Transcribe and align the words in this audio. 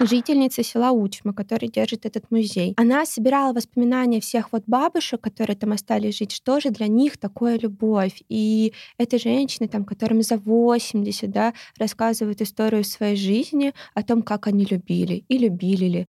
жительница 0.00 0.62
села 0.62 0.92
Учма, 0.92 1.32
которая 1.32 1.70
держит 1.70 2.06
этот 2.06 2.30
музей. 2.30 2.74
Она 2.76 3.06
собирала 3.06 3.52
воспоминания 3.52 4.20
всех 4.20 4.52
вот 4.52 4.64
бабушек, 4.66 5.20
которые 5.20 5.56
там 5.56 5.72
остались 5.72 6.18
жить, 6.18 6.32
что 6.32 6.60
же 6.60 6.70
для 6.70 6.86
них 6.86 7.16
такое 7.16 7.58
любовь. 7.58 8.22
И 8.28 8.72
эта 8.98 9.18
женщина, 9.18 9.68
там, 9.68 9.84
которым 9.84 10.22
за 10.22 10.36
80, 10.36 11.30
да, 11.30 11.54
рассказывает 11.78 12.42
историю 12.42 12.84
своей 12.84 13.16
жизни 13.16 13.72
о 13.94 14.02
том, 14.02 14.22
как 14.22 14.46
они 14.46 14.64
любили 14.64 15.24
и 15.28 15.38
любили 15.38 15.84
ли 15.84 16.06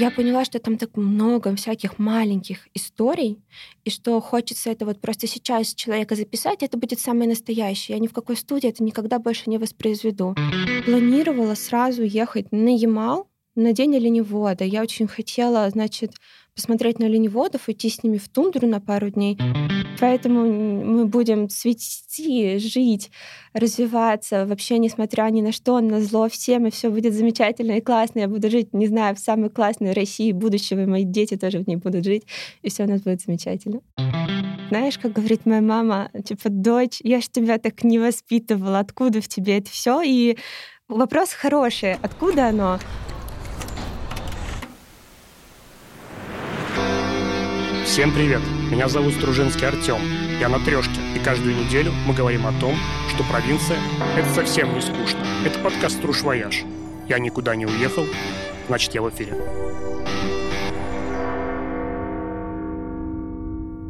я 0.00 0.10
поняла, 0.10 0.44
что 0.44 0.58
там 0.58 0.78
так 0.78 0.96
много 0.96 1.54
всяких 1.54 1.98
маленьких 1.98 2.68
историй, 2.74 3.38
и 3.84 3.90
что 3.90 4.18
хочется 4.20 4.70
это 4.70 4.86
вот 4.86 5.00
просто 5.00 5.26
сейчас 5.26 5.74
человека 5.74 6.14
записать, 6.14 6.62
это 6.62 6.78
будет 6.78 7.00
самое 7.00 7.28
настоящее. 7.28 7.96
Я 7.96 8.02
ни 8.02 8.06
в 8.06 8.12
какой 8.12 8.36
студии 8.36 8.68
это 8.68 8.82
никогда 8.82 9.18
больше 9.18 9.50
не 9.50 9.58
воспроизведу. 9.58 10.34
Планировала 10.86 11.54
сразу 11.54 12.02
ехать 12.02 12.50
на 12.50 12.74
Ямал 12.74 13.28
на 13.54 13.72
день 13.72 13.94
оленевода. 13.96 14.64
Я 14.64 14.82
очень 14.82 15.06
хотела, 15.06 15.68
значит, 15.68 16.12
посмотреть 16.54 16.98
на 16.98 17.06
оленеводов, 17.06 17.68
уйти 17.68 17.88
с 17.88 18.02
ними 18.02 18.18
в 18.18 18.28
тундру 18.28 18.66
на 18.66 18.80
пару 18.80 19.10
дней. 19.10 19.38
Поэтому 19.98 20.44
мы 20.44 21.04
будем 21.06 21.48
цвести, 21.48 22.58
жить, 22.58 23.10
развиваться, 23.52 24.46
вообще 24.46 24.78
несмотря 24.78 25.24
ни 25.30 25.42
на 25.42 25.52
что, 25.52 25.80
на 25.80 26.00
зло 26.00 26.28
всем, 26.28 26.66
и 26.66 26.70
все 26.70 26.90
будет 26.90 27.14
замечательно 27.14 27.72
и 27.72 27.80
классно. 27.80 28.20
Я 28.20 28.28
буду 28.28 28.50
жить, 28.50 28.72
не 28.72 28.86
знаю, 28.86 29.14
в 29.14 29.18
самой 29.18 29.50
классной 29.50 29.92
России 29.92 30.32
будущего, 30.32 30.82
и 30.82 30.86
мои 30.86 31.04
дети 31.04 31.36
тоже 31.36 31.58
в 31.58 31.66
ней 31.66 31.76
будут 31.76 32.04
жить, 32.04 32.24
и 32.62 32.70
все 32.70 32.84
у 32.84 32.88
нас 32.88 33.02
будет 33.02 33.20
замечательно. 33.20 33.80
Знаешь, 34.70 34.98
как 34.98 35.12
говорит 35.12 35.46
моя 35.46 35.60
мама, 35.60 36.10
типа, 36.24 36.48
дочь, 36.48 37.00
я 37.02 37.20
ж 37.20 37.28
тебя 37.28 37.58
так 37.58 37.82
не 37.82 37.98
воспитывала, 37.98 38.78
откуда 38.78 39.20
в 39.20 39.28
тебе 39.28 39.58
это 39.58 39.68
все? 39.70 40.00
И 40.00 40.36
вопрос 40.88 41.32
хороший, 41.32 41.94
откуда 41.94 42.48
оно? 42.48 42.78
Всем 47.90 48.14
привет! 48.14 48.40
Меня 48.70 48.86
зовут 48.86 49.14
Стружинский 49.14 49.66
Артем. 49.66 49.98
Я 50.38 50.48
на 50.48 50.60
трешке, 50.60 51.00
и 51.16 51.18
каждую 51.18 51.56
неделю 51.56 51.90
мы 52.06 52.14
говорим 52.14 52.46
о 52.46 52.52
том, 52.60 52.76
что 53.08 53.24
провинция— 53.24 53.80
это 54.16 54.28
совсем 54.28 54.72
не 54.72 54.80
скучно. 54.80 55.18
Это 55.44 55.58
подкаст 55.58 55.96
«Струж 55.96 56.22
Вояж». 56.22 56.62
Я 57.08 57.18
никуда 57.18 57.56
не 57.56 57.66
уехал, 57.66 58.06
значит, 58.68 58.94
я 58.94 59.02
в 59.02 59.10
эфире. 59.10 59.32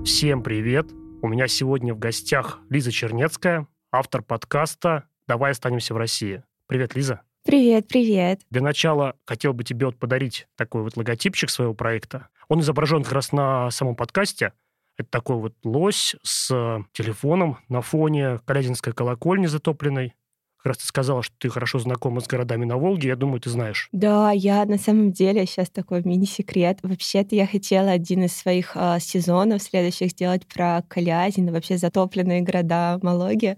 Всем 0.06 0.42
привет! 0.42 0.86
У 1.20 1.28
меня 1.28 1.46
сегодня 1.46 1.92
в 1.92 1.98
гостях 1.98 2.60
Лиза 2.70 2.90
Чернецкая, 2.90 3.66
автор 3.92 4.22
подкаста 4.22 5.04
«Давай 5.28 5.52
останемся 5.52 5.92
в 5.92 5.98
России». 5.98 6.42
Привет, 6.66 6.94
Лиза. 6.94 7.20
Привет, 7.42 7.88
привет. 7.88 8.42
Для 8.50 8.60
начала 8.60 9.16
хотел 9.24 9.54
бы 9.54 9.64
тебе 9.64 9.86
вот 9.86 9.96
подарить 9.96 10.46
такой 10.56 10.82
вот 10.82 10.98
логотипчик 10.98 11.48
своего 11.48 11.72
проекта. 11.72 12.28
Он 12.48 12.60
изображен 12.60 13.02
как 13.02 13.12
раз 13.12 13.32
на 13.32 13.70
самом 13.70 13.96
подкасте. 13.96 14.52
Это 14.98 15.08
такой 15.08 15.36
вот 15.36 15.54
лось 15.64 16.16
с 16.22 16.84
телефоном 16.92 17.56
на 17.70 17.80
фоне 17.80 18.40
Калязинской 18.44 18.92
колокольни 18.92 19.46
затопленной. 19.46 20.12
Как 20.58 20.66
раз 20.66 20.78
ты 20.78 20.86
сказала, 20.86 21.22
что 21.22 21.34
ты 21.38 21.48
хорошо 21.48 21.78
знакома 21.78 22.20
с 22.20 22.26
городами 22.26 22.66
на 22.66 22.76
Волге. 22.76 23.08
Я 23.08 23.16
думаю, 23.16 23.40
ты 23.40 23.48
знаешь. 23.48 23.88
Да, 23.92 24.30
я 24.32 24.66
на 24.66 24.76
самом 24.76 25.10
деле 25.10 25.46
сейчас 25.46 25.70
такой 25.70 26.02
мини-секрет. 26.04 26.80
Вообще-то 26.82 27.34
я 27.34 27.46
хотела 27.46 27.90
один 27.92 28.24
из 28.24 28.36
своих 28.36 28.72
э, 28.74 28.98
сезонов 29.00 29.62
следующих 29.62 30.10
сделать 30.10 30.46
про 30.46 30.82
Калязин, 30.88 31.50
вообще 31.50 31.78
затопленные 31.78 32.42
города 32.42 32.98
Малоги. 33.00 33.56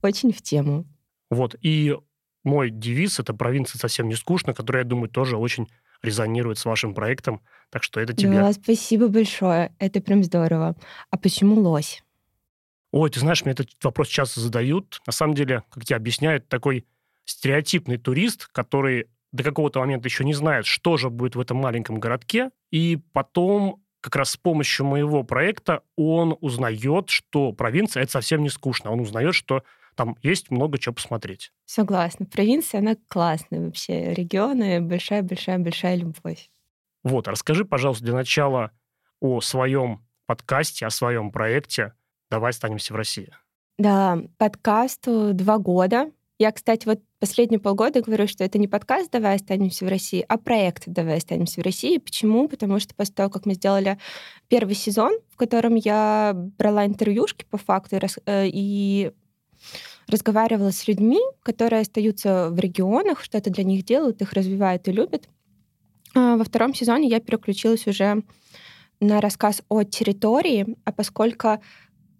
Очень 0.00 0.32
в 0.32 0.40
тему. 0.40 0.86
Вот, 1.28 1.54
и 1.60 1.94
мой 2.44 2.70
девиз— 2.70 3.18
это 3.20 3.34
провинция 3.34 3.78
совсем 3.78 4.08
не 4.08 4.14
скучно, 4.14 4.54
который, 4.54 4.78
я 4.78 4.84
думаю, 4.84 5.08
тоже 5.08 5.36
очень 5.36 5.68
резонирует 6.02 6.58
с 6.58 6.64
вашим 6.64 6.94
проектом. 6.94 7.42
Так 7.70 7.82
что 7.82 8.00
это 8.00 8.14
тебе. 8.14 8.32
Да, 8.32 8.52
спасибо 8.52 9.08
большое. 9.08 9.72
Это 9.78 10.00
прям 10.00 10.24
здорово. 10.24 10.76
А 11.10 11.18
почему 11.18 11.60
лось? 11.60 12.02
Ой, 12.92 13.10
ты 13.10 13.20
знаешь, 13.20 13.44
мне 13.44 13.52
этот 13.52 13.68
вопрос 13.82 14.08
часто 14.08 14.40
задают. 14.40 15.00
На 15.06 15.12
самом 15.12 15.34
деле, 15.34 15.62
как 15.70 15.84
тебе 15.84 15.96
объясняют, 15.96 16.48
такой 16.48 16.86
стереотипный 17.24 17.98
турист, 17.98 18.48
который 18.48 19.06
до 19.32 19.44
какого-то 19.44 19.78
момента 19.78 20.08
еще 20.08 20.24
не 20.24 20.34
знает, 20.34 20.66
что 20.66 20.96
же 20.96 21.08
будет 21.08 21.36
в 21.36 21.40
этом 21.40 21.58
маленьком 21.58 22.00
городке, 22.00 22.50
и 22.72 22.98
потом 23.12 23.80
как 24.00 24.16
раз 24.16 24.30
с 24.30 24.36
помощью 24.36 24.86
моего 24.86 25.22
проекта 25.22 25.82
он 25.94 26.36
узнает, 26.40 27.10
что 27.10 27.52
провинция— 27.52 28.02
это 28.04 28.12
совсем 28.12 28.42
не 28.42 28.48
скучно. 28.48 28.90
Он 28.90 29.00
узнает, 29.00 29.34
что 29.34 29.62
там 30.00 30.16
есть 30.22 30.50
много 30.50 30.78
чего 30.78 30.94
посмотреть. 30.94 31.52
Согласна. 31.66 32.24
Провинция, 32.24 32.78
она 32.78 32.96
классная 33.08 33.66
вообще. 33.66 34.14
Регионы, 34.14 34.80
большая-большая-большая 34.80 35.96
любовь. 35.96 36.50
Вот, 37.04 37.28
расскажи, 37.28 37.66
пожалуйста, 37.66 38.04
для 38.04 38.14
начала 38.14 38.70
о 39.20 39.42
своем 39.42 40.02
подкасте, 40.24 40.86
о 40.86 40.90
своем 40.90 41.30
проекте 41.30 41.92
«Давай 42.30 42.52
останемся 42.52 42.94
в 42.94 42.96
России». 42.96 43.30
Да, 43.78 44.18
подкасту 44.38 45.34
два 45.34 45.58
года. 45.58 46.10
Я, 46.38 46.50
кстати, 46.52 46.86
вот 46.86 47.02
последние 47.18 47.60
полгода 47.60 48.00
говорю, 48.00 48.26
что 48.26 48.42
это 48.42 48.58
не 48.58 48.68
подкаст 48.68 49.10
«Давай 49.10 49.36
останемся 49.36 49.84
в 49.84 49.88
России», 49.88 50.24
а 50.26 50.38
проект 50.38 50.84
«Давай 50.86 51.18
останемся 51.18 51.60
в 51.60 51.64
России». 51.64 51.98
Почему? 51.98 52.48
Потому 52.48 52.80
что 52.80 52.94
после 52.94 53.14
того, 53.16 53.28
как 53.28 53.44
мы 53.44 53.52
сделали 53.52 53.98
первый 54.48 54.74
сезон, 54.74 55.12
в 55.28 55.36
котором 55.36 55.74
я 55.74 56.32
брала 56.56 56.86
интервьюшки 56.86 57.44
по 57.50 57.58
факту 57.58 57.96
и, 57.96 58.00
э, 58.24 59.12
разговаривала 60.06 60.70
с 60.70 60.86
людьми, 60.88 61.20
которые 61.42 61.82
остаются 61.82 62.50
в 62.50 62.58
регионах, 62.58 63.22
что-то 63.22 63.50
для 63.50 63.64
них 63.64 63.84
делают, 63.84 64.22
их 64.22 64.32
развивают 64.32 64.88
и 64.88 64.92
любят. 64.92 65.28
А 66.14 66.36
во 66.36 66.44
втором 66.44 66.74
сезоне 66.74 67.08
я 67.08 67.20
переключилась 67.20 67.86
уже 67.86 68.22
на 69.00 69.20
рассказ 69.20 69.62
о 69.68 69.82
территории, 69.84 70.76
а 70.84 70.92
поскольку 70.92 71.60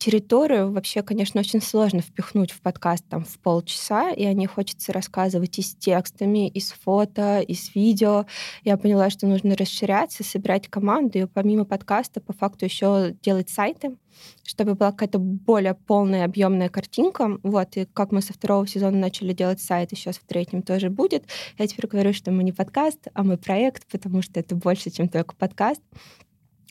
территорию 0.01 0.73
вообще, 0.73 1.03
конечно, 1.03 1.41
очень 1.41 1.61
сложно 1.61 2.01
впихнуть 2.01 2.51
в 2.51 2.61
подкаст 2.63 3.05
там 3.09 3.25
в 3.25 3.39
полчаса, 3.39 4.11
и 4.11 4.25
о 4.25 4.33
ней 4.33 4.47
хочется 4.47 4.93
рассказывать 4.93 5.59
и 5.59 5.63
с 5.63 5.75
текстами, 5.75 6.49
и 6.49 6.59
с 6.59 6.73
фото, 6.73 7.41
и 7.41 7.55
с 7.55 7.75
видео. 7.75 8.25
Я 8.65 8.79
поняла, 8.79 9.11
что 9.11 9.27
нужно 9.27 9.55
расширяться, 9.55 10.25
собирать 10.25 10.69
команду, 10.69 11.19
и 11.19 11.27
помимо 11.27 11.67
подкаста 11.67 12.21
по 12.21 12.33
факту 12.33 12.65
еще 12.65 13.15
делать 13.23 13.51
сайты, 13.51 13.97
чтобы 14.43 14.75
была 14.75 14.91
какая-то 14.91 15.19
более 15.19 15.75
полная, 15.75 16.25
объемная 16.25 16.71
картинка. 16.71 17.39
Вот, 17.43 17.77
и 17.77 17.85
как 17.85 18.11
мы 18.11 18.23
со 18.23 18.33
второго 18.33 18.67
сезона 18.67 18.97
начали 18.97 19.35
делать 19.35 19.61
сайт, 19.61 19.91
сейчас 19.91 20.17
в 20.17 20.25
третьем 20.25 20.63
тоже 20.63 20.89
будет. 20.89 21.25
Я 21.59 21.67
теперь 21.67 21.87
говорю, 21.87 22.15
что 22.15 22.31
мы 22.31 22.43
не 22.43 22.53
подкаст, 22.53 23.09
а 23.13 23.23
мы 23.23 23.37
проект, 23.37 23.87
потому 23.87 24.23
что 24.23 24.41
это 24.41 24.55
больше, 24.55 24.91
чем 24.91 25.09
только 25.09 25.35
подкаст. 25.37 25.83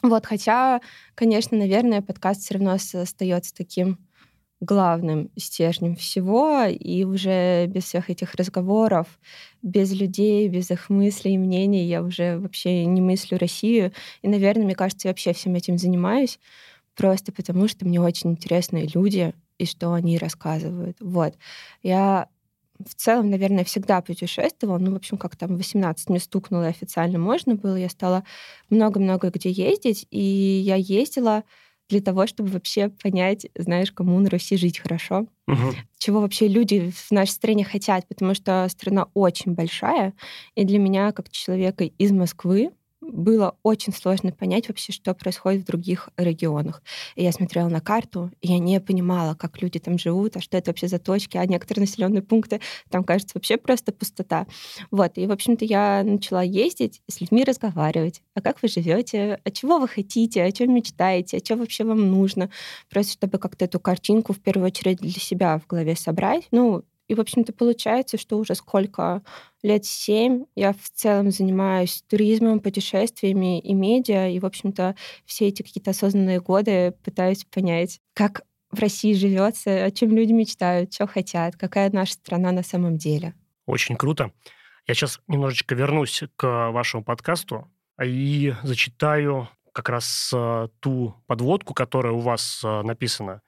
Вот, 0.01 0.25
хотя, 0.25 0.81
конечно, 1.15 1.57
наверное, 1.57 2.01
подкаст 2.01 2.41
все 2.41 2.55
равно 2.55 2.71
остается 2.71 3.53
таким 3.53 3.97
главным 4.61 5.29
стержнем 5.37 5.95
всего, 5.95 6.63
и 6.65 7.03
уже 7.05 7.65
без 7.67 7.85
всех 7.85 8.09
этих 8.09 8.35
разговоров, 8.35 9.07
без 9.61 9.93
людей, 9.93 10.47
без 10.49 10.69
их 10.71 10.89
мыслей 10.89 11.35
и 11.35 11.37
мнений 11.37 11.85
я 11.85 12.03
уже 12.03 12.37
вообще 12.39 12.85
не 12.85 13.01
мыслю 13.01 13.37
Россию. 13.37 13.93
И, 14.21 14.27
наверное, 14.27 14.65
мне 14.65 14.75
кажется, 14.75 15.07
я 15.07 15.11
вообще 15.11 15.33
всем 15.33 15.55
этим 15.55 15.77
занимаюсь, 15.77 16.39
просто 16.95 17.31
потому 17.31 17.67
что 17.69 17.85
мне 17.85 18.01
очень 18.01 18.31
интересны 18.31 18.89
люди 18.93 19.33
и 19.57 19.65
что 19.65 19.93
они 19.93 20.17
рассказывают. 20.17 20.97
Вот. 20.99 21.35
Я 21.83 22.27
в 22.85 22.95
целом, 22.95 23.29
наверное, 23.29 23.63
всегда 23.63 24.01
путешествовала. 24.01 24.77
Ну, 24.77 24.91
в 24.91 24.95
общем, 24.95 25.17
как 25.17 25.35
там 25.35 25.57
18 25.57 26.09
мне 26.09 26.19
стукнуло, 26.19 26.65
и 26.65 26.69
официально 26.69 27.19
можно 27.19 27.55
было. 27.55 27.75
Я 27.75 27.89
стала 27.89 28.23
много-много 28.69 29.29
где 29.29 29.49
ездить, 29.49 30.07
и 30.11 30.19
я 30.19 30.75
ездила 30.75 31.43
для 31.89 32.01
того, 32.01 32.27
чтобы 32.27 32.49
вообще 32.49 32.89
понять, 32.89 33.47
знаешь, 33.55 33.91
кому 33.91 34.19
на 34.19 34.29
Руси 34.29 34.57
жить 34.57 34.79
хорошо, 34.79 35.25
угу. 35.47 35.73
чего 35.97 36.21
вообще 36.21 36.47
люди 36.47 36.91
в 36.91 37.11
нашей 37.11 37.31
стране 37.31 37.63
хотят, 37.63 38.07
потому 38.07 38.35
что 38.35 38.67
страна 38.69 39.07
очень 39.15 39.53
большая, 39.53 40.13
и 40.53 40.65
для 40.65 40.77
меня, 40.77 41.11
как 41.11 41.31
человека 41.31 41.85
из 41.85 42.11
Москвы, 42.11 42.69
было 43.11 43.55
очень 43.63 43.93
сложно 43.93 44.31
понять 44.31 44.67
вообще, 44.67 44.91
что 44.91 45.13
происходит 45.13 45.63
в 45.63 45.67
других 45.67 46.09
регионах. 46.17 46.81
И 47.15 47.23
я 47.23 47.31
смотрела 47.31 47.67
на 47.67 47.81
карту, 47.81 48.31
и 48.41 48.47
я 48.47 48.59
не 48.59 48.79
понимала, 48.79 49.35
как 49.35 49.61
люди 49.61 49.79
там 49.79 49.97
живут, 49.97 50.37
а 50.37 50.41
что 50.41 50.57
это 50.57 50.71
вообще 50.71 50.87
за 50.87 50.99
точки, 50.99 51.37
а 51.37 51.45
некоторые 51.45 51.81
населенные 51.81 52.21
пункты, 52.21 52.61
там, 52.89 53.03
кажется, 53.03 53.33
вообще 53.35 53.57
просто 53.57 53.91
пустота. 53.91 54.47
Вот, 54.91 55.17
и, 55.17 55.27
в 55.27 55.31
общем-то, 55.31 55.65
я 55.65 56.03
начала 56.03 56.43
ездить, 56.43 57.01
с 57.07 57.21
людьми 57.21 57.43
разговаривать. 57.43 58.21
А 58.35 58.41
как 58.41 58.61
вы 58.61 58.67
живете? 58.67 59.39
А 59.43 59.51
чего 59.51 59.79
вы 59.79 59.87
хотите? 59.87 60.43
О 60.43 60.51
чем 60.51 60.73
мечтаете? 60.73 61.37
А 61.37 61.45
что 61.45 61.55
вообще 61.55 61.83
вам 61.83 62.09
нужно? 62.09 62.49
Просто 62.89 63.13
чтобы 63.13 63.37
как-то 63.37 63.65
эту 63.65 63.79
картинку 63.79 64.33
в 64.33 64.39
первую 64.39 64.67
очередь 64.67 64.99
для 64.99 65.11
себя 65.11 65.57
в 65.59 65.67
голове 65.67 65.95
собрать. 65.95 66.47
Ну, 66.51 66.83
и, 67.09 67.15
в 67.15 67.19
общем-то, 67.19 67.53
получается, 67.53 68.19
что 68.19 68.37
уже 68.37 68.53
сколько 68.53 69.23
лет 69.63 69.83
семь 69.83 70.45
я 70.55 70.73
в 70.73 70.89
целом 70.93 71.31
занимаюсь 71.31 72.03
туризмом, 72.07 72.59
путешествиями 72.59 73.59
и 73.59 73.73
медиа. 73.73 74.29
И, 74.29 74.39
в 74.39 74.45
общем-то, 74.45 74.95
все 75.25 75.47
эти 75.47 75.63
какие-то 75.63 75.89
осознанные 75.89 76.39
годы 76.39 76.93
пытаюсь 77.03 77.45
понять, 77.45 77.99
как 78.13 78.43
в 78.69 78.79
России 78.79 79.13
живется, 79.13 79.85
о 79.85 79.89
чем 79.89 80.11
люди 80.11 80.33
мечтают, 80.33 80.93
что 80.93 81.07
хотят, 81.07 81.55
какая 81.55 81.89
наша 81.91 82.13
страна 82.13 82.51
на 82.51 82.61
самом 82.61 82.97
деле. 82.97 83.33
Очень 83.65 83.97
круто. 83.97 84.31
Я 84.85 84.93
сейчас 84.93 85.19
немножечко 85.27 85.73
вернусь 85.73 86.23
к 86.35 86.69
вашему 86.69 87.03
подкасту 87.03 87.67
и 88.03 88.53
зачитаю 88.61 89.49
как 89.73 89.89
раз 89.89 90.31
э, 90.31 90.67
ту 90.79 91.15
подводку, 91.25 91.73
которая 91.73 92.13
у 92.13 92.19
вас 92.19 92.61
э, 92.63 92.81
написана. 92.83 93.41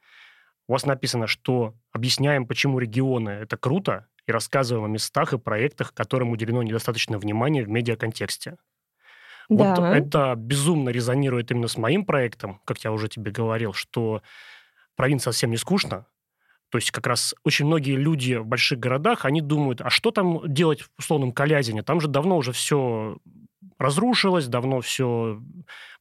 У 0.68 0.74
вас 0.74 0.86
написано, 0.86 1.28
что 1.28 1.76
объясняем, 1.92 2.46
почему 2.48 2.80
регионы– 2.80 3.30
это 3.42 3.58
круто, 3.58 4.08
и 4.28 4.32
рассказываем 4.32 4.86
о 4.86 4.88
местах 4.88 5.34
и 5.34 5.38
проектах, 5.38 5.94
которым 5.94 6.32
уделено 6.32 6.64
недостаточно 6.64 7.18
внимания 7.18 7.64
в 7.64 7.70
медиаконтексте. 7.70 8.58
Да. 9.50 9.76
Вот 9.76 9.80
это 9.80 10.36
безумно 10.38 10.90
резонирует 10.90 11.52
именно 11.52 11.68
с 11.68 11.78
моим 11.78 12.06
проектом, 12.06 12.62
как 12.66 12.80
я 12.84 12.92
уже 12.92 13.10
тебе 13.10 13.32
говорил, 13.32 13.74
что 13.74 14.22
провинция 14.96 15.34
совсем 15.34 15.50
не 15.50 15.58
скучно, 15.58 16.06
то 16.72 16.78
есть 16.78 16.92
как 16.92 17.06
раз 17.06 17.36
очень 17.44 17.66
многие 17.66 17.98
люди 17.98 18.36
в 18.36 18.46
больших 18.46 18.80
городах, 18.80 19.26
они 19.26 19.42
думают, 19.42 19.82
а 19.82 19.90
что 19.90 20.12
там 20.12 20.42
делать 20.46 20.84
в 20.84 20.90
условном 20.98 21.34
Калязине? 21.34 21.84
Там 21.84 22.00
же 22.00 22.08
давно 22.08 22.38
уже 22.38 22.54
все 22.54 23.18
разрушилось, 23.78 24.48
давно 24.48 24.80
все 24.80 25.42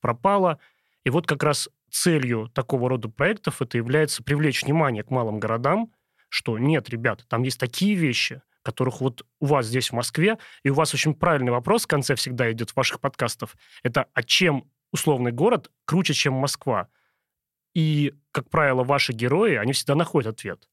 пропало. 0.00 0.60
И 1.02 1.10
вот 1.10 1.26
как 1.26 1.42
раз 1.42 1.68
целью 1.90 2.48
такого 2.54 2.88
рода 2.88 3.08
проектов 3.08 3.62
это 3.62 3.76
является 3.76 4.22
привлечь 4.22 4.62
внимание 4.62 5.02
к 5.02 5.10
малым 5.10 5.38
городам, 5.38 5.92
что 6.28 6.58
нет, 6.58 6.88
ребят, 6.88 7.26
там 7.28 7.42
есть 7.42 7.58
такие 7.58 7.94
вещи, 7.94 8.42
которых 8.62 9.00
вот 9.00 9.26
у 9.40 9.46
вас 9.46 9.66
здесь 9.66 9.90
в 9.90 9.94
Москве, 9.94 10.38
и 10.62 10.70
у 10.70 10.74
вас 10.74 10.94
очень 10.94 11.14
правильный 11.14 11.52
вопрос 11.52 11.84
в 11.84 11.88
конце 11.88 12.14
всегда 12.14 12.50
идет 12.52 12.70
в 12.70 12.76
ваших 12.76 13.00
подкастов, 13.00 13.56
это 13.82 14.06
а 14.14 14.22
чем 14.22 14.70
условный 14.92 15.32
город 15.32 15.70
круче, 15.84 16.14
чем 16.14 16.34
Москва? 16.34 16.88
И, 17.74 18.14
как 18.32 18.50
правило, 18.50 18.82
ваши 18.84 19.12
герои, 19.12 19.54
они 19.54 19.72
всегда 19.72 19.94
находят 19.94 20.34
ответ. 20.34 20.68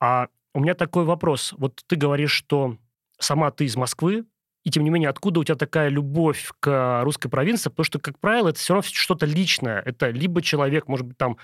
А 0.00 0.28
у 0.54 0.60
меня 0.60 0.74
такой 0.74 1.04
вопрос. 1.04 1.52
Вот 1.56 1.82
ты 1.86 1.96
говоришь, 1.96 2.32
что 2.32 2.76
сама 3.18 3.50
ты 3.50 3.64
из 3.64 3.76
Москвы, 3.76 4.24
и 4.64 4.70
тем 4.70 4.84
не 4.84 4.90
менее, 4.90 5.08
откуда 5.08 5.40
у 5.40 5.44
тебя 5.44 5.56
такая 5.56 5.88
любовь 5.88 6.50
к 6.60 7.02
русской 7.02 7.28
провинции? 7.28 7.68
Потому 7.70 7.84
что, 7.84 7.98
как 7.98 8.18
правило, 8.18 8.48
это 8.48 8.58
все 8.58 8.74
равно 8.74 8.88
что-то 8.90 9.26
личное. 9.26 9.80
Это 9.80 10.10
либо 10.10 10.40
человек, 10.40 10.88
может 10.88 11.06
быть, 11.06 11.18
там 11.18 11.36
к 11.36 11.40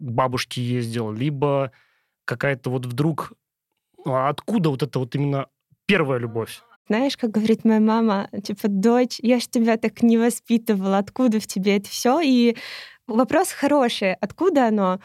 бабушке 0.00 0.62
ездил, 0.62 1.12
либо 1.12 1.72
какая-то 2.24 2.70
вот 2.70 2.86
вдруг... 2.86 3.32
А 4.04 4.28
откуда 4.28 4.70
вот 4.70 4.82
это 4.82 4.98
вот 4.98 5.14
именно 5.14 5.46
первая 5.86 6.18
любовь? 6.18 6.62
Знаешь, 6.86 7.16
как 7.16 7.30
говорит 7.30 7.64
моя 7.64 7.80
мама, 7.80 8.28
типа, 8.42 8.68
дочь, 8.68 9.18
я 9.20 9.40
ж 9.40 9.46
тебя 9.48 9.76
так 9.76 10.02
не 10.02 10.16
воспитывала, 10.16 10.98
откуда 10.98 11.38
в 11.38 11.46
тебе 11.46 11.76
это 11.76 11.88
все? 11.88 12.20
И 12.20 12.56
Вопрос 13.10 13.50
хороший. 13.50 14.14
Откуда 14.14 14.68
оно? 14.68 15.00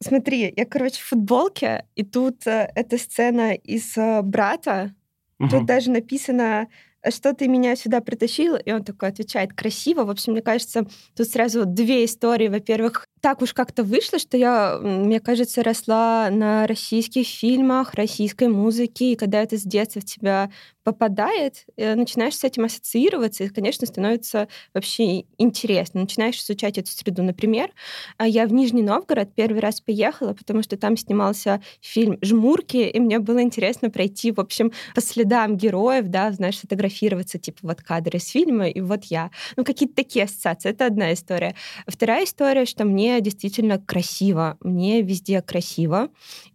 Смотри, 0.00 0.54
я, 0.56 0.64
короче, 0.64 1.00
в 1.00 1.06
футболке, 1.06 1.86
и 1.96 2.04
тут 2.04 2.46
э, 2.46 2.70
эта 2.76 2.98
сцена 2.98 3.52
из 3.54 3.96
э, 3.96 4.22
«Брата». 4.22 4.94
Угу. 5.40 5.48
Тут 5.48 5.66
даже 5.66 5.90
написано 5.90 6.68
что 7.10 7.34
ты 7.34 7.48
меня 7.48 7.76
сюда 7.76 8.00
притащил? 8.00 8.56
И 8.56 8.72
он 8.72 8.84
такой 8.84 9.08
отвечает, 9.08 9.52
красиво. 9.52 10.04
В 10.04 10.10
общем, 10.10 10.32
мне 10.32 10.42
кажется, 10.42 10.86
тут 11.16 11.28
сразу 11.28 11.64
две 11.64 12.04
истории. 12.04 12.48
Во-первых, 12.48 13.06
так 13.20 13.42
уж 13.42 13.52
как-то 13.52 13.84
вышло, 13.84 14.18
что 14.18 14.36
я, 14.36 14.78
мне 14.80 15.20
кажется, 15.20 15.62
росла 15.62 16.28
на 16.30 16.66
российских 16.66 17.26
фильмах, 17.26 17.94
российской 17.94 18.48
музыке, 18.48 19.12
и 19.12 19.16
когда 19.16 19.42
это 19.42 19.56
с 19.56 19.62
детства 19.62 20.00
в 20.00 20.04
тебя 20.04 20.50
попадает, 20.88 21.66
э, 21.76 21.94
начинаешь 21.94 22.34
с 22.36 22.44
этим 22.44 22.64
ассоциироваться, 22.64 23.44
и, 23.44 23.48
конечно, 23.48 23.86
становится 23.86 24.48
вообще 24.72 25.24
интересно. 25.36 26.00
Начинаешь 26.00 26.40
изучать 26.42 26.78
эту 26.78 26.90
среду. 26.90 27.22
Например, 27.22 27.70
а, 28.16 28.26
я 28.26 28.46
в 28.46 28.54
Нижний 28.54 28.80
Новгород 28.80 29.34
первый 29.34 29.60
раз 29.60 29.82
поехала, 29.82 30.32
потому 30.32 30.62
что 30.62 30.78
там 30.78 30.96
снимался 30.96 31.60
фильм 31.82 32.16
«Жмурки», 32.22 32.88
и 32.88 33.00
мне 33.00 33.18
было 33.18 33.42
интересно 33.42 33.90
пройти, 33.90 34.32
в 34.32 34.40
общем, 34.40 34.72
по 34.94 35.02
следам 35.02 35.58
героев, 35.58 36.06
да, 36.08 36.32
знаешь, 36.32 36.58
фотографироваться, 36.58 37.38
типа 37.38 37.58
вот 37.62 37.82
кадры 37.82 38.16
из 38.16 38.28
фильма, 38.28 38.68
и 38.68 38.80
вот 38.80 39.04
я. 39.04 39.30
Ну, 39.56 39.64
какие-то 39.64 39.94
такие 39.94 40.24
ассоциации. 40.24 40.70
Это 40.70 40.86
одна 40.86 41.12
история. 41.12 41.54
Вторая 41.86 42.24
история, 42.24 42.64
что 42.64 42.86
мне 42.86 43.07
действительно 43.20 43.78
красиво. 43.78 44.56
Мне 44.60 45.02
везде 45.02 45.42
красиво. 45.42 46.08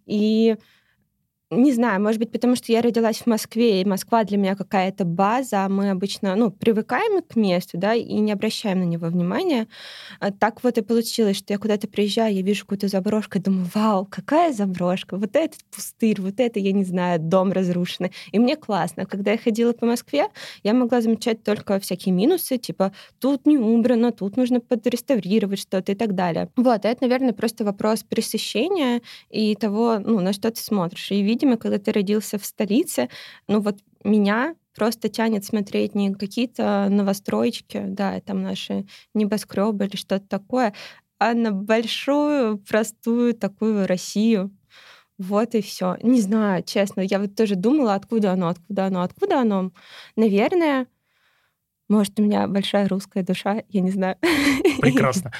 И 0.05 0.55
не 1.57 1.71
знаю, 1.71 2.01
может 2.01 2.19
быть, 2.19 2.31
потому 2.31 2.55
что 2.55 2.71
я 2.71 2.81
родилась 2.81 3.17
в 3.17 3.27
Москве, 3.27 3.81
и 3.81 3.85
Москва 3.85 4.23
для 4.23 4.37
меня 4.37 4.55
какая-то 4.55 5.05
база, 5.05 5.67
мы 5.69 5.91
обычно, 5.91 6.35
ну, 6.35 6.51
привыкаем 6.51 7.21
к 7.21 7.35
месту, 7.35 7.77
да, 7.77 7.93
и 7.93 8.13
не 8.15 8.31
обращаем 8.31 8.79
на 8.79 8.83
него 8.83 9.07
внимания. 9.07 9.67
А 10.19 10.31
так 10.31 10.63
вот 10.63 10.77
и 10.77 10.81
получилось, 10.81 11.37
что 11.37 11.53
я 11.53 11.59
куда-то 11.59 11.87
приезжаю, 11.87 12.33
я 12.33 12.41
вижу 12.41 12.61
какую-то 12.61 12.87
заброшку, 12.87 13.37
и 13.37 13.41
думаю, 13.41 13.67
вау, 13.75 14.07
какая 14.09 14.51
заброшка, 14.51 15.17
вот 15.17 15.35
этот 15.35 15.59
пустырь, 15.69 16.19
вот 16.21 16.39
это, 16.39 16.59
я 16.59 16.71
не 16.71 16.83
знаю, 16.83 17.19
дом 17.19 17.51
разрушенный. 17.51 18.11
И 18.31 18.39
мне 18.39 18.55
классно. 18.55 19.05
Когда 19.05 19.31
я 19.31 19.37
ходила 19.37 19.73
по 19.73 19.85
Москве, 19.85 20.27
я 20.63 20.73
могла 20.73 21.01
замечать 21.01 21.43
только 21.43 21.79
всякие 21.79 22.13
минусы, 22.13 22.57
типа, 22.57 22.93
тут 23.19 23.45
не 23.45 23.57
убрано, 23.57 24.11
тут 24.11 24.37
нужно 24.37 24.59
подреставрировать 24.59 25.59
что-то 25.59 25.91
и 25.91 25.95
так 25.95 26.15
далее. 26.15 26.49
Вот, 26.55 26.85
это, 26.85 26.97
наверное, 27.01 27.33
просто 27.33 27.63
вопрос 27.63 28.03
пересыщения 28.03 29.01
и 29.29 29.55
того, 29.55 29.99
ну, 29.99 30.19
на 30.19 30.33
что 30.33 30.49
ты 30.49 30.59
смотришь, 30.59 31.11
и 31.11 31.21
видишь 31.21 31.42
видимо, 31.43 31.57
когда 31.57 31.77
ты 31.77 31.91
родился 31.91 32.37
в 32.37 32.45
столице, 32.45 33.09
ну 33.47 33.59
вот 33.61 33.79
меня 34.03 34.55
просто 34.75 35.09
тянет 35.09 35.45
смотреть 35.45 35.95
не 35.95 36.13
какие-то 36.13 36.87
новостроечки, 36.89 37.83
да, 37.87 38.19
там 38.21 38.41
наши 38.41 38.85
небоскребы 39.13 39.85
или 39.85 39.95
что-то 39.95 40.27
такое, 40.27 40.73
а 41.19 41.33
на 41.33 41.51
большую, 41.51 42.57
простую 42.59 43.33
такую 43.35 43.87
Россию. 43.87 44.51
Вот 45.19 45.55
и 45.55 45.61
все. 45.61 45.97
Не 46.03 46.21
знаю, 46.21 46.63
честно, 46.63 47.01
я 47.01 47.19
вот 47.19 47.35
тоже 47.35 47.55
думала, 47.55 47.95
откуда 47.95 48.33
оно, 48.33 48.49
откуда 48.49 48.87
оно, 48.87 49.03
откуда 49.03 49.41
оно. 49.41 49.71
Наверное, 50.15 50.87
может, 51.89 52.19
у 52.19 52.23
меня 52.23 52.47
большая 52.47 52.87
русская 52.87 53.23
душа, 53.23 53.63
я 53.69 53.81
не 53.81 53.91
знаю. 53.91 54.17
Прекрасно. 54.79 55.31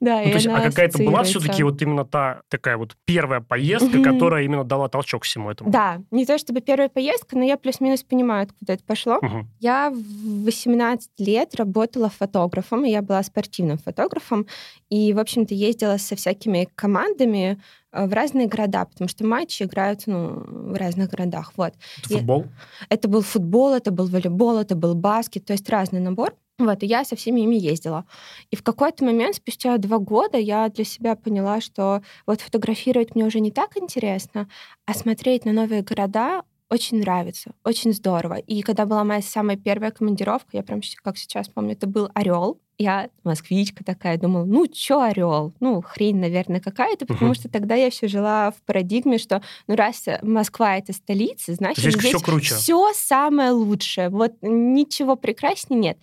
Да, 0.00 0.18
ну, 0.18 0.24
то 0.24 0.34
есть, 0.34 0.46
а 0.46 0.60
какая-то 0.60 1.02
была 1.02 1.22
все-таки 1.22 1.62
вот 1.62 1.80
именно 1.82 2.04
та 2.04 2.40
такая 2.48 2.76
вот 2.76 2.96
первая 3.04 3.40
поездка, 3.40 4.02
которая 4.02 4.44
именно 4.44 4.64
дала 4.64 4.88
толчок 4.88 5.24
всему 5.24 5.50
этому? 5.50 5.70
Да, 5.70 6.00
не 6.10 6.26
то 6.26 6.38
чтобы 6.38 6.60
первая 6.60 6.88
поездка, 6.88 7.36
но 7.36 7.44
я 7.44 7.56
плюс-минус 7.56 8.02
понимаю, 8.02 8.44
откуда 8.44 8.74
это 8.74 8.84
пошло. 8.84 9.20
Я 9.58 9.90
в 9.90 10.44
18 10.44 11.10
лет 11.18 11.54
работала 11.54 12.08
фотографом, 12.08 12.84
и 12.84 12.90
я 12.90 13.02
была 13.02 13.22
спортивным 13.22 13.78
фотографом, 13.78 14.46
и, 14.88 15.12
в 15.12 15.18
общем-то, 15.18 15.54
ездила 15.54 15.96
со 15.96 16.16
всякими 16.16 16.68
командами 16.74 17.60
в 17.92 18.12
разные 18.12 18.46
города, 18.46 18.84
потому 18.84 19.08
что 19.08 19.26
матчи 19.26 19.62
играют 19.62 20.02
ну, 20.06 20.42
в 20.46 20.74
разных 20.74 21.10
городах. 21.10 21.52
Вот. 21.56 21.74
Это 22.04 22.18
футбол? 22.18 22.42
И 22.42 22.46
это 22.88 23.08
был 23.08 23.22
футбол, 23.22 23.74
это 23.74 23.90
был 23.90 24.06
волейбол, 24.06 24.58
это 24.58 24.74
был 24.74 24.94
баскет, 24.94 25.44
то 25.46 25.52
есть 25.52 25.68
разный 25.68 26.00
набор. 26.00 26.34
Вот, 26.58 26.82
и 26.82 26.86
я 26.86 27.04
со 27.04 27.16
всеми 27.16 27.40
ими 27.40 27.56
ездила. 27.56 28.04
И 28.50 28.56
в 28.56 28.62
какой-то 28.62 29.02
момент, 29.02 29.36
спустя 29.36 29.78
два 29.78 29.98
года, 29.98 30.36
я 30.36 30.68
для 30.68 30.84
себя 30.84 31.16
поняла, 31.16 31.62
что 31.62 32.02
вот 32.26 32.42
фотографировать 32.42 33.14
мне 33.14 33.24
уже 33.24 33.40
не 33.40 33.50
так 33.50 33.78
интересно, 33.78 34.46
а 34.84 34.92
смотреть 34.92 35.46
на 35.46 35.52
новые 35.52 35.82
города 35.82 36.42
очень 36.68 37.00
нравится, 37.00 37.52
очень 37.64 37.92
здорово. 37.92 38.34
И 38.34 38.62
когда 38.62 38.86
была 38.86 39.04
моя 39.04 39.22
самая 39.22 39.56
первая 39.56 39.90
командировка, 39.90 40.50
я 40.52 40.62
прям 40.62 40.80
как 41.02 41.16
сейчас 41.16 41.48
помню, 41.48 41.72
это 41.72 41.86
был 41.86 42.10
Орел. 42.14 42.60
Я 42.80 43.10
москвичка 43.24 43.84
такая, 43.84 44.16
думала, 44.16 44.46
ну 44.46 44.66
чё 44.66 45.02
Орел? 45.02 45.52
Ну, 45.60 45.82
хрень, 45.82 46.16
наверное, 46.16 46.60
какая-то, 46.60 47.04
потому 47.04 47.34
что 47.34 47.50
тогда 47.50 47.74
я 47.74 47.90
все 47.90 48.08
жила 48.08 48.52
в 48.52 48.62
парадигме, 48.62 49.18
что 49.18 49.42
ну 49.66 49.76
раз 49.76 50.06
Москва 50.22 50.78
это 50.78 50.94
столица, 50.94 51.52
значит 51.52 51.80
здесь, 51.80 51.92
здесь 51.92 52.06
все 52.06 52.20
круче. 52.20 52.54
Все 52.54 52.90
самое 52.94 53.50
лучшее. 53.50 54.08
Вот 54.08 54.32
ничего 54.40 55.16
прекраснее 55.16 55.78
нет. 55.78 55.98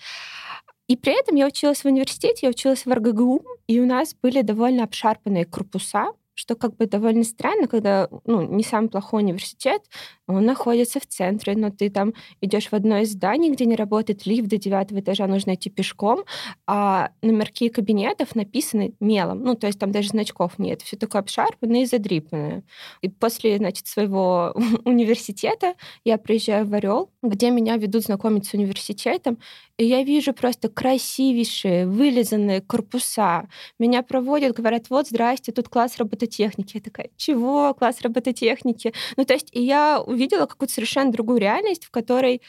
И 0.87 0.95
при 0.95 1.19
этом 1.19 1.35
я 1.35 1.47
училась 1.47 1.81
в 1.81 1.85
университете, 1.85 2.41
я 2.43 2.49
училась 2.49 2.85
в 2.85 2.93
РГГУ, 2.93 3.43
и 3.65 3.79
у 3.79 3.87
нас 3.87 4.13
были 4.13 4.43
довольно 4.43 4.83
обшарпанные 4.83 5.45
корпуса, 5.45 6.11
что 6.37 6.55
как 6.55 6.75
бы 6.77 6.85
довольно 6.85 7.23
странно, 7.23 7.67
когда 7.67 8.07
ну, 8.25 8.43
не 8.43 8.63
самый 8.63 8.89
плохой 8.89 9.23
университет, 9.23 9.81
он 10.27 10.45
находится 10.45 10.99
в 10.99 11.07
центре, 11.07 11.55
но 11.55 11.71
ты 11.71 11.89
там 11.89 12.13
идешь 12.41 12.67
в 12.67 12.73
одно 12.73 12.99
из 12.99 13.13
зданий, 13.13 13.49
где 13.51 13.65
не 13.65 13.75
работает 13.75 14.27
лифт 14.27 14.47
до 14.47 14.57
девятого 14.57 14.99
этажа, 14.99 15.25
нужно 15.25 15.55
идти 15.55 15.71
пешком, 15.71 16.25
а 16.67 17.09
номерки 17.23 17.69
кабинетов 17.69 18.35
написаны 18.35 18.93
мелом, 18.99 19.41
ну, 19.43 19.55
то 19.55 19.65
есть 19.65 19.79
там 19.79 19.91
даже 19.91 20.09
значков 20.09 20.59
нет, 20.59 20.83
все 20.83 20.95
такое 20.95 21.21
обшарпанное 21.21 21.81
и 21.81 21.85
задрипанное. 21.85 22.63
И 23.01 23.09
после, 23.09 23.57
значит, 23.57 23.87
своего 23.87 24.53
университета 24.85 25.73
я 26.03 26.19
приезжаю 26.19 26.67
в 26.67 26.73
Орел, 26.75 27.09
где 27.23 27.49
меня 27.49 27.77
ведут 27.77 28.03
знакомить 28.03 28.45
с 28.45 28.53
университетом, 28.53 29.39
и 29.77 29.85
я 29.85 30.03
вижу 30.03 30.33
просто 30.33 30.69
красивейшие, 30.69 31.87
вылизанные 31.87 32.61
корпуса. 32.61 33.47
Меня 33.79 34.01
проводят, 34.03 34.55
говорят, 34.55 34.89
вот, 34.89 35.07
здрасте, 35.07 35.51
тут 35.51 35.69
класс 35.69 35.97
робототехники. 35.97 36.77
Я 36.77 36.81
такая, 36.81 37.09
чего, 37.15 37.73
класс 37.73 38.01
робототехники? 38.01 38.93
Ну, 39.17 39.25
то 39.25 39.33
есть 39.33 39.49
я 39.53 40.01
увидела 40.01 40.45
какую-то 40.47 40.73
совершенно 40.73 41.11
другую 41.11 41.39
реальность, 41.39 41.85
в 41.85 41.91
которой 41.91 42.41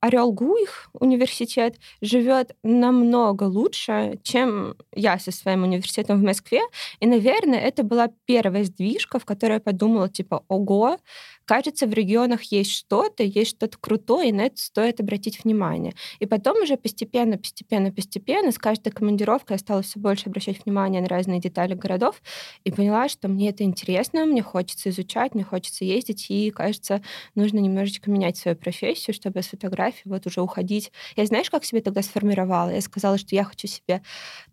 Орел 0.00 0.30
Гуих 0.30 0.90
университет 0.92 1.76
живет 2.02 2.54
намного 2.62 3.44
лучше, 3.44 4.20
чем 4.22 4.76
я 4.94 5.18
со 5.18 5.32
своим 5.32 5.64
университетом 5.64 6.20
в 6.20 6.22
Москве. 6.22 6.60
И, 7.00 7.06
наверное, 7.06 7.58
это 7.58 7.82
была 7.82 8.10
первая 8.26 8.64
сдвижка, 8.64 9.18
в 9.18 9.24
которой 9.24 9.54
я 9.54 9.60
подумала, 9.60 10.08
типа, 10.08 10.44
ого, 10.48 10.98
кажется, 11.46 11.86
в 11.86 11.92
регионах 11.94 12.42
есть 12.44 12.72
что-то, 12.72 13.22
есть 13.22 13.50
что-то 13.52 13.78
крутое, 13.78 14.28
и 14.28 14.32
на 14.32 14.42
это 14.42 14.58
стоит 14.58 15.00
обратить 15.00 15.42
внимание. 15.44 15.94
И 16.18 16.26
потом 16.26 16.62
уже 16.62 16.76
постепенно, 16.76 17.38
постепенно, 17.38 17.90
постепенно 17.90 18.52
с 18.52 18.58
каждой 18.58 18.90
командировкой 18.92 19.54
я 19.54 19.58
стала 19.58 19.82
все 19.82 19.98
больше 19.98 20.28
обращать 20.28 20.64
внимание 20.64 21.00
на 21.00 21.08
разные 21.08 21.40
детали 21.40 21.74
городов 21.74 22.20
и 22.64 22.70
поняла, 22.70 23.08
что 23.08 23.28
мне 23.28 23.50
это 23.50 23.64
интересно, 23.64 24.26
мне 24.26 24.42
хочется 24.42 24.90
изучать, 24.90 25.34
мне 25.34 25.44
хочется 25.44 25.84
ездить, 25.84 26.26
и, 26.30 26.50
кажется, 26.50 27.00
нужно 27.34 27.58
немножечко 27.58 28.10
менять 28.10 28.36
свою 28.36 28.56
профессию, 28.56 29.14
чтобы 29.14 29.42
с 29.42 29.46
фотографии 29.46 30.02
вот 30.04 30.26
уже 30.26 30.40
уходить. 30.40 30.92
Я 31.16 31.26
знаешь, 31.26 31.50
как 31.50 31.64
себе 31.64 31.80
тогда 31.80 32.02
сформировала? 32.02 32.70
Я 32.70 32.80
сказала, 32.80 33.18
что 33.18 33.34
я 33.34 33.44
хочу 33.44 33.68
себе 33.68 34.02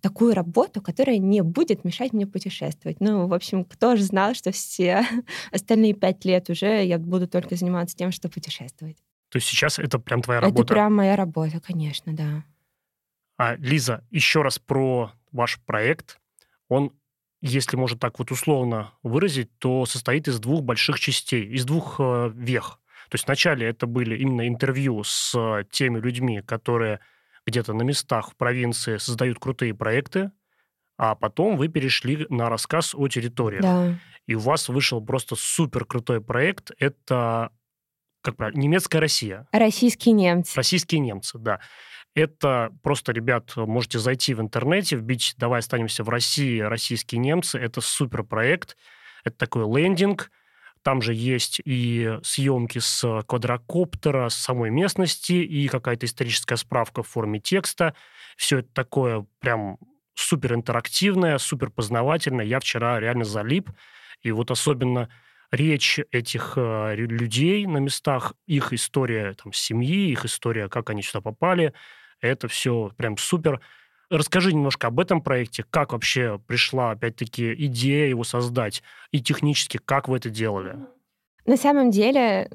такую 0.02 0.34
работу, 0.34 0.82
которая 0.82 1.18
не 1.18 1.42
будет 1.42 1.84
мешать 1.84 2.14
мне 2.14 2.28
путешествовать. 2.28 2.98
Ну, 3.00 3.28
в 3.28 3.34
общем, 3.34 3.66
кто 3.66 3.96
же 3.96 4.04
знал, 4.04 4.36
что 4.36 4.52
все 4.52 5.06
остальные 5.52 5.94
пять 5.94 6.24
лет 6.26 6.50
уже 6.50 6.83
я 6.84 7.00
буду 7.00 7.28
только 7.28 7.56
заниматься 7.56 7.96
тем, 7.96 8.12
что 8.12 8.30
путешествовать. 8.30 8.98
То 9.30 9.38
есть 9.38 9.48
сейчас 9.48 9.80
это 9.80 10.00
прям 10.00 10.22
твоя 10.22 10.42
работа? 10.42 10.62
Это 10.62 10.74
прям 10.74 10.96
моя 10.96 11.16
работа, 11.16 11.60
конечно, 11.60 12.14
да. 12.14 12.44
А, 13.38 13.56
Лиза, 13.56 14.04
еще 14.12 14.42
раз 14.42 14.60
про 14.60 15.12
ваш 15.32 15.60
проект. 15.66 16.20
Он, 16.70 16.92
если 17.42 17.76
можно 17.76 17.98
так 17.98 18.20
вот 18.20 18.32
условно 18.32 18.92
выразить, 19.02 19.50
то 19.58 19.86
состоит 19.86 20.28
из 20.28 20.40
двух 20.40 20.62
больших 20.62 21.00
частей, 21.00 21.46
из 21.46 21.66
двух 21.66 21.96
э, 22.00 22.32
вех. 22.36 22.80
То 23.10 23.16
есть 23.16 23.26
вначале 23.26 23.68
это 23.68 23.88
были 23.88 24.18
именно 24.18 24.48
интервью 24.48 25.04
с 25.04 25.34
э, 25.36 25.66
теми 25.72 26.00
людьми, 26.00 26.42
которые 26.42 27.00
где-то 27.46 27.74
на 27.74 27.84
местах 27.84 28.32
в 28.32 28.36
провинции 28.36 28.98
создают 28.98 29.40
крутые 29.40 29.74
проекты, 29.74 30.32
а 30.98 31.16
потом 31.16 31.58
вы 31.58 31.68
перешли 31.68 32.26
на 32.30 32.50
рассказ 32.50 32.96
о 32.96 33.08
территории. 33.08 33.62
Да. 33.62 34.00
И 34.28 34.36
у 34.36 34.40
вас 34.40 34.70
вышел 34.70 35.02
просто 35.02 35.36
супер 35.36 35.86
крутой 35.86 36.22
проект. 36.22 36.72
Это 36.80 37.52
как 38.22 38.38
правильно, 38.38 38.62
немецкая 38.62 39.00
Россия. 39.00 39.48
Российские 39.52 40.14
немцы. 40.14 40.56
Российские 40.56 41.02
немцы, 41.02 41.38
да. 41.38 41.60
Это 42.16 42.72
просто, 42.84 43.12
ребят, 43.12 43.56
можете 43.56 44.00
зайти 44.00 44.34
в 44.34 44.42
интернете, 44.42 44.96
вбить 44.96 45.34
«Давай 45.38 45.60
останемся 45.60 46.04
в 46.04 46.10
России. 46.10 46.60
Российские 46.60 47.20
немцы». 47.20 47.60
Это 47.60 47.82
супер 47.82 48.24
проект. 48.24 48.78
Это 49.26 49.36
такой 49.36 49.66
лендинг. 49.66 50.32
Там 50.84 51.02
же 51.02 51.14
есть 51.14 51.62
и 51.66 52.20
съемки 52.24 52.80
с 52.80 53.24
квадрокоптера, 53.26 54.30
с 54.30 54.36
самой 54.36 54.70
местности, 54.70 55.34
и 55.34 55.68
какая-то 55.68 56.06
историческая 56.06 56.58
справка 56.58 57.04
в 57.04 57.08
форме 57.08 57.40
текста. 57.40 57.96
Все 58.38 58.60
это 58.60 58.70
такое 58.74 59.26
прям 59.40 59.78
супер 60.14 60.54
интерактивное, 60.54 61.38
супер 61.40 61.72
познавательное. 61.72 62.46
Я 62.46 62.60
вчера 62.60 63.00
реально 63.00 63.24
залип. 63.24 63.70
И 64.24 64.32
вот 64.32 64.52
особенно 64.52 65.10
речь 65.52 66.00
этих 66.12 66.54
э, 66.56 66.96
людей 66.96 67.66
на 67.68 67.78
местах, 67.78 68.34
их 68.48 68.74
история 68.74 69.34
там, 69.34 69.54
семьи, 69.54 70.10
их 70.10 70.26
история, 70.26 70.68
как 70.68 70.90
они 70.90 71.04
сюда 71.04 71.22
попали, 71.22 71.74
это 72.22 72.48
все 72.48 72.92
прям 72.98 73.18
супер. 73.18 73.62
Расскажи 74.10 74.54
немножко 74.54 74.88
об 74.88 75.00
этом 75.00 75.22
проекте, 75.22 75.64
как 75.70 75.94
вообще 75.94 76.40
пришла, 76.48 76.92
опять-таки, 76.92 77.54
идея 77.66 78.08
его 78.08 78.24
создать, 78.24 78.82
и 79.12 79.22
технически, 79.22 79.78
как 79.78 80.08
вы 80.08 80.18
это 80.18 80.30
делали? 80.30 80.78
На 81.46 81.58
самом 81.58 81.92
деле, 81.92 82.50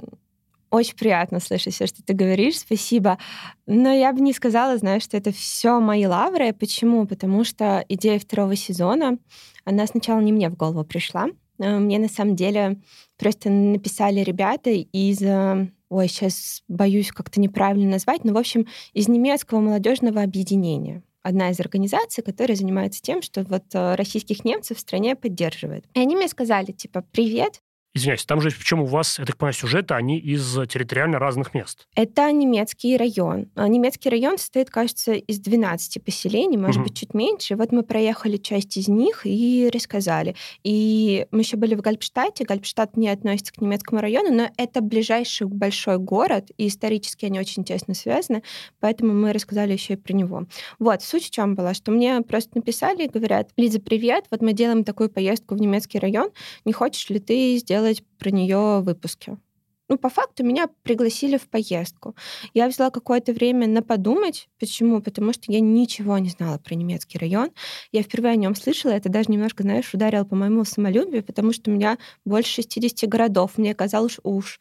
очень 0.71 0.97
приятно 0.97 1.41
слышать 1.41 1.75
все, 1.75 1.87
что 1.87 2.03
ты 2.03 2.15
говоришь, 2.15 2.59
спасибо. 2.59 3.19
Но 3.67 3.93
я 3.93 4.13
бы 4.13 4.21
не 4.21 4.33
сказала, 4.33 4.77
знаешь, 4.77 5.03
что 5.03 5.17
это 5.17 5.33
все 5.33 5.81
мои 5.81 6.07
лавры. 6.07 6.53
Почему? 6.53 7.07
Потому 7.07 7.45
что 7.45 7.85
идея 7.89 8.19
второго 8.19 8.55
сезона, 8.57 9.19
она 9.65 9.87
сначала 9.87 10.21
не 10.21 10.33
мне 10.33 10.49
в 10.51 10.57
голову 10.57 10.85
пришла. 10.85 11.29
Э, 11.59 11.79
мне 11.79 11.99
на 11.99 12.09
самом 12.09 12.37
деле 12.37 12.81
просто 13.17 13.51
написали 13.51 14.21
ребята 14.21 14.71
из 14.71 15.23
э, 15.23 15.71
ой, 15.89 16.09
сейчас 16.09 16.63
боюсь 16.69 17.11
как-то 17.11 17.41
неправильно 17.41 17.91
назвать, 17.91 18.25
но, 18.25 18.33
в 18.33 18.39
общем, 18.39 18.67
из 18.93 19.09
немецкого 19.09 19.61
молодежного 19.61 20.23
объединения 20.23 21.03
одна 21.23 21.51
из 21.51 21.61
организаций, 21.61 22.23
которая 22.23 22.57
занимается 22.57 23.03
тем, 23.03 23.23
что 23.23 23.43
вот 23.45 23.65
э, 23.75 23.95
российских 23.95 24.45
немцев 24.45 24.79
в 24.79 24.81
стране 24.81 25.17
поддерживает. 25.17 25.85
И 25.95 26.01
они 26.01 26.17
мне 26.17 26.29
сказали, 26.29 26.73
типа, 26.73 27.05
привет, 27.13 27.63
Извиняюсь, 27.95 28.25
там 28.25 28.41
же, 28.41 28.51
причем 28.51 28.81
у 28.81 28.87
вас, 28.87 29.19
я 29.19 29.25
так 29.25 29.37
понимаю, 29.37 29.55
сюжеты, 29.55 29.95
они 29.95 30.19
из 30.19 30.53
территориально 30.69 31.19
разных 31.19 31.55
мест. 31.55 31.87
Это 31.95 32.31
немецкий 32.31 32.97
район. 32.97 33.51
А 33.55 33.67
немецкий 33.67 34.09
район 34.09 34.39
состоит, 34.39 34.71
кажется, 34.71 35.13
из 35.13 35.41
12 35.41 36.05
поселений, 36.05 36.57
может 36.57 36.77
угу. 36.77 36.89
быть, 36.89 36.99
чуть 36.99 37.15
меньше. 37.15 37.57
Вот 37.57 37.73
мы 37.73 37.83
проехали 37.83 38.37
часть 38.37 38.77
из 38.77 38.89
них 38.89 39.23
и 39.25 39.71
рассказали. 39.73 40.37
И 40.63 41.27
мы 41.31 41.41
еще 41.41 41.57
были 41.57 41.75
в 41.75 41.81
Гальпштадте. 41.81 42.45
Гальпштадт 42.45 42.97
не 42.97 43.09
относится 43.09 43.53
к 43.53 43.61
немецкому 43.61 44.01
району, 44.01 44.33
но 44.33 44.51
это 44.57 44.81
ближайший 44.81 45.47
большой 45.47 45.99
город, 45.99 46.51
и 46.57 46.69
исторически 46.69 47.27
они 47.27 47.41
очень 47.41 47.65
тесно 47.65 47.95
связаны, 47.95 48.43
поэтому 48.81 49.13
мы 49.13 49.33
рассказали 49.33 49.73
еще 49.73 49.95
и 49.95 49.97
про 49.97 50.13
него. 50.13 50.45
Вот, 50.79 51.03
суть 51.03 51.27
в 51.27 51.31
чем 51.31 51.55
была, 51.55 51.75
что 51.75 51.91
мне 51.91 52.21
просто 52.23 52.51
написали 52.55 53.05
и 53.05 53.09
говорят, 53.09 53.51
Лиза, 53.57 53.81
привет, 53.81 54.27
вот 54.31 54.43
мы 54.43 54.53
делаем 54.53 54.85
такую 54.85 55.11
поездку 55.11 55.55
в 55.55 55.61
немецкий 55.61 55.99
район, 55.99 56.31
не 56.65 56.73
хочешь 56.73 57.09
ли 57.11 57.19
ты 57.19 57.57
сделать 57.57 57.88
делать 57.89 58.03
про 58.19 58.31
нее 58.31 58.81
выпуски. 58.81 59.39
Ну, 59.91 59.97
по 59.97 60.11
факту 60.11 60.45
меня 60.45 60.69
пригласили 60.83 61.39
в 61.39 61.49
поездку. 61.49 62.15
Я 62.53 62.69
взяла 62.69 62.91
какое-то 62.91 63.33
время 63.33 63.67
на 63.67 63.83
подумать. 63.83 64.51
Почему? 64.61 65.01
Потому 65.01 65.33
что 65.33 65.51
я 65.51 65.61
ничего 65.61 66.19
не 66.19 66.29
знала 66.29 66.59
про 66.59 66.75
немецкий 66.75 67.17
район. 67.17 67.53
Я 67.91 68.03
впервые 68.03 68.33
о 68.33 68.37
нем 68.37 68.55
слышала. 68.55 68.91
Это 68.91 69.09
даже 69.09 69.31
немножко, 69.31 69.63
знаешь, 69.63 69.95
ударило 69.95 70.25
по 70.25 70.37
моему 70.37 70.67
самолюбию, 70.67 71.25
потому 71.25 71.55
что 71.55 71.71
у 71.71 71.75
меня 71.75 71.97
больше 72.27 72.57
60 72.57 73.09
городов. 73.09 73.53
Мне 73.57 73.75
казалось, 73.75 74.19
уж 74.23 74.61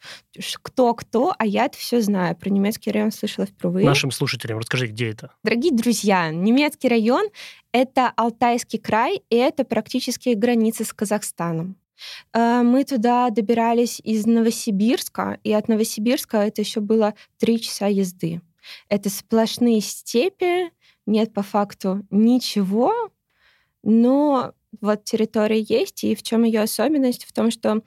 кто-кто, 0.62 1.34
а 1.38 1.44
я 1.44 1.66
это 1.66 1.76
все 1.76 2.00
знаю. 2.00 2.34
Про 2.34 2.48
немецкий 2.48 2.90
район 2.90 3.12
слышала 3.12 3.46
впервые. 3.46 3.84
Нашим 3.84 4.10
слушателям 4.10 4.60
расскажи, 4.60 4.86
где 4.86 5.10
это? 5.10 5.32
Дорогие 5.44 5.74
друзья, 5.74 6.30
немецкий 6.30 6.88
район— 6.88 7.26
это 7.72 8.14
Алтайский 8.16 8.78
край, 8.78 9.20
и 9.28 9.36
это 9.36 9.64
практически 9.64 10.30
граница 10.30 10.86
с 10.86 10.94
Казахстаном. 10.94 11.76
Э, 12.32 12.62
мы 12.62 12.84
туда 12.84 13.30
добирались 13.30 14.00
из 14.04 14.26
Новосибирска, 14.26 15.38
и 15.44 15.52
от 15.52 15.68
Новосибирска 15.68 16.38
это 16.38 16.62
еще 16.62 16.80
было 16.80 17.14
три 17.38 17.60
часа 17.60 17.86
езды. 17.86 18.40
Это 18.88 19.10
сплошные 19.10 19.80
степи, 19.80 20.70
нет 21.06 21.32
по 21.32 21.42
факту 21.42 22.06
ничего, 22.10 22.92
но 23.82 24.52
вот 24.80 25.04
территория 25.04 25.60
есть, 25.60 26.04
и 26.04 26.14
в 26.14 26.22
чем 26.22 26.44
ее 26.44 26.60
особенность? 26.60 27.24
В 27.24 27.32
том, 27.32 27.50
что 27.50 27.82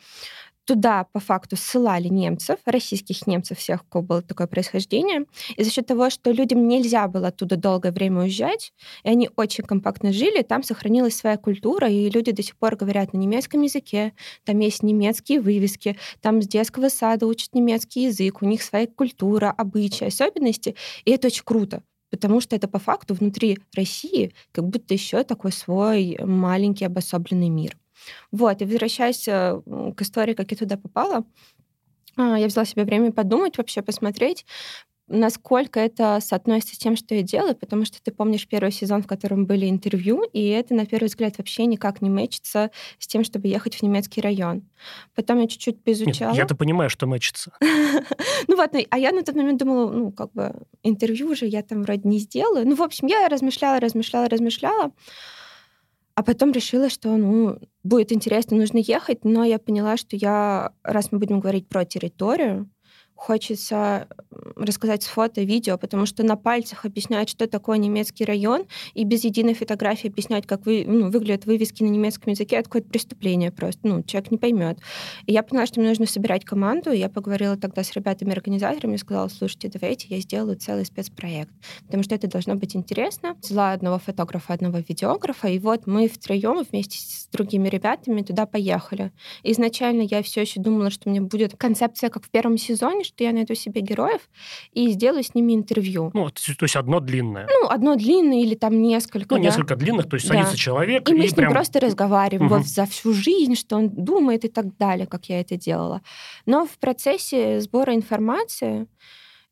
туда 0.71 1.03
по 1.11 1.19
факту 1.19 1.57
ссылали 1.57 2.07
немцев, 2.07 2.57
российских 2.63 3.27
немцев, 3.27 3.57
всех, 3.57 3.83
у 3.83 3.85
кого 3.89 4.05
было 4.05 4.21
такое 4.21 4.47
происхождение. 4.47 5.25
И 5.57 5.63
за 5.65 5.69
счет 5.69 5.85
того, 5.85 6.09
что 6.09 6.31
людям 6.31 6.65
нельзя 6.65 7.09
было 7.09 7.27
оттуда 7.27 7.57
долгое 7.57 7.91
время 7.91 8.21
уезжать, 8.21 8.71
и 9.03 9.09
они 9.09 9.29
очень 9.35 9.65
компактно 9.65 10.13
жили, 10.13 10.43
там 10.43 10.63
сохранилась 10.63 11.17
своя 11.17 11.35
культура, 11.35 11.89
и 11.89 12.09
люди 12.09 12.31
до 12.31 12.41
сих 12.41 12.55
пор 12.55 12.77
говорят 12.77 13.11
на 13.11 13.17
немецком 13.17 13.63
языке, 13.63 14.13
там 14.45 14.59
есть 14.59 14.81
немецкие 14.81 15.41
вывески, 15.41 15.97
там 16.21 16.41
с 16.41 16.47
детского 16.47 16.87
сада 16.87 17.27
учат 17.27 17.53
немецкий 17.53 18.03
язык, 18.03 18.41
у 18.41 18.45
них 18.45 18.63
своя 18.63 18.87
культура, 18.87 19.53
обычаи, 19.57 20.07
особенности, 20.07 20.75
и 21.03 21.11
это 21.11 21.27
очень 21.27 21.43
круто 21.43 21.83
потому 22.09 22.41
что 22.41 22.57
это 22.57 22.67
по 22.67 22.77
факту 22.77 23.13
внутри 23.13 23.59
России 23.73 24.33
как 24.51 24.67
будто 24.67 24.93
еще 24.93 25.23
такой 25.23 25.53
свой 25.53 26.17
маленький 26.19 26.83
обособленный 26.83 27.47
мир. 27.47 27.77
Вот, 28.31 28.61
и 28.61 28.65
возвращаясь 28.65 29.27
э, 29.27 29.61
к 29.95 30.01
истории, 30.01 30.33
как 30.33 30.51
я 30.51 30.57
туда 30.57 30.77
попала, 30.77 31.25
а, 32.17 32.37
я 32.37 32.47
взяла 32.47 32.65
себе 32.65 32.83
время 32.83 33.11
подумать, 33.11 33.57
вообще 33.57 33.81
посмотреть, 33.81 34.45
насколько 35.11 35.79
это 35.79 36.19
соотносится 36.21 36.75
с 36.75 36.77
тем, 36.77 36.95
что 36.95 37.13
я 37.15 37.21
делаю, 37.21 37.55
потому 37.55 37.85
что 37.85 38.01
ты 38.01 38.11
помнишь 38.11 38.47
первый 38.47 38.71
сезон, 38.71 39.03
в 39.03 39.07
котором 39.07 39.45
были 39.45 39.69
интервью, 39.69 40.23
и 40.33 40.47
это, 40.47 40.73
на 40.73 40.85
первый 40.85 41.07
взгляд, 41.07 41.37
вообще 41.37 41.65
никак 41.65 42.01
не 42.01 42.09
мэчится 42.09 42.71
с 42.97 43.07
тем, 43.07 43.23
чтобы 43.23 43.47
ехать 43.47 43.75
в 43.75 43.81
немецкий 43.83 44.21
район. 44.21 44.63
Потом 45.15 45.39
я 45.39 45.47
чуть-чуть 45.47 45.83
поизучала. 45.83 46.33
я-то 46.33 46.55
понимаю, 46.55 46.89
что 46.89 47.07
мэчится. 47.07 47.51
Ну 48.47 48.57
вот, 48.57 48.73
ну, 48.73 48.83
а 48.89 48.97
я 48.97 49.11
на 49.11 49.23
тот 49.23 49.35
момент 49.35 49.59
думала, 49.59 49.91
ну, 49.91 50.11
как 50.11 50.33
бы, 50.33 50.53
интервью 50.83 51.29
уже 51.29 51.45
я 51.45 51.61
там 51.61 51.83
вроде 51.83 52.01
не 52.09 52.17
сделаю. 52.17 52.67
Ну, 52.67 52.75
в 52.75 52.81
общем, 52.81 53.07
я 53.07 53.29
размышляла, 53.29 53.79
размышляла, 53.79 54.27
размышляла. 54.27 54.91
А 56.15 56.23
потом 56.23 56.51
решила, 56.51 56.89
что, 56.89 57.15
ну, 57.15 57.57
будет 57.83 58.11
интересно, 58.11 58.57
нужно 58.57 58.77
ехать, 58.77 59.23
но 59.23 59.43
я 59.43 59.59
поняла, 59.59 59.97
что 59.97 60.15
я, 60.15 60.73
раз 60.83 61.11
мы 61.11 61.19
будем 61.19 61.39
говорить 61.39 61.67
про 61.67 61.85
территорию, 61.85 62.69
хочется 63.21 64.07
рассказать 64.55 65.03
с 65.03 65.05
фото, 65.05 65.43
видео, 65.43 65.77
потому 65.77 66.07
что 66.07 66.23
на 66.23 66.35
пальцах 66.35 66.85
объяснять, 66.85 67.29
что 67.29 67.45
такое 67.47 67.77
немецкий 67.77 68.25
район, 68.25 68.65
и 68.95 69.03
без 69.03 69.23
единой 69.23 69.53
фотографии 69.53 70.07
объяснять, 70.07 70.47
как 70.47 70.65
вы, 70.65 70.85
ну, 70.87 71.11
выглядят 71.11 71.45
вывески 71.45 71.83
на 71.83 71.89
немецком 71.89 72.31
языке, 72.31 72.55
это 72.55 72.65
какое-то 72.65 72.89
преступление 72.89 73.51
просто. 73.51 73.79
Ну, 73.83 74.01
человек 74.01 74.31
не 74.31 74.39
поймет. 74.39 74.79
И 75.27 75.33
я 75.33 75.43
поняла, 75.43 75.67
что 75.67 75.79
мне 75.79 75.89
нужно 75.89 76.07
собирать 76.07 76.45
команду, 76.45 76.91
и 76.91 76.97
я 76.97 77.09
поговорила 77.09 77.55
тогда 77.57 77.83
с 77.83 77.93
ребятами-организаторами 77.93 78.97
сказала, 78.97 79.27
слушайте, 79.27 79.69
давайте 79.69 80.07
я 80.09 80.19
сделаю 80.19 80.57
целый 80.57 80.85
спецпроект, 80.85 81.51
потому 81.85 82.01
что 82.01 82.15
это 82.15 82.27
должно 82.27 82.55
быть 82.55 82.75
интересно. 82.75 83.37
Взяла 83.43 83.73
одного 83.73 83.99
фотографа, 83.99 84.53
одного 84.53 84.79
видеографа, 84.79 85.47
и 85.47 85.59
вот 85.59 85.85
мы 85.85 86.07
втроем 86.07 86.65
вместе 86.69 86.97
с 86.97 87.27
другими 87.31 87.69
ребятами 87.69 88.23
туда 88.23 88.47
поехали. 88.47 89.11
изначально 89.43 90.01
я 90.01 90.23
все 90.23 90.41
еще 90.41 90.59
думала, 90.59 90.89
что 90.89 91.07
мне 91.07 91.21
будет 91.21 91.55
концепция, 91.55 92.09
как 92.09 92.25
в 92.25 92.31
первом 92.31 92.57
сезоне, 92.57 93.03
что 93.15 93.23
я 93.23 93.33
найду 93.33 93.55
себе 93.55 93.81
героев 93.81 94.21
и 94.73 94.89
сделаю 94.89 95.23
с 95.23 95.35
ними 95.35 95.53
интервью. 95.53 96.11
Ну, 96.13 96.29
то 96.29 96.63
есть 96.63 96.75
одно 96.75 96.99
длинное. 96.99 97.47
Ну, 97.49 97.69
одно 97.69 97.95
длинное 97.95 98.41
или 98.41 98.55
там 98.55 98.81
несколько. 98.81 99.35
Ну, 99.35 99.41
да? 99.41 99.49
несколько 99.49 99.75
длинных, 99.75 100.09
то 100.09 100.15
есть 100.15 100.27
да. 100.27 100.35
садится 100.35 100.57
человек 100.57 101.07
и, 101.09 101.11
и 101.11 101.15
мы 101.15 101.27
с 101.27 101.31
ним 101.31 101.35
прям... 101.35 101.53
просто 101.53 101.79
разговариваем 101.79 102.47
угу. 102.47 102.57
вот 102.57 102.67
за 102.67 102.85
всю 102.85 103.13
жизнь, 103.13 103.55
что 103.55 103.77
он 103.77 103.89
думает 103.89 104.45
и 104.45 104.47
так 104.47 104.77
далее, 104.77 105.07
как 105.07 105.25
я 105.25 105.41
это 105.41 105.57
делала. 105.57 106.01
Но 106.45 106.65
в 106.65 106.77
процессе 106.77 107.59
сбора 107.59 107.95
информации 107.95 108.87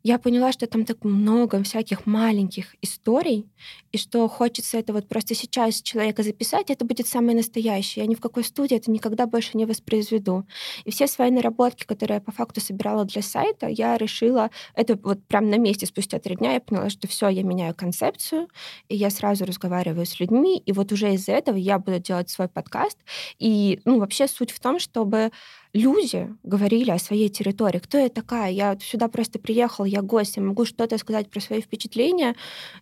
я 0.04 0.18
поняла, 0.18 0.52
что 0.52 0.66
там 0.66 0.86
так 0.86 1.04
много 1.04 1.62
всяких 1.64 2.06
маленьких 2.06 2.76
историй, 2.82 3.46
и 3.92 3.98
что 3.98 4.28
хочется 4.30 4.78
это 4.78 4.94
вот 4.94 5.08
просто 5.08 5.36
сейчас 5.36 5.82
человека 5.82 6.24
записать, 6.24 6.70
это 6.70 6.86
будет 6.86 7.08
самое 7.08 7.36
настоящее. 7.36 8.04
Я 8.04 8.10
ни 8.10 8.16
в 8.16 8.22
какой 8.22 8.44
студии 8.44 8.78
это 8.78 8.92
никогда 8.92 9.26
больше 9.26 9.58
не 9.58 9.66
воспроизведу. 9.66 10.46
И 10.86 10.92
все 10.92 11.08
свои 11.08 11.32
наработки, 11.32 11.84
которые 11.86 12.16
я 12.16 12.22
по 12.22 12.32
факту 12.32 12.62
собирала 12.62 13.04
для 13.06 13.22
сайта, 13.22 13.68
я 13.68 13.98
решила, 13.98 14.52
это 14.74 14.98
вот 15.04 15.24
прям 15.28 15.50
на 15.50 15.58
месте 15.58 15.86
спустя 15.86 16.20
три 16.20 16.36
дня 16.36 16.54
я 16.54 16.62
поняла, 16.62 16.90
что 16.90 17.08
все, 17.08 17.28
я 17.28 17.44
меняю 17.44 17.76
концепцию, 17.76 18.48
и 18.88 18.96
я 18.96 19.10
сразу 19.10 19.46
разговариваю 19.46 20.06
с 20.06 20.20
людьми, 20.20 20.62
и 20.66 20.72
вот 20.72 20.92
уже 20.92 21.14
из-за 21.16 21.34
этого 21.34 21.58
я 21.58 21.78
буду 21.78 22.00
делать 22.00 22.30
свой 22.30 22.48
подкаст. 22.48 22.98
И, 23.38 23.82
ну, 23.86 24.00
вообще 24.00 24.28
суть 24.28 24.52
в 24.52 24.60
том, 24.60 24.80
чтобы 24.80 25.32
люди 25.74 26.36
говорили 26.44 26.92
о 26.92 27.00
своей 27.00 27.30
территории. 27.30 27.80
Кто 27.80 27.98
я 27.98 28.10
такая? 28.10 28.52
Я 28.52 28.78
сюда 28.80 29.08
просто 29.08 29.40
приехала, 29.40 29.86
я 29.86 30.02
гость, 30.02 30.38
я 30.38 30.44
могу 30.44 30.66
что-то 30.66 30.98
сказать 30.98 31.30
про 31.30 31.40
свои 31.40 31.62
впечатления, 31.62 32.36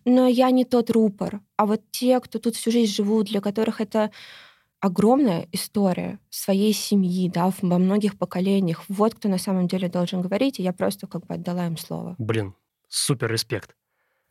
но 0.04 0.26
я 0.26 0.50
не 0.50 0.64
тот 0.64 0.90
рупор. 0.90 1.40
А 1.56 1.66
вот 1.66 1.82
те, 1.90 2.20
кто 2.20 2.38
тут 2.38 2.56
всю 2.56 2.70
жизнь 2.70 2.92
живут, 2.92 3.26
для 3.26 3.40
которых 3.40 3.80
это 3.80 4.10
огромная 4.80 5.48
история 5.52 6.18
своей 6.30 6.72
семьи, 6.72 7.28
да, 7.28 7.52
во 7.62 7.78
многих 7.78 8.16
поколениях. 8.16 8.84
Вот 8.88 9.14
кто 9.14 9.28
на 9.28 9.38
самом 9.38 9.66
деле 9.66 9.88
должен 9.88 10.22
говорить, 10.22 10.60
и 10.60 10.62
я 10.62 10.72
просто 10.72 11.06
как 11.06 11.26
бы 11.26 11.34
отдала 11.34 11.66
им 11.66 11.76
слово. 11.76 12.14
Блин, 12.18 12.54
супер 12.88 13.30
респект. 13.30 13.74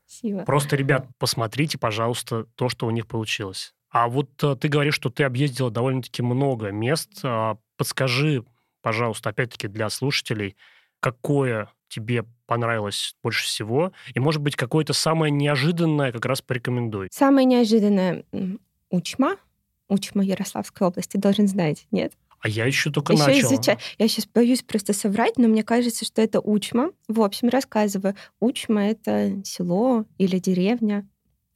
Спасибо. 0.06 0.46
Просто, 0.46 0.78
ребят, 0.78 1.08
посмотрите, 1.18 1.78
пожалуйста, 1.78 2.46
то, 2.56 2.70
что 2.70 2.88
у 2.88 2.92
них 2.92 3.08
получилось. 3.08 3.74
А 3.98 4.08
вот 4.10 4.30
э, 4.44 4.56
ты 4.56 4.68
говоришь, 4.68 4.94
что 4.94 5.10
ты 5.10 5.24
объездила 5.24 5.72
довольно-таки 5.72 6.22
много 6.22 6.70
мест. 6.70 7.10
А, 7.24 7.58
подскажи, 7.78 8.44
пожалуйста, 8.84 9.32
опять-таки 9.32 9.68
для 9.68 9.90
слушателей, 9.90 10.56
какое 11.00 11.72
тебе 11.88 12.24
понравилось 12.46 13.16
больше 13.24 13.46
всего, 13.46 13.92
и, 14.14 14.20
может 14.20 14.42
быть, 14.42 14.56
какое-то 14.56 14.94
самое 14.94 15.32
неожиданное 15.32 16.12
как 16.12 16.26
раз 16.26 16.44
порекомендуй. 16.44 17.08
Самое 17.12 17.46
неожиданное 17.46 18.24
Учма, 18.92 19.38
Учма 19.90 20.24
Ярославской 20.24 20.88
области, 20.88 21.18
должен 21.18 21.48
знать, 21.48 21.88
нет? 21.90 22.14
А 22.40 22.50
я 22.50 22.66
еще 22.66 22.92
только 22.92 23.14
еще 23.14 23.26
начала. 23.26 23.54
Изучаю. 23.54 23.80
Я 23.98 24.08
сейчас 24.08 24.28
боюсь 24.28 24.62
просто 24.62 24.94
соврать, 24.94 25.40
но 25.40 25.48
мне 25.48 25.64
кажется, 25.64 26.06
что 26.06 26.22
это 26.22 26.40
Учма. 26.40 26.92
В 27.08 27.22
общем, 27.22 27.50
рассказываю. 27.50 28.16
Учма— 28.40 28.86
это 28.90 29.42
село 29.44 30.06
или 30.20 30.38
деревня 30.38 31.08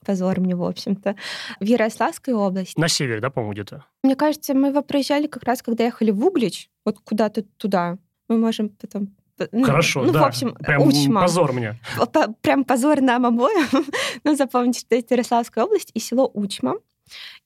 позор 0.06 0.40
мне, 0.40 0.56
в 0.56 0.64
общем-то, 0.64 1.16
в 1.60 1.64
Ярославской 1.64 2.34
области. 2.34 2.80
На 2.80 2.88
севере, 2.88 3.22
да, 3.22 3.30
по-моему, 3.30 3.54
где-то? 3.54 3.86
Мне 4.04 4.16
кажется, 4.16 4.54
мы 4.54 4.70
его 4.70 4.82
проезжали 4.82 5.28
как 5.28 5.44
раз, 5.44 5.62
когда 5.62 5.84
ехали 5.84 6.12
в 6.12 6.26
Углич, 6.26 6.70
вот 6.86 7.00
куда-то 7.00 7.44
туда. 7.58 7.98
Мы 8.28 8.38
можем 8.38 8.70
потом 8.70 9.10
ну, 9.52 9.64
Хорошо, 9.64 10.04
ну, 10.04 10.12
да. 10.12 10.22
в 10.22 10.26
общем, 10.26 10.54
Прям 10.56 10.84
Учма. 10.84 11.22
позор 11.22 11.52
мне. 11.54 11.80
Прям 12.42 12.64
позор 12.64 13.02
нам 13.02 13.26
обоим. 13.26 13.68
Но 14.24 14.36
запомните, 14.36 14.82
что 14.82 14.96
это 14.96 15.16
Ярославская 15.16 15.64
область 15.64 15.90
и 15.96 16.00
село 16.00 16.30
Учма. 16.34 16.76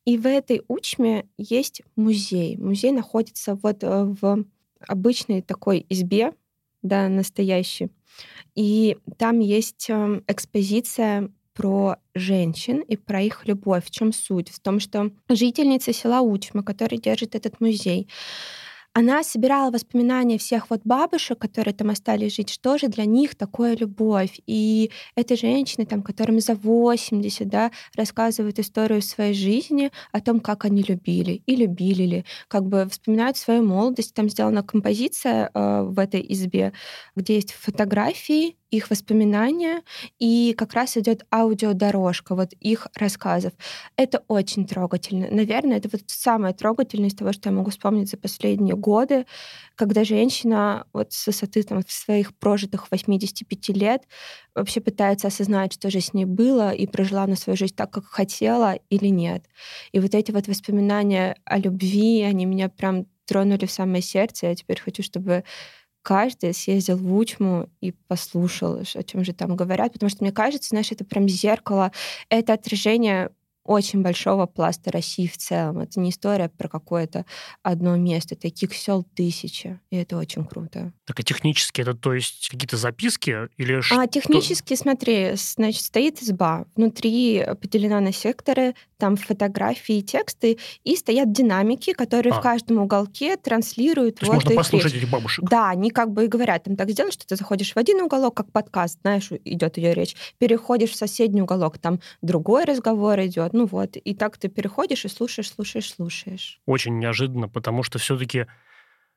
И 0.03 0.17
в 0.17 0.27
этой 0.27 0.61
Учме 0.67 1.25
есть 1.37 1.81
музей. 1.95 2.57
Музей 2.57 2.91
находится 2.91 3.55
вот 3.55 3.83
э, 3.83 4.03
в 4.03 4.45
обычной 4.87 5.41
такой 5.41 5.85
избе, 5.89 6.33
да, 6.81 7.07
настоящей. 7.07 7.89
И 8.55 8.97
там 9.17 9.39
есть 9.39 9.89
эм, 9.89 10.23
экспозиция 10.27 11.29
про 11.55 11.97
женщин 12.13 12.81
и 12.81 12.97
про 12.97 13.21
их 13.21 13.47
любовь. 13.47 13.85
В 13.85 13.91
чем 13.91 14.13
суть? 14.13 14.49
В 14.49 14.59
том, 14.59 14.79
что 14.79 15.11
жительница 15.29 15.93
села 15.93 16.21
Учма, 16.21 16.61
которая 16.61 16.99
держит 16.99 17.33
этот 17.33 17.59
музей, 17.61 18.07
она 18.97 19.23
собирала 19.23 19.71
воспоминания 19.71 20.37
всех 20.37 20.69
вот 20.69 20.79
бабушек, 20.85 21.37
которые 21.37 21.73
там 21.73 21.89
остались 21.89 22.35
жить, 22.35 22.49
что 22.49 22.77
же 22.77 22.87
для 22.87 23.03
них 23.03 23.35
такое 23.35 23.75
любовь. 23.75 24.39
И 24.47 24.89
эти 25.17 25.33
женщины, 25.33 25.85
там, 25.85 26.01
которым 26.01 26.39
за 26.39 26.55
80, 26.55 27.45
да, 27.45 27.71
рассказывают 27.97 28.57
историю 28.57 29.01
своей 29.01 29.33
жизни, 29.33 29.91
о 30.13 30.21
том, 30.21 30.39
как 30.39 30.63
они 30.63 30.81
любили 30.81 31.43
и 31.45 31.57
любили 31.57 32.03
ли, 32.03 32.25
как 32.47 32.67
бы 32.67 32.87
вспоминают 32.89 33.35
свою 33.35 33.63
молодость. 33.63 34.13
Там 34.13 34.29
сделана 34.29 34.63
композиция 34.63 35.51
э, 35.53 35.81
в 35.83 35.99
этой 35.99 36.25
избе, 36.29 36.71
где 37.17 37.35
есть 37.35 37.51
фотографии 37.51 38.55
их 38.75 38.89
воспоминания, 38.89 39.81
и 40.19 40.53
как 40.57 40.73
раз 40.73 40.97
идет 40.97 41.25
аудиодорожка 41.33 42.35
вот 42.35 42.53
их 42.59 42.87
рассказов. 42.95 43.53
Это 43.97 44.23
очень 44.27 44.65
трогательно. 44.67 45.27
Наверное, 45.31 45.77
это 45.77 45.89
вот 45.91 46.01
самое 46.07 46.53
трогательное 46.53 47.09
из 47.09 47.15
того, 47.15 47.33
что 47.33 47.49
я 47.49 47.55
могу 47.55 47.71
вспомнить 47.71 48.09
за 48.09 48.17
последние 48.17 48.75
годы, 48.75 49.25
когда 49.75 50.03
женщина 50.03 50.85
вот 50.93 51.13
с 51.13 51.27
высоты 51.27 51.63
там, 51.63 51.81
своих 51.87 52.35
прожитых 52.37 52.89
85 52.91 53.69
лет 53.69 54.03
вообще 54.53 54.81
пытается 54.81 55.27
осознать, 55.27 55.73
что 55.73 55.89
же 55.89 55.99
с 55.99 56.13
ней 56.13 56.25
было, 56.25 56.71
и 56.71 56.87
прожила 56.87 57.27
на 57.27 57.35
свою 57.35 57.57
жизнь 57.57 57.75
так, 57.75 57.91
как 57.91 58.05
хотела 58.05 58.75
или 58.89 59.07
нет. 59.07 59.45
И 59.91 59.99
вот 59.99 60.15
эти 60.15 60.31
вот 60.31 60.47
воспоминания 60.47 61.35
о 61.45 61.57
любви, 61.57 62.21
они 62.21 62.45
меня 62.45 62.69
прям 62.69 63.05
тронули 63.25 63.65
в 63.65 63.71
самое 63.71 64.01
сердце. 64.01 64.47
Я 64.47 64.55
теперь 64.55 64.79
хочу, 64.79 65.03
чтобы 65.03 65.43
каждый 66.05 66.53
съездил 66.53 66.97
в 66.97 67.17
Учму 67.17 67.67
и 67.81 67.91
послушал, 67.91 68.75
о 68.75 69.03
чем 69.03 69.25
же 69.25 69.33
там 69.33 69.55
говорят, 69.55 69.93
потому 69.93 70.11
что 70.11 70.23
мне 70.23 70.31
кажется, 70.31 70.69
знаешь, 70.69 70.91
это 70.91 71.03
прям 71.03 71.27
зеркало, 71.27 71.91
это 72.29 72.53
отражение 72.53 73.31
очень 73.65 74.01
большого 74.01 74.45
пласта 74.45 74.91
России 74.91 75.27
в 75.27 75.37
целом. 75.37 75.79
Это 75.79 75.99
не 75.99 76.11
история 76.11 76.49
про 76.49 76.69
какое-то 76.69 77.25
одно 77.63 77.95
место. 77.95 78.35
Таких 78.35 78.73
сел 78.75 79.03
тысячи, 79.03 79.79
и 79.89 79.97
это 79.97 80.17
очень 80.17 80.45
круто. 80.45 80.93
Так 81.05 81.19
а 81.19 81.23
технически 81.23 81.81
это, 81.81 81.95
то 81.95 82.13
есть, 82.13 82.47
какие-то 82.49 82.77
записки 82.77 83.49
или 83.57 83.81
что? 83.81 83.99
А 83.99 84.07
технически, 84.07 84.75
смотри, 84.75 85.31
значит, 85.35 85.81
стоит 85.81 86.21
изба. 86.21 86.65
Внутри 86.75 87.43
поделена 87.59 87.99
на 87.99 88.13
секторы, 88.13 88.75
там 88.97 89.17
фотографии, 89.17 90.01
тексты, 90.01 90.57
и 90.83 90.95
стоят 90.95 91.31
динамики, 91.31 91.93
которые 91.93 92.33
а. 92.33 92.39
в 92.39 92.41
каждом 92.41 92.79
уголке 92.79 93.35
транслируют 93.35 94.19
То 94.19 94.27
вот 94.27 94.35
можно 94.35 94.51
послушать 94.51 94.93
речь. 94.93 95.01
этих 95.01 95.11
бабушек? 95.11 95.45
Да, 95.49 95.69
они 95.69 95.89
как 95.89 96.11
бы 96.11 96.25
и 96.25 96.27
говорят, 96.27 96.63
там 96.63 96.75
так 96.75 96.89
сделать, 96.91 97.13
что 97.13 97.25
ты 97.25 97.35
заходишь 97.35 97.73
в 97.73 97.77
один 97.77 98.01
уголок, 98.01 98.35
как 98.35 98.51
подкаст, 98.51 98.99
знаешь, 99.01 99.29
идет 99.43 99.77
ее 99.77 99.93
речь, 99.93 100.15
переходишь 100.37 100.91
в 100.91 100.95
соседний 100.95 101.41
уголок, 101.41 101.77
там 101.77 101.99
другой 102.21 102.65
разговор 102.65 103.19
идет, 103.21 103.53
ну 103.55 103.65
вот, 103.65 103.95
и 103.95 104.13
так 104.13 104.37
ты 104.37 104.49
переходишь 104.49 105.05
и 105.05 105.07
слушаешь, 105.07 105.49
слушаешь, 105.49 105.89
слушаешь. 105.89 106.59
Очень 106.65 106.99
неожиданно, 106.99 107.47
потому 107.47 107.83
что 107.83 107.99
все-таки 107.99 108.47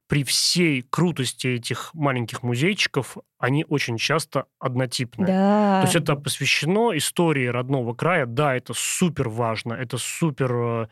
при 0.06 0.22
всей 0.22 0.82
крутости 0.82 1.48
этих 1.48 1.92
маленьких 1.92 2.44
музейчиков 2.44 3.18
они 3.38 3.66
очень 3.68 3.98
часто 3.98 4.46
однотипные. 4.60 5.26
Да. 5.26 5.80
То 5.80 5.86
есть 5.86 5.96
это 5.96 6.14
посвящено 6.14 6.96
истории 6.96 7.46
родного 7.46 7.94
края. 7.94 8.26
Да, 8.26 8.54
это 8.54 8.74
супер 8.74 9.28
важно, 9.28 9.74
это 9.74 9.98
супер 9.98 10.52
э, 10.54 10.88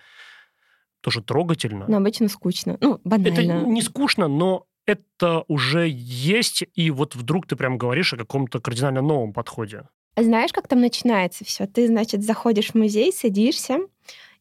тоже 1.00 1.22
трогательно. 1.22 1.86
Но 1.88 1.98
обычно 1.98 2.28
скучно. 2.28 2.76
Ну, 2.80 3.00
банально. 3.04 3.28
Это 3.28 3.42
не 3.44 3.80
скучно, 3.80 4.26
но 4.26 4.66
это 4.86 5.44
уже 5.46 5.86
есть, 5.88 6.64
и 6.74 6.90
вот 6.90 7.14
вдруг 7.14 7.46
ты 7.46 7.54
прям 7.54 7.78
говоришь 7.78 8.12
о 8.12 8.16
каком-то 8.16 8.60
кардинально 8.60 9.02
новом 9.02 9.32
подходе. 9.32 9.84
Знаешь, 10.16 10.52
как 10.52 10.66
там 10.66 10.80
начинается 10.80 11.44
все? 11.44 11.66
Ты, 11.66 11.86
значит, 11.88 12.24
заходишь 12.24 12.70
в 12.70 12.74
музей, 12.74 13.12
садишься, 13.12 13.80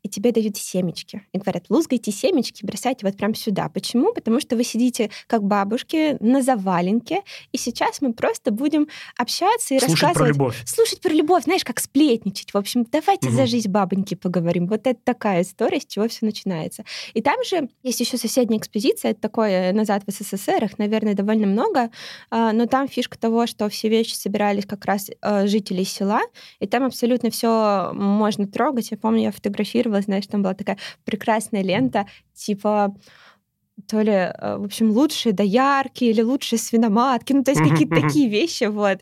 и 0.06 0.08
тебе 0.08 0.32
дают 0.32 0.56
семечки. 0.56 1.24
И 1.34 1.40
говорят, 1.40 1.66
лузгайте 1.70 2.12
семечки, 2.12 2.64
бросайте 2.64 3.08
вот 3.08 3.18
прям 3.18 3.34
сюда. 3.34 3.70
Почему? 3.70 4.14
Потому 4.14 4.40
что 4.40 4.56
вы 4.56 4.64
сидите 4.64 5.10
как 5.26 5.44
бабушки 5.44 6.16
на 6.20 6.44
заваленке, 6.44 7.24
и 7.52 7.58
сейчас 7.58 8.02
мы 8.02 8.14
просто 8.14 8.52
будем 8.52 8.88
общаться 9.18 9.74
и 9.74 9.80
Слушать 9.80 10.04
рассказывать. 10.04 10.18
про 10.18 10.28
любовь. 10.28 10.64
Слушать 10.68 11.02
про 11.02 11.12
любовь, 11.12 11.46
знаешь, 11.46 11.64
как 11.64 11.80
сплетничать. 11.80 12.54
В 12.54 12.58
общем, 12.58 12.86
давайте 12.92 13.30
Мгм. 13.30 13.36
за 13.36 13.46
жизнь 13.48 13.68
бабоньки 13.68 14.14
поговорим. 14.14 14.68
Вот 14.68 14.86
это 14.86 15.00
такая 15.04 15.42
история, 15.42 15.80
с 15.82 15.88
чего 15.88 16.08
все 16.08 16.24
начинается. 16.28 16.86
И 17.16 17.24
там 17.24 17.44
же 17.44 17.68
есть 17.82 18.00
еще 18.00 18.18
соседняя 18.18 18.60
экспедиция, 18.60 19.10
это 19.12 19.22
такое 19.22 19.74
назад 19.74 20.04
в 20.06 20.12
СССР, 20.12 20.66
их, 20.66 20.78
наверное, 20.78 21.16
довольно 21.16 21.48
много, 21.48 21.90
а, 22.30 22.52
но 22.54 22.68
там 22.68 22.88
фишка 22.88 23.18
того, 23.18 23.48
что 23.48 23.68
все 23.70 23.90
вещи 23.90 24.14
собирались 24.14 24.68
как 24.68 24.86
раз 24.86 25.10
э, 25.20 25.48
жителей 25.48 25.84
села, 25.84 26.22
и 26.60 26.68
там 26.68 26.84
абсолютно 26.84 27.32
все 27.32 27.90
можно 27.94 28.46
трогать. 28.46 28.92
Я 28.92 28.98
помню, 28.98 29.24
я 29.24 29.32
фотографировала, 29.32 29.95
знаешь, 30.02 30.28
там 30.28 30.42
была 30.42 30.54
такая 30.54 30.78
прекрасная 31.04 31.64
лента, 31.64 32.08
типа 32.34 32.96
то 33.88 34.02
ли, 34.02 34.12
э, 34.12 34.58
в 34.58 34.64
общем, 34.64 34.92
лучшие 34.92 35.34
доярки 35.34 36.06
или 36.06 36.22
лучшие 36.22 36.60
свиноматки, 36.60 37.34
ну, 37.34 37.44
то 37.44 37.52
есть 37.52 37.62
какие-то 37.62 37.96
такие 38.02 38.30
вещи, 38.30 38.66
вот. 38.66 39.00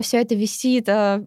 Все 0.00 0.18
это 0.18 0.34
висит, 0.34 0.88
э, 0.88 1.22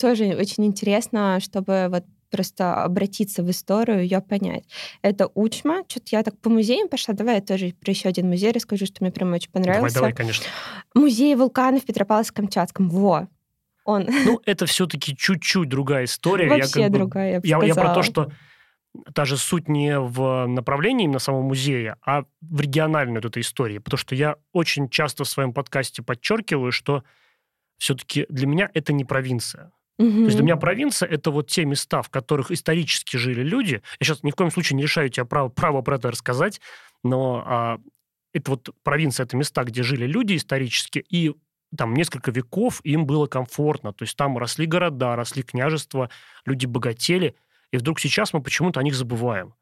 тоже 0.00 0.36
очень 0.38 0.64
интересно, 0.64 1.40
чтобы 1.40 1.88
вот 1.90 2.04
просто 2.30 2.82
обратиться 2.82 3.44
в 3.44 3.50
историю, 3.50 4.02
ее 4.02 4.20
понять. 4.20 4.64
Это 5.02 5.30
Учма. 5.34 5.84
Что-то 5.86 6.06
я 6.10 6.22
так 6.24 6.36
по 6.38 6.50
музеям 6.50 6.88
пошла. 6.88 7.14
Давай 7.14 7.36
я 7.36 7.40
тоже 7.40 7.74
про 7.80 7.92
еще 7.92 8.08
один 8.08 8.28
музей 8.28 8.50
расскажу, 8.50 8.86
что 8.86 8.96
мне 9.04 9.12
прям 9.12 9.32
очень 9.32 9.50
Давай, 9.52 9.66
понравился. 9.66 9.94
давай, 9.96 10.12
конечно. 10.12 10.44
Музей 10.94 11.36
вулканов 11.36 11.82
в 11.82 11.86
Петропавловск-Камчатском. 11.86 12.88
Во! 12.88 13.28
Он 13.84 14.06
Ну, 14.24 14.40
это 14.44 14.66
все-таки 14.66 15.16
чуть-чуть 15.16 15.68
другая 15.68 16.04
история. 16.04 16.46
Я 16.46 16.50
вообще 16.54 16.82
как 16.82 16.92
бы- 16.92 16.98
другая, 16.98 17.32
я 17.32 17.40
бы 17.40 17.46
Я, 17.46 17.62
я 17.62 17.74
про 17.74 17.94
то, 17.94 18.02
что 18.02 18.32
та 19.12 19.24
же 19.24 19.36
суть 19.36 19.68
не 19.68 19.98
в 19.98 20.46
направлении 20.46 21.04
именно 21.04 21.18
самого 21.18 21.42
музея, 21.42 21.96
а 22.04 22.24
в 22.40 22.60
региональной 22.60 23.16
вот 23.16 23.24
этой 23.24 23.42
истории. 23.42 23.78
Потому 23.78 23.98
что 23.98 24.14
я 24.14 24.36
очень 24.52 24.88
часто 24.88 25.24
в 25.24 25.28
своем 25.28 25.52
подкасте 25.52 26.02
подчеркиваю, 26.02 26.72
что 26.72 27.04
все-таки 27.78 28.26
для 28.28 28.46
меня 28.46 28.70
это 28.72 28.92
не 28.92 29.04
провинция. 29.04 29.72
То 29.96 30.04
есть 30.04 30.36
для 30.36 30.44
меня 30.44 30.56
провинция 30.56 31.08
это 31.08 31.30
вот 31.30 31.48
те 31.48 31.64
места, 31.64 32.02
в 32.02 32.08
которых 32.08 32.50
исторически 32.50 33.16
жили 33.16 33.42
люди. 33.42 33.80
Я 34.00 34.06
сейчас 34.06 34.24
ни 34.24 34.32
в 34.32 34.34
коем 34.34 34.50
случае 34.50 34.76
не 34.76 34.82
решаю 34.82 35.08
тебе 35.08 35.24
право, 35.24 35.48
право 35.48 35.82
про 35.82 35.96
это 35.96 36.10
рассказать, 36.10 36.60
но 37.04 37.44
а, 37.46 37.78
это 38.32 38.50
вот 38.50 38.70
провинция, 38.82 39.24
это 39.24 39.36
места, 39.36 39.62
где 39.62 39.84
жили 39.84 40.06
люди 40.06 40.34
исторически, 40.36 41.04
и 41.08 41.32
там 41.74 41.94
несколько 41.94 42.30
веков 42.30 42.80
им 42.84 43.06
было 43.06 43.26
комфортно. 43.26 43.92
То 43.92 44.04
есть 44.04 44.16
там 44.16 44.38
росли 44.38 44.66
города, 44.66 45.16
росли 45.16 45.42
княжества, 45.42 46.10
люди 46.44 46.66
богатели, 46.66 47.34
и 47.70 47.76
вдруг 47.76 48.00
сейчас 48.00 48.32
мы 48.32 48.42
почему-то 48.42 48.80
о 48.80 48.82
них 48.82 48.94
забываем. 48.94 49.54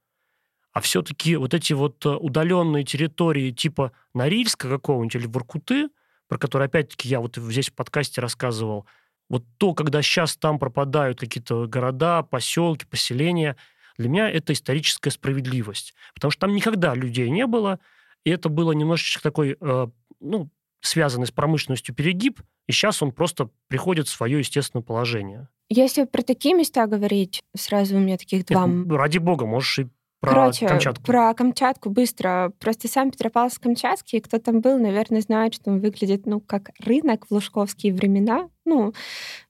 А 0.73 0.81
все-таки 0.81 1.37
вот 1.37 1.55
эти 1.55 1.73
вот 1.75 2.05
э, 2.07 2.09
удаленные 2.09 2.85
территории 2.85 3.51
типа 3.51 3.93
Норильска 4.15 4.69
какого-нибудь 4.69 5.15
или 5.17 5.27
Воркуты, 5.27 5.89
про 6.29 6.39
которые, 6.39 6.67
опять-таки, 6.67 7.09
я 7.09 7.21
вот 7.21 7.37
здесь 7.37 7.69
в 7.69 7.75
подкасте 7.75 8.23
рассказывал, 8.23 8.87
вот 9.29 9.45
то, 9.59 9.75
когда 9.75 10.01
сейчас 10.03 10.37
там 10.37 10.59
пропадают 10.59 11.21
какие-то 11.21 11.67
города, 11.67 12.23
поселки, 12.23 12.87
поселения, 12.87 13.57
для 13.99 14.09
меня 14.09 14.31
это 14.31 14.55
историческая 14.55 15.11
справедливость. 15.11 15.95
Потому 16.15 16.31
что 16.31 16.41
там 16.43 16.55
никогда 16.55 16.95
людей 16.95 17.29
не 17.29 17.47
было, 17.47 17.79
и 18.25 18.31
это 18.31 18.49
было 18.49 18.73
немножечко 18.73 19.23
такой, 19.23 19.57
э, 19.61 19.87
ну, 20.21 20.51
связанный 20.83 21.27
с 21.27 21.31
промышленностью 21.31 21.95
перегиб, 21.95 22.41
и 22.69 22.73
сейчас 22.73 23.03
он 23.03 23.13
просто 23.13 23.49
приходит 23.69 24.09
в 24.09 24.11
свое 24.11 24.39
естественное 24.39 24.83
положение. 24.83 25.49
Если 25.69 26.05
про 26.05 26.23
такие 26.23 26.55
места 26.55 26.87
говорить, 26.87 27.43
сразу 27.57 27.97
у 27.97 28.01
меня 28.01 28.19
таких 28.19 28.45
два 28.45 28.69
Это, 28.69 28.97
ради 28.97 29.19
бога, 29.19 29.47
можешь 29.47 29.79
и 29.79 29.87
про 30.23 30.35
Короче, 30.35 30.69
Камчатку. 30.69 31.03
про 31.03 31.35
Камчатку 31.35 31.91
быстро. 31.91 32.53
Просто 32.61 32.87
сам 32.87 33.11
Петропавловск-Камчатский, 33.11 34.21
кто 34.21 34.39
там 34.39 34.61
был, 34.61 34.79
наверное, 34.79 35.21
знает, 35.21 35.53
что 35.53 35.73
он 35.73 35.81
выглядит, 35.81 36.27
ну, 36.27 36.39
как 36.39 36.71
рынок 36.79 37.27
в 37.27 37.35
лужковские 37.35 37.93
времена. 37.93 38.49
Ну, 38.65 38.93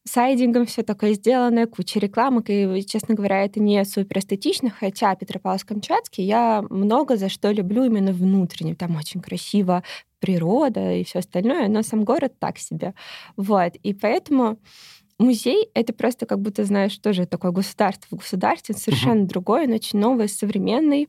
сайдингом 0.05 0.65
все 0.65 0.83
такое 0.83 1.13
сделано, 1.13 1.67
куча 1.67 1.99
рекламок, 1.99 2.47
и, 2.49 2.83
честно 2.87 3.15
говоря, 3.15 3.45
это 3.45 3.61
не 3.61 3.85
супер 3.85 4.21
эстетично, 4.21 4.71
хотя 4.71 5.15
Петропавловск-Камчатский 5.15 6.25
я 6.25 6.65
много 6.71 7.19
за 7.19 7.29
что 7.29 7.51
люблю 7.51 7.85
именно 7.85 8.13
внутренне. 8.13 8.75
Там 8.75 8.97
очень 8.97 9.21
красиво, 9.21 9.83
природа 10.21 10.95
и 10.95 11.05
все 11.05 11.19
остальное, 11.19 11.69
но 11.69 11.83
сам 11.83 12.05
город 12.05 12.33
так 12.39 12.57
себе. 12.57 12.95
Вот, 13.37 13.75
и 13.83 13.93
поэтому 13.93 14.57
музей— 15.23 15.69
это 15.75 15.93
просто 15.93 16.27
как 16.27 16.41
будто, 16.41 16.65
знаешь, 16.65 16.97
тоже 16.99 17.27
такое 17.27 17.51
государство 17.51 18.17
в 18.17 18.19
государстве, 18.19 18.75
совершенно 18.75 19.27
другой, 19.27 19.67
он 19.67 19.73
очень 19.73 19.99
новый, 19.99 20.29
современный, 20.29 21.09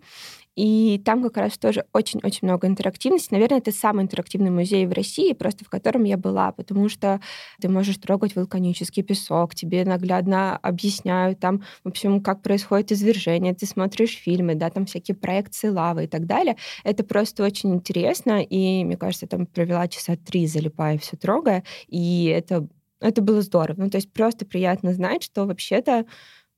и 0.55 1.01
там 1.03 1.23
как 1.23 1.37
раз 1.37 1.57
тоже 1.57 1.85
очень-очень 1.93 2.47
много 2.47 2.67
интерактивности. 2.67 3.33
Наверное, 3.33 3.57
это 3.57 3.71
самый 3.71 4.03
интерактивный 4.03 4.51
музей 4.51 4.85
в 4.85 4.91
России, 4.91 5.33
просто 5.33 5.65
в 5.65 5.69
котором 5.69 6.03
я 6.03 6.17
была, 6.17 6.51
потому 6.51 6.89
что 6.89 7.19
ты 7.59 7.69
можешь 7.69 7.97
трогать 7.97 8.35
вулканический 8.35 9.01
песок, 9.03 9.55
тебе 9.55 9.83
наглядно 9.83 10.57
объясняют 10.57 11.39
там, 11.39 11.63
в 11.83 11.89
общем, 11.89 12.21
как 12.21 12.41
происходит 12.43 12.91
извержение, 12.91 13.55
ты 13.55 13.65
смотришь 13.65 14.15
фильмы, 14.15 14.55
да, 14.55 14.69
там 14.69 14.85
всякие 14.85 15.15
проекции 15.15 15.69
лавы 15.69 16.03
и 16.03 16.07
так 16.07 16.25
далее. 16.27 16.55
Это 16.83 17.03
просто 17.03 17.43
очень 17.43 17.73
интересно, 17.73 18.43
и, 18.43 18.83
мне 18.83 18.97
кажется, 18.97 19.25
я 19.25 19.29
там 19.29 19.47
провела 19.47 19.87
часа 19.87 20.15
три, 20.17 20.45
залипая, 20.45 20.99
все 20.99 21.17
трогая, 21.17 21.63
и 21.87 22.25
это, 22.25 22.67
это 23.03 23.21
было 23.21 23.41
здорово. 23.41 23.83
Ну, 23.83 23.89
то 23.89 23.97
есть 23.97 24.11
просто 24.11 24.45
приятно 24.45 24.93
знать, 24.93 25.23
что 25.23 25.45
вообще-то 25.45 26.05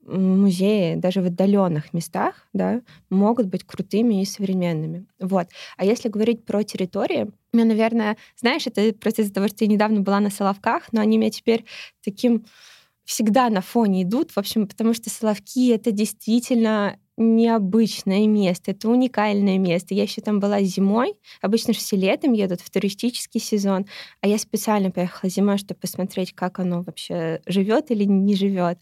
музеи 0.05 0.95
даже 0.95 1.21
в 1.21 1.25
отдаленных 1.25 1.91
местах 1.93 2.47
да, 2.53 2.81
могут 3.10 3.47
быть 3.47 3.63
крутыми 3.63 4.21
и 4.21 4.25
современными. 4.25 5.08
Вот. 5.19 5.47
А 5.77 5.86
если 5.86 6.10
говорить 6.10 6.45
про 6.45 6.63
территории, 6.63 7.31
мне, 7.51 7.65
наверное, 7.65 8.17
знаешь, 8.39 8.67
это 8.67 8.93
просто 8.93 9.23
из-за 9.23 9.34
того, 9.34 9.47
что 9.47 9.63
я 9.63 9.67
недавно 9.67 10.01
была 10.01 10.19
на 10.19 10.29
Соловках, 10.29 10.84
но 10.91 11.01
они 11.01 11.17
меня 11.17 11.31
теперь 11.31 11.65
таким 12.03 12.45
всегда 13.03 13.49
на 13.49 13.62
фоне 13.62 14.03
идут, 14.03 14.31
в 14.31 14.38
общем, 14.38 14.67
потому 14.67 14.93
что 14.93 15.10
Соловки— 15.10 15.71
это 15.73 15.91
действительно 15.91 16.99
необычное 17.17 18.28
место, 18.28 18.71
это 18.71 18.89
уникальное 18.89 19.58
место. 19.58 19.93
Я 19.93 20.04
еще 20.04 20.21
там 20.21 20.39
была 20.39 20.62
зимой. 20.62 21.15
Обычно 21.41 21.73
же 21.73 21.80
все 21.80 21.95
летом 21.95 22.34
едут 22.34 22.62
в 22.62 22.69
туристический 22.69 23.39
сезон, 23.39 23.86
а 24.21 24.28
я 24.28 24.38
специально 24.38 24.91
поехала 24.91 25.30
зимой, 25.30 25.58
чтобы 25.58 25.80
посмотреть, 25.80 26.34
как 26.34 26.60
оно 26.60 26.82
вообще 26.82 27.41
живет 27.47 27.91
или 27.91 28.04
не 28.04 28.36
живет. 28.36 28.80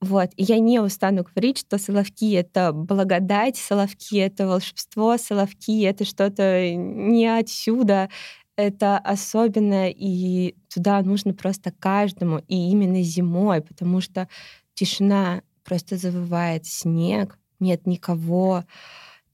Вот. 0.00 0.30
И 0.36 0.42
я 0.42 0.58
не 0.58 0.80
устану 0.80 1.24
говорить, 1.24 1.58
что 1.58 1.78
Соловки— 1.78 2.32
это 2.34 2.72
благодать, 2.72 3.56
Соловки— 3.56 4.16
это 4.18 4.48
волшебство, 4.48 5.16
Соловки— 5.16 5.82
это 5.84 6.04
что-то 6.04 6.74
не 6.74 7.26
отсюда, 7.28 8.08
это 8.56 8.98
особенное, 8.98 9.90
и 9.96 10.56
туда 10.74 11.00
нужно 11.02 11.34
просто 11.34 11.72
каждому, 11.72 12.38
и 12.48 12.70
именно 12.70 13.00
зимой, 13.02 13.62
потому 13.62 14.00
что 14.00 14.28
тишина 14.74 15.42
просто 15.64 15.96
завывает, 15.96 16.66
снег, 16.66 17.38
нет 17.62 17.86
никого, 17.86 18.64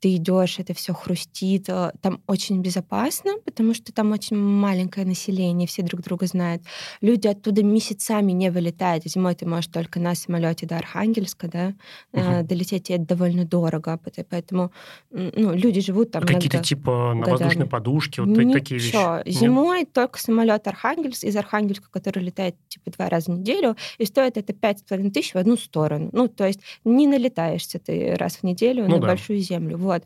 ты 0.00 0.14
идешь, 0.16 0.58
это 0.58 0.74
все 0.74 0.92
хрустит. 0.94 1.66
Там 2.00 2.20
очень 2.26 2.60
безопасно, 2.60 3.32
потому 3.44 3.74
что 3.74 3.92
там 3.92 4.12
очень 4.12 4.36
маленькое 4.36 5.06
население, 5.06 5.66
все 5.66 5.82
друг 5.82 6.02
друга 6.02 6.26
знают. 6.26 6.62
Люди 7.00 7.26
оттуда 7.26 7.62
месяцами 7.62 8.32
не 8.32 8.50
вылетают. 8.50 9.04
Зимой 9.04 9.34
ты 9.34 9.46
можешь 9.46 9.66
только 9.70 10.00
на 10.00 10.14
самолете 10.14 10.66
до 10.66 10.76
Архангельска, 10.78 11.48
да, 11.48 11.74
Мгм. 12.12 12.46
долететь, 12.46 12.90
и 12.90 12.94
это 12.94 13.04
довольно 13.06 13.44
дорого. 13.44 13.98
Поэтому 14.30 14.72
ну, 15.10 15.52
люди 15.54 15.80
живут 15.80 16.10
там 16.12 16.22
А 16.22 16.26
Какие-то 16.26 16.58
типа 16.62 17.12
на 17.14 17.20
годами. 17.20 17.30
воздушной 17.32 17.66
подушке, 17.66 18.22
вот 18.22 18.34
та- 18.34 18.52
такие 18.52 18.78
вещи. 18.80 18.88
Ничего. 18.88 19.16
Нет? 19.24 19.26
Зимой 19.34 19.84
только 19.84 20.18
самолет 20.18 20.66
Архангельск 20.66 21.24
из 21.24 21.36
Архангельска, 21.36 21.88
который 21.90 22.22
летает 22.22 22.54
типа 22.68 22.90
два 22.90 23.08
раза 23.08 23.32
в 23.32 23.38
неделю, 23.38 23.76
и 23.98 24.04
стоит 24.04 24.36
это 24.36 24.52
пять 24.52 24.80
с 24.80 24.82
половиной 24.82 25.10
тысяч 25.10 25.34
в 25.34 25.36
одну 25.38 25.56
сторону. 25.56 26.10
Ну, 26.12 26.28
то 26.28 26.46
есть 26.46 26.60
не 26.84 27.06
налетаешься 27.06 27.78
ты 27.78 28.14
раз 28.16 28.36
в 28.36 28.42
неделю 28.44 28.84
Ну 28.84 28.96
на 28.96 29.00
да. 29.00 29.06
большую 29.08 29.38
землю. 29.40 29.76
Вот. 29.88 30.04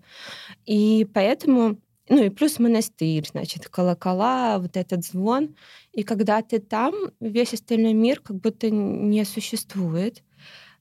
И 0.64 1.06
поэтому 1.12 1.76
ну 2.08 2.24
и 2.24 2.28
плюс 2.28 2.58
монастырь, 2.58 3.26
значит, 3.26 3.68
колокола, 3.68 4.58
вот 4.58 4.76
этот 4.76 5.04
звон. 5.04 5.54
И 5.92 6.02
когда 6.02 6.42
ты 6.42 6.58
там, 6.58 6.94
весь 7.20 7.54
остальной 7.54 7.94
мир 7.94 8.20
как 8.20 8.36
будто 8.36 8.70
не 8.70 9.24
существует. 9.24 10.22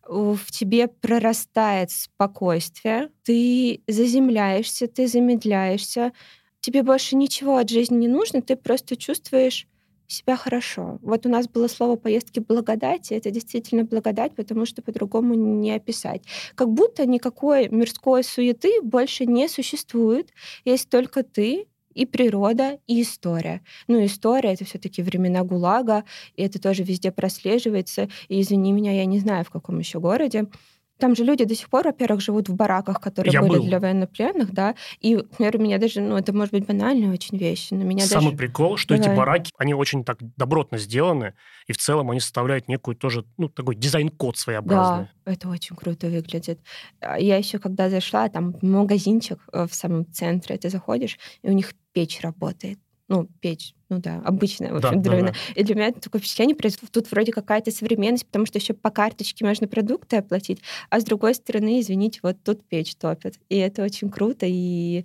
В 0.03 0.39
тебе 0.49 0.87
прорастает 0.87 1.91
спокойствие, 1.91 3.11
ты 3.23 3.81
заземляешься, 3.87 4.87
ты 4.87 5.07
замедляешься, 5.07 6.11
тебе 6.59 6.81
больше 6.83 7.15
ничего 7.15 7.57
от 7.57 7.69
жизни 7.69 7.95
не 7.95 8.07
нужно, 8.07 8.41
ты 8.41 8.55
просто 8.55 8.97
чувствуешь 8.97 9.67
себя 10.11 10.35
хорошо. 10.35 10.99
Вот 11.01 11.25
у 11.25 11.29
нас 11.29 11.47
было 11.47 11.67
слово 11.67 11.95
поездки 11.95 12.39
благодати, 12.39 13.13
это 13.13 13.31
действительно 13.31 13.83
благодать, 13.83 14.35
потому 14.35 14.65
что 14.65 14.81
по-другому 14.81 15.33
не 15.33 15.71
описать. 15.71 16.23
Как 16.55 16.69
будто 16.69 17.05
никакой 17.05 17.69
мирской 17.69 18.23
суеты 18.23 18.81
больше 18.81 19.25
не 19.25 19.47
существует, 19.47 20.31
есть 20.65 20.89
только 20.89 21.23
ты 21.23 21.67
и 21.93 22.05
природа, 22.05 22.79
и 22.87 23.01
история. 23.01 23.61
Ну, 23.87 24.03
история— 24.05 24.53
это 24.53 24.65
все 24.65 24.79
таки 24.79 25.01
времена 25.01 25.43
ГУЛАГа, 25.43 26.05
и 26.35 26.43
это 26.43 26.61
тоже 26.61 26.83
везде 26.83 27.11
прослеживается. 27.11 28.09
И, 28.29 28.41
извини 28.41 28.71
меня, 28.71 28.93
я 28.93 29.05
не 29.05 29.19
знаю, 29.19 29.43
в 29.45 29.49
каком 29.49 29.79
еще 29.79 29.99
городе, 29.99 30.47
Там 31.01 31.15
же 31.15 31.23
люди 31.23 31.45
до 31.45 31.55
сих 31.55 31.67
пор, 31.67 31.85
во-первых, 31.85 32.21
живут 32.21 32.47
в 32.47 32.53
бараках, 32.53 33.01
которые 33.01 33.33
Я 33.33 33.41
были 33.41 33.57
был. 33.57 33.63
для 33.65 33.79
военнопленных, 33.79 34.53
да. 34.53 34.75
И, 34.99 35.15
например, 35.15 35.55
у 35.55 35.59
меня 35.59 35.79
даже, 35.79 35.99
ну, 35.99 36.15
это 36.15 36.31
может 36.31 36.53
быть 36.53 36.67
банальная 36.67 37.11
очень 37.11 37.39
вещь, 37.39 37.69
но 37.71 37.83
меня 37.83 38.05
Самый 38.05 38.25
даже... 38.25 38.37
прикол, 38.37 38.77
что 38.77 38.93
эти 38.93 39.05
Давай. 39.05 39.17
бараки, 39.17 39.51
они 39.57 39.73
очень 39.73 40.03
так 40.03 40.19
добротно 40.37 40.77
сделаны, 40.77 41.33
и 41.65 41.73
в 41.73 41.77
целом 41.77 42.11
они 42.11 42.19
составляют 42.19 42.67
некую 42.67 42.95
тоже, 42.95 43.25
ну, 43.37 43.49
такой 43.49 43.75
дизайн-код 43.75 44.37
своеобразный. 44.37 45.09
Да, 45.25 45.31
это 45.31 45.49
очень 45.49 45.75
круто 45.75 46.05
выглядит. 46.05 46.59
А 46.99 47.19
Я 47.19 47.37
еще 47.37 47.57
когда 47.57 47.89
зашла, 47.89 48.29
там 48.29 48.53
магазинчик 48.61 49.39
э, 49.51 49.65
в 49.65 49.73
самом 49.73 50.05
центре, 50.13 50.55
ты 50.57 50.69
заходишь, 50.69 51.17
и 51.41 51.49
у 51.49 51.53
них 51.53 51.73
печь 51.93 52.21
работает. 52.21 52.77
Ну, 53.11 53.27
печь, 53.41 53.73
ну 53.89 53.99
да, 53.99 54.21
обычная, 54.23 54.71
в 54.73 54.79
Да, 54.79 54.89
общем, 54.89 55.01
да, 55.01 55.09
дровяная. 55.09 55.33
да. 55.33 55.39
И 55.53 55.63
для 55.63 55.75
меня 55.75 55.87
это 55.89 55.99
такое 55.99 56.21
впечатление, 56.21 56.55
тут 56.91 57.11
вроде 57.11 57.33
какая-то 57.33 57.71
современность, 57.71 58.25
потому 58.25 58.45
что 58.45 58.57
еще 58.57 58.73
по 58.73 58.89
карточке 58.89 59.45
можно 59.45 59.67
продукты 59.67 60.15
оплатить, 60.17 60.61
а 60.89 61.01
с 61.01 61.03
другой 61.03 61.35
стороны, 61.35 61.81
извините, 61.81 62.21
вот 62.23 62.37
тут 62.41 62.65
печь 62.69 62.95
топят. 62.95 63.35
И 63.49 63.57
это 63.57 63.83
очень 63.83 64.09
круто, 64.09 64.45
и 64.47 65.03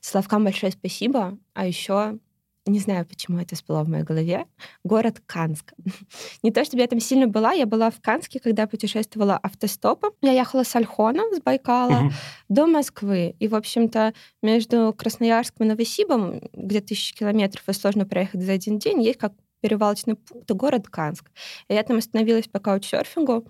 Славкам 0.00 0.44
большое 0.44 0.72
спасибо. 0.72 1.38
А 1.54 1.66
еще, 1.66 2.18
не 2.66 2.78
знаю, 2.78 3.04
почему 3.04 3.38
это 3.38 3.54
всплыло 3.54 3.84
в 3.84 3.88
моей 3.88 4.04
голове, 4.04 4.46
город 4.84 5.20
Канск. 5.26 5.74
Не 6.42 6.50
то, 6.50 6.64
чтобы 6.64 6.80
я 6.80 6.86
там 6.86 6.98
сильно 6.98 7.26
была, 7.26 7.52
я 7.52 7.66
была 7.66 7.90
в 7.90 8.00
Канске, 8.00 8.40
когда 8.40 8.66
путешествовала 8.66 9.36
автостопом. 9.36 10.12
Я 10.22 10.32
ехала 10.32 10.64
с 10.64 10.74
Альхона, 10.74 11.22
с 11.34 11.40
Байкала, 11.40 12.10
до 12.48 12.66
Москвы. 12.66 13.34
И, 13.38 13.48
в 13.48 13.54
общем-то, 13.54 14.14
между 14.42 14.94
Красноярском 14.96 15.66
и 15.66 15.68
Новосибом, 15.68 16.40
где 16.54 16.80
тысячи 16.80 17.14
километров, 17.14 17.68
и 17.68 17.72
сложно 17.72 18.06
проехать 18.06 18.42
за 18.42 18.52
один 18.52 18.78
день, 18.78 19.02
есть 19.02 19.18
как 19.18 19.32
перевалочный 19.64 20.14
пункт 20.14 20.50
город 20.50 20.88
Канск. 20.88 21.30
И 21.68 21.74
я 21.74 21.82
там 21.82 21.96
остановилась 21.96 22.46
по 22.48 22.58
каучсерфингу, 22.60 23.46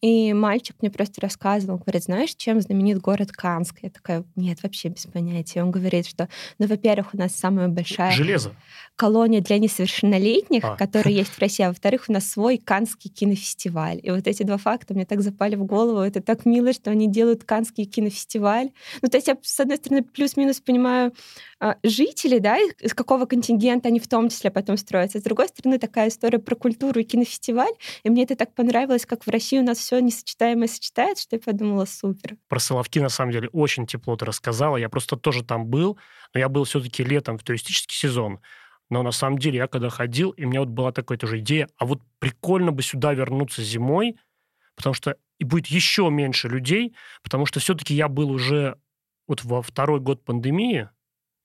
и 0.00 0.32
мальчик 0.32 0.76
мне 0.80 0.90
просто 0.90 1.20
рассказывал, 1.20 1.78
говорит, 1.78 2.04
знаешь, 2.04 2.34
чем 2.36 2.60
знаменит 2.60 3.00
город 3.00 3.32
Канск? 3.32 3.78
Я 3.82 3.90
такая, 3.90 4.24
нет, 4.36 4.62
вообще 4.62 4.88
без 4.88 5.06
понятия. 5.06 5.62
Он 5.62 5.70
говорит, 5.70 6.06
что, 6.06 6.28
ну, 6.58 6.66
во-первых, 6.66 7.14
у 7.14 7.16
нас 7.18 7.34
самая 7.34 7.68
большая 7.68 8.12
Железо. 8.12 8.52
колония 8.94 9.40
для 9.40 9.58
несовершеннолетних, 9.58 10.62
А. 10.64 10.76
которая 10.76 11.12
есть 11.22 11.30
в 11.30 11.38
России, 11.40 11.64
а 11.64 11.68
во-вторых, 11.68 12.04
у 12.08 12.12
нас 12.12 12.30
свой 12.30 12.58
Канский 12.58 13.10
кинофестиваль. 13.10 14.00
И 14.02 14.10
вот 14.10 14.26
эти 14.26 14.44
два 14.44 14.58
факта 14.58 14.94
мне 14.94 15.04
так 15.04 15.20
запали 15.20 15.56
в 15.56 15.64
голову. 15.64 16.00
Это 16.00 16.20
так 16.22 16.46
мило, 16.46 16.72
что 16.72 16.90
они 16.90 17.10
делают 17.10 17.44
Канский 17.44 17.84
кинофестиваль. 17.84 18.70
Ну, 19.02 19.08
то 19.08 19.16
есть 19.16 19.28
я, 19.28 19.36
с 19.42 19.60
одной 19.60 19.78
стороны, 19.78 20.02
плюс-минус 20.02 20.60
понимаю 20.60 21.12
а, 21.58 21.76
жителей, 21.82 22.38
да, 22.38 22.58
из 22.58 22.72
из 22.80 22.94
какого 22.94 23.26
контингента 23.26 23.88
они 23.88 23.98
в 23.98 24.08
том 24.08 24.28
числе 24.28 24.50
потом 24.50 24.76
строятся. 24.76 25.18
С 25.18 25.22
другой 25.22 25.48
стороны, 25.58 25.78
такая 25.78 26.08
история 26.08 26.38
про 26.38 26.54
культуру 26.54 27.00
и 27.00 27.04
кинофестиваль. 27.04 27.72
И 28.02 28.10
мне 28.10 28.24
это 28.24 28.36
так 28.36 28.54
понравилось, 28.54 29.06
как 29.06 29.24
в 29.24 29.30
России 29.30 29.58
у 29.58 29.62
нас 29.62 29.78
все 29.78 30.00
несочетаемое 30.00 30.68
сочетается, 30.68 31.24
что 31.24 31.36
я 31.36 31.40
подумала, 31.40 31.84
супер. 31.84 32.36
Про 32.48 32.58
Соловки, 32.58 32.98
на 32.98 33.08
самом 33.08 33.32
деле, 33.32 33.48
очень 33.48 33.86
тепло 33.86 34.16
ты 34.16 34.24
рассказала. 34.24 34.76
Я 34.76 34.88
просто 34.88 35.16
тоже 35.16 35.44
там 35.44 35.66
был, 35.66 35.98
но 36.34 36.40
я 36.40 36.48
был 36.48 36.64
все-таки 36.64 37.02
летом 37.02 37.38
в 37.38 37.42
туристический 37.42 37.96
сезон. 37.96 38.40
Но 38.88 39.02
на 39.02 39.10
самом 39.10 39.38
деле 39.38 39.58
я 39.58 39.66
когда 39.66 39.88
ходил, 39.88 40.30
и 40.30 40.44
у 40.44 40.48
меня 40.48 40.60
вот 40.60 40.68
была 40.68 40.92
такая 40.92 41.18
тоже 41.18 41.40
идея, 41.40 41.68
а 41.76 41.86
вот 41.86 42.00
прикольно 42.18 42.70
бы 42.70 42.82
сюда 42.82 43.14
вернуться 43.14 43.62
зимой, 43.62 44.16
потому 44.76 44.94
что 44.94 45.16
и 45.38 45.44
будет 45.44 45.66
еще 45.66 46.08
меньше 46.10 46.48
людей, 46.48 46.94
потому 47.22 47.46
что 47.46 47.60
все-таки 47.60 47.94
я 47.94 48.08
был 48.08 48.30
уже 48.30 48.78
вот 49.26 49.44
во 49.44 49.60
второй 49.60 50.00
год 50.00 50.24
пандемии, 50.24 50.88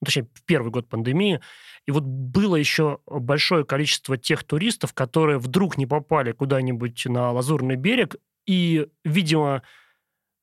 точнее, 0.03 0.27
в 0.33 0.43
первый 0.43 0.71
год 0.71 0.89
пандемии, 0.89 1.39
и 1.85 1.91
вот 1.91 2.03
было 2.03 2.55
еще 2.55 2.99
большое 3.05 3.65
количество 3.65 4.17
тех 4.17 4.43
туристов, 4.43 4.93
которые 4.93 5.39
вдруг 5.39 5.77
не 5.77 5.85
попали 5.85 6.31
куда-нибудь 6.31 7.05
на 7.05 7.31
Лазурный 7.31 7.75
берег, 7.75 8.15
и, 8.45 8.87
видимо, 9.03 9.63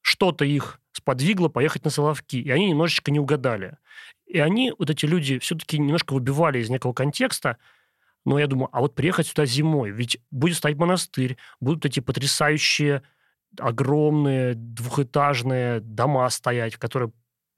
что-то 0.01 0.45
их 0.45 0.81
сподвигло 0.93 1.49
поехать 1.49 1.85
на 1.85 1.91
Соловки, 1.91 2.37
и 2.37 2.51
они 2.51 2.71
немножечко 2.71 3.11
не 3.11 3.21
угадали. 3.21 3.79
И 4.27 4.39
они, 4.39 4.73
вот 4.79 4.91
эти 4.91 5.07
люди, 5.07 5.39
все-таки 5.39 5.79
немножко 5.79 6.13
выбивали 6.13 6.59
из 6.59 6.71
некого 6.71 6.93
контекста, 6.93 7.57
но 8.25 8.39
я 8.39 8.47
думаю, 8.47 8.69
а 8.73 8.81
вот 8.81 8.95
приехать 8.95 9.29
сюда 9.29 9.47
зимой, 9.47 9.91
ведь 9.91 10.21
будет 10.31 10.57
стоять 10.57 10.77
монастырь, 10.77 11.37
будут 11.61 11.87
эти 11.87 12.01
потрясающие 12.01 13.03
огромные 13.59 14.55
двухэтажные 14.55 15.81
дома 15.81 16.29
стоять, 16.29 16.77
которые 16.77 17.13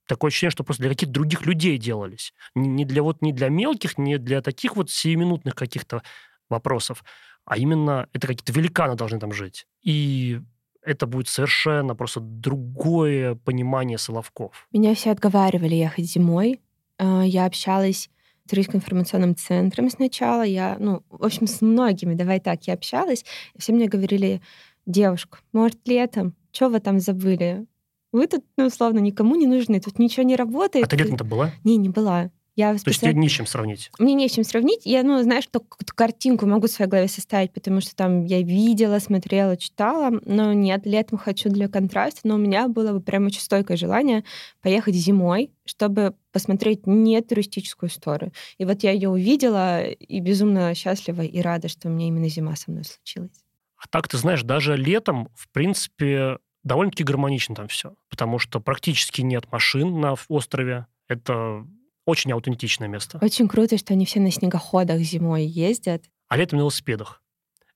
такое 0.07 0.29
ощущение, 0.29 0.51
что 0.51 0.65
просто 0.65 0.83
для 0.83 0.91
каких-то 0.91 1.13
других 1.13 1.47
людей 1.47 1.79
делались. 1.79 2.33
Не 2.55 2.85
для 2.85 3.03
вот 3.03 3.23
не 3.23 3.33
для 3.33 3.49
мелких, 3.49 3.99
не 3.99 4.19
для 4.19 4.43
таких 4.43 4.77
вот 4.77 4.91
сиюминутных 4.91 5.55
каких-то 5.55 6.03
вопросов, 6.49 7.05
а 7.45 7.57
именно 7.57 8.09
это 8.13 8.27
какие-то 8.27 8.53
великаны 8.53 8.97
должны 8.97 9.19
там 9.19 9.33
жить. 9.33 9.67
И 9.83 10.41
это 10.83 11.07
будет 11.07 11.29
совершенно 11.29 11.95
просто 11.95 12.21
другое 12.21 13.35
понимание 13.35 13.99
Соловков. 13.99 14.67
Меня 14.73 14.95
все 14.95 15.11
отговаривали 15.11 15.75
ехать 15.75 16.07
зимой. 16.07 16.61
А, 16.99 17.23
Я 17.25 17.47
общалась 17.47 18.09
с 18.47 18.51
туристско-информационным 18.51 19.37
центром 19.37 19.91
сначала. 19.91 20.43
Я, 20.43 20.77
ну, 20.79 21.03
в 21.09 21.25
общем, 21.25 21.47
с 21.47 21.61
многими, 21.61 22.15
давай 22.15 22.41
так, 22.41 22.67
я 22.67 22.75
общалась. 22.75 23.25
Все 23.59 23.73
мне 23.73 23.89
говорили, 23.89 24.41
девушка, 24.87 25.39
может, 25.53 25.87
летом? 25.87 26.35
Что 26.53 26.69
вы 26.69 26.81
там 26.81 26.99
забыли? 26.99 27.67
Вы 28.13 28.27
тут, 28.27 28.45
ну, 28.57 28.67
условно, 28.67 28.99
никому 28.99 29.37
не 29.37 29.47
нужны. 29.47 29.81
Тут 29.81 29.99
ничего 29.99 30.25
не 30.25 30.37
работает. 30.37 30.85
А 30.85 30.89
ты 30.89 30.97
летом-то 30.97 31.25
была? 31.25 31.53
Не, 31.65 31.77
не 31.77 31.89
была. 31.89 32.31
Я 32.57 32.71
То 32.71 32.73
есть 32.73 32.85
тебе 32.85 32.95
специально... 32.95 33.19
не 33.21 33.29
с 33.29 33.33
чем 33.33 33.47
сравнить. 33.47 33.91
Мне 33.99 34.15
не 34.15 34.29
с 34.29 34.33
чем 34.33 34.45
сравнить. 34.45 34.83
Я, 34.85 35.03
ну, 35.03 35.23
знаешь, 35.23 35.47
только 35.47 35.69
какую-то 35.69 35.95
картинку 35.95 36.47
могу 36.47 36.67
в 36.67 36.71
своей 36.71 36.91
голове 36.91 37.09
составить, 37.09 37.53
потому 37.53 37.81
что 37.81 37.95
там 37.95 38.25
я 38.25 38.43
видела, 38.43 38.99
смотрела, 38.99 39.57
читала. 39.57 40.21
Но 40.27 40.53
нет, 40.53 40.85
летом 40.85 41.17
хочу 41.17 41.49
для 41.49 41.69
контраста. 41.69 42.21
Но 42.25 42.35
у 42.35 42.39
меня 42.39 42.69
было 42.69 42.93
бы 42.93 43.01
прям 43.01 43.27
очень 43.27 43.41
стойкое 43.41 43.77
желание 43.77 44.25
поехать 44.61 44.95
зимой, 44.95 45.53
чтобы 45.65 46.15
посмотреть 46.33 46.87
не 46.87 47.21
туристическую 47.23 47.89
историю. 47.89 48.33
И 48.59 48.65
вот 48.65 48.83
я 48.83 48.91
ее 48.91 49.09
увидела 49.09 49.85
и 49.85 50.21
безумно 50.21 50.75
счастлива 50.75 51.23
и 51.23 51.41
рада, 51.41 51.69
что 51.69 51.89
у 51.89 51.91
меня 51.91 52.09
именно 52.09 52.29
зима 52.29 52.57
со 52.57 52.71
мной 52.71 52.85
случилась. 52.85 53.45
А 53.79 53.89
так, 53.89 54.09
ты 54.09 54.19
знаешь, 54.19 54.43
даже 54.43 54.77
летом, 54.77 55.29
в 55.35 55.49
принципе, 55.51 56.37
довольно-таки 56.63 57.05
гармонично 57.05 57.55
там 57.55 57.69
все. 57.69 57.95
Потому 58.09 58.39
что 58.39 58.61
практически 58.61 59.21
нет 59.23 59.51
машин 59.53 60.01
на 60.01 60.15
острове. 60.29 60.87
Это 61.09 61.65
очень 62.07 62.33
аутентичное 62.33 62.89
место. 62.89 63.19
Очень 63.21 63.49
круто, 63.49 63.77
что 63.79 63.95
они 63.95 64.05
все 64.07 64.21
на 64.21 64.31
снегоходах 64.31 65.01
зимой 65.01 65.45
ездят. 65.45 66.05
а 66.29 66.37
летом 66.37 66.59
на 66.59 66.63
велосипедах. 66.63 67.23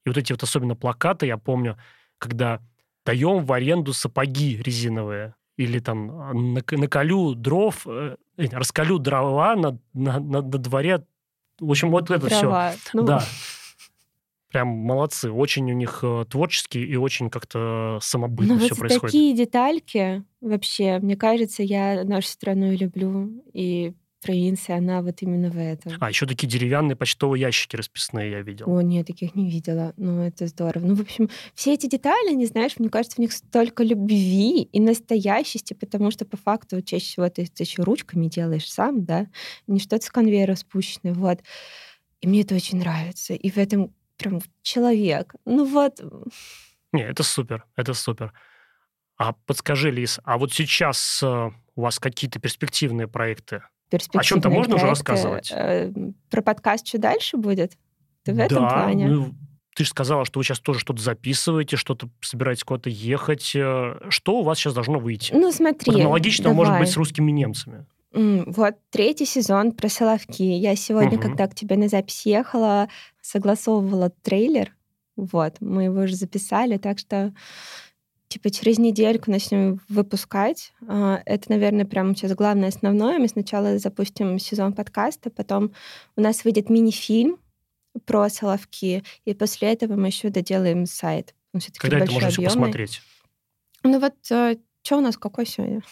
И 0.04 0.08
вот 0.08 0.16
эти 0.18 0.32
вот 0.32 0.42
особенно 0.42 0.76
плакаты, 0.76 1.26
я 1.26 1.38
помню, 1.38 1.76
когда 2.18 2.60
даем 3.06 3.44
в 3.44 3.52
аренду 3.52 3.92
сапоги 3.92 4.56
резиновые, 4.62 5.34
или 5.56 5.78
там 5.78 6.10
а, 6.10 6.32
нак- 6.32 6.76
наколю 6.76 7.34
дров, 7.34 7.86
э, 7.86 8.16
раскалю 8.36 8.98
дрова 8.98 9.54
на, 9.56 9.78
на, 9.92 10.18
на- 10.20 10.42
на 10.42 10.42
дворе. 10.42 11.04
В 11.60 11.70
общем, 11.70 11.90
вот 11.90 12.10
это 12.10 12.26
все. 12.28 12.40
Права. 12.40 12.72
Ну, 12.92 13.04
Да. 13.04 13.24
Прям 14.54 14.68
молодцы. 14.68 15.32
Очень 15.32 15.68
у 15.72 15.74
них 15.74 15.98
э, 16.04 16.24
творчески 16.30 16.78
и 16.78 16.94
очень 16.94 17.28
как-то 17.28 17.98
самобытно 18.00 18.54
Ну 18.54 18.60
все 18.60 18.68
вот 18.68 18.78
происходит. 18.78 19.12
такие 19.12 19.34
детальки 19.34 20.22
вообще, 20.40 21.00
мне 21.00 21.16
кажется, 21.16 21.64
я 21.64 22.04
нашу 22.04 22.28
страну 22.28 22.70
и 22.70 22.76
люблю, 22.76 23.42
и 23.52 23.94
провинция, 24.22 24.76
она 24.76 25.02
вот 25.02 25.22
именно 25.22 25.50
в 25.50 25.58
этом. 25.58 25.94
А, 25.98 26.08
еще 26.08 26.26
такие 26.26 26.46
деревянные 26.46 26.94
почтовые 26.94 27.40
ящики 27.40 27.74
расписные 27.74 28.30
я 28.30 28.42
видел. 28.42 28.70
О, 28.70 28.80
нет, 28.80 29.08
таких 29.08 29.34
не 29.34 29.50
видела. 29.50 29.92
Ну, 29.96 30.20
это 30.20 30.46
здорово. 30.46 30.86
Ну, 30.86 30.94
в 30.94 31.00
общем, 31.00 31.28
все 31.56 31.74
эти 31.74 31.88
детали, 31.88 32.32
не 32.32 32.46
знаешь, 32.46 32.78
мне 32.78 32.90
кажется, 32.90 33.16
в 33.16 33.18
них 33.18 33.32
столько 33.32 33.82
любви 33.82 34.62
и 34.62 34.78
настоящести, 34.78 35.74
потому 35.74 36.12
что 36.12 36.24
по 36.26 36.36
факту 36.36 36.80
чаще 36.80 37.06
всего 37.06 37.28
ты 37.28 37.42
это 37.42 37.64
еще 37.64 37.82
ручками 37.82 38.28
делаешь 38.28 38.70
сам, 38.70 39.04
да, 39.04 39.26
не 39.66 39.80
что-то 39.80 40.06
с 40.06 40.10
конвейера 40.10 40.54
спущенное, 40.54 41.12
вот. 41.12 41.40
И 42.20 42.28
мне 42.28 42.42
это 42.42 42.54
очень 42.54 42.78
нравится. 42.78 43.34
И 43.34 43.50
в 43.50 43.58
этом 43.58 43.92
прям 44.16 44.40
человек. 44.62 45.34
Ну 45.44 45.64
вот, 45.64 46.00
Не, 46.92 47.02
это 47.02 47.22
супер, 47.22 47.64
это 47.76 47.94
супер. 47.94 48.32
А 49.16 49.32
подскажи, 49.46 49.90
Лиз, 49.90 50.20
а 50.24 50.38
вот 50.38 50.52
сейчас 50.52 51.20
э, 51.22 51.50
у 51.76 51.80
вас 51.80 51.98
какие-то 51.98 52.40
перспективные 52.40 53.06
проекты? 53.08 53.62
перспективные 53.90 54.24
чём-то 54.24 54.48
можно 54.50 54.74
уже 54.74 54.84
проекты. 54.86 54.88
рассказывать? 55.12 55.52
Э, 55.52 55.92
Про 56.30 56.42
подкаст 56.42 56.86
что 56.86 56.98
дальше 56.98 57.36
будет? 57.36 57.76
Ты 58.24 58.32
в 58.34 58.38
этом 58.38 58.62
да, 58.62 58.68
плане? 58.70 59.06
ну, 59.08 59.34
ты 59.76 59.84
же 59.84 59.90
сказала, 59.90 60.24
что 60.24 60.40
вы 60.40 60.44
сейчас 60.44 60.58
тоже 60.60 60.80
что-то 60.80 61.00
записываете, 61.02 61.76
что-то 61.76 62.08
собираетесь 62.20 62.64
куда-то 62.64 62.90
ехать. 62.90 63.52
Э, 63.54 64.00
Что 64.08 64.38
у 64.40 64.42
вас 64.42 64.58
сейчас 64.58 64.74
должно 64.74 64.98
выйти? 64.98 65.32
Ну, 65.32 65.52
смотри. 65.52 65.92
Вот 65.92 66.00
аналогично, 66.00 66.52
может 66.52 66.78
быть, 66.78 66.88
с 66.90 66.96
русскими 66.96 67.30
немцами. 67.30 67.86
Вот 68.14 68.76
третий 68.90 69.26
сезон 69.26 69.72
про 69.72 69.88
Соловки. 69.88 70.42
Я 70.42 70.76
сегодня, 70.76 71.18
Мгм. 71.18 71.22
когда 71.22 71.48
к 71.48 71.54
тебе 71.54 71.76
на 71.76 71.88
запись 71.88 72.24
ехала, 72.26 72.88
согласовывала 73.20 74.10
трейлер. 74.22 74.72
Вот, 75.16 75.56
мы 75.60 75.84
его 75.84 76.02
уже 76.02 76.14
записали, 76.14 76.76
так 76.76 76.98
что 76.98 77.32
типа 78.28 78.50
через 78.50 78.78
недельку 78.78 79.30
начнем 79.30 79.80
выпускать. 79.88 80.72
А, 80.88 81.22
Это, 81.24 81.50
наверное, 81.50 81.84
прямо 81.84 82.14
сейчас 82.14 82.34
главное, 82.34 82.68
основное. 82.68 83.18
Мы 83.18 83.28
сначала 83.28 83.78
запустим 83.78 84.38
сезон 84.38 84.72
подкаста, 84.72 85.30
потом 85.30 85.72
у 86.16 86.20
нас 86.20 86.44
выйдет 86.44 86.70
мини-фильм 86.70 87.38
про 88.06 88.28
Соловки, 88.28 89.02
и 89.24 89.34
после 89.34 89.72
этого 89.72 89.94
мы 89.96 90.08
еще 90.08 90.30
доделаем 90.30 90.86
сайт. 90.86 91.34
Он 91.52 91.60
все-таки 91.60 91.80
Когда 91.80 91.98
это 91.98 92.12
можно 92.12 92.30
все 92.30 92.42
посмотреть? 92.42 93.02
Ну 93.84 94.00
вот, 94.00 94.14
э, 94.30 94.56
что 94.82 94.98
у 94.98 95.00
нас 95.00 95.16
какой 95.16 95.46
сегодня? 95.46 95.82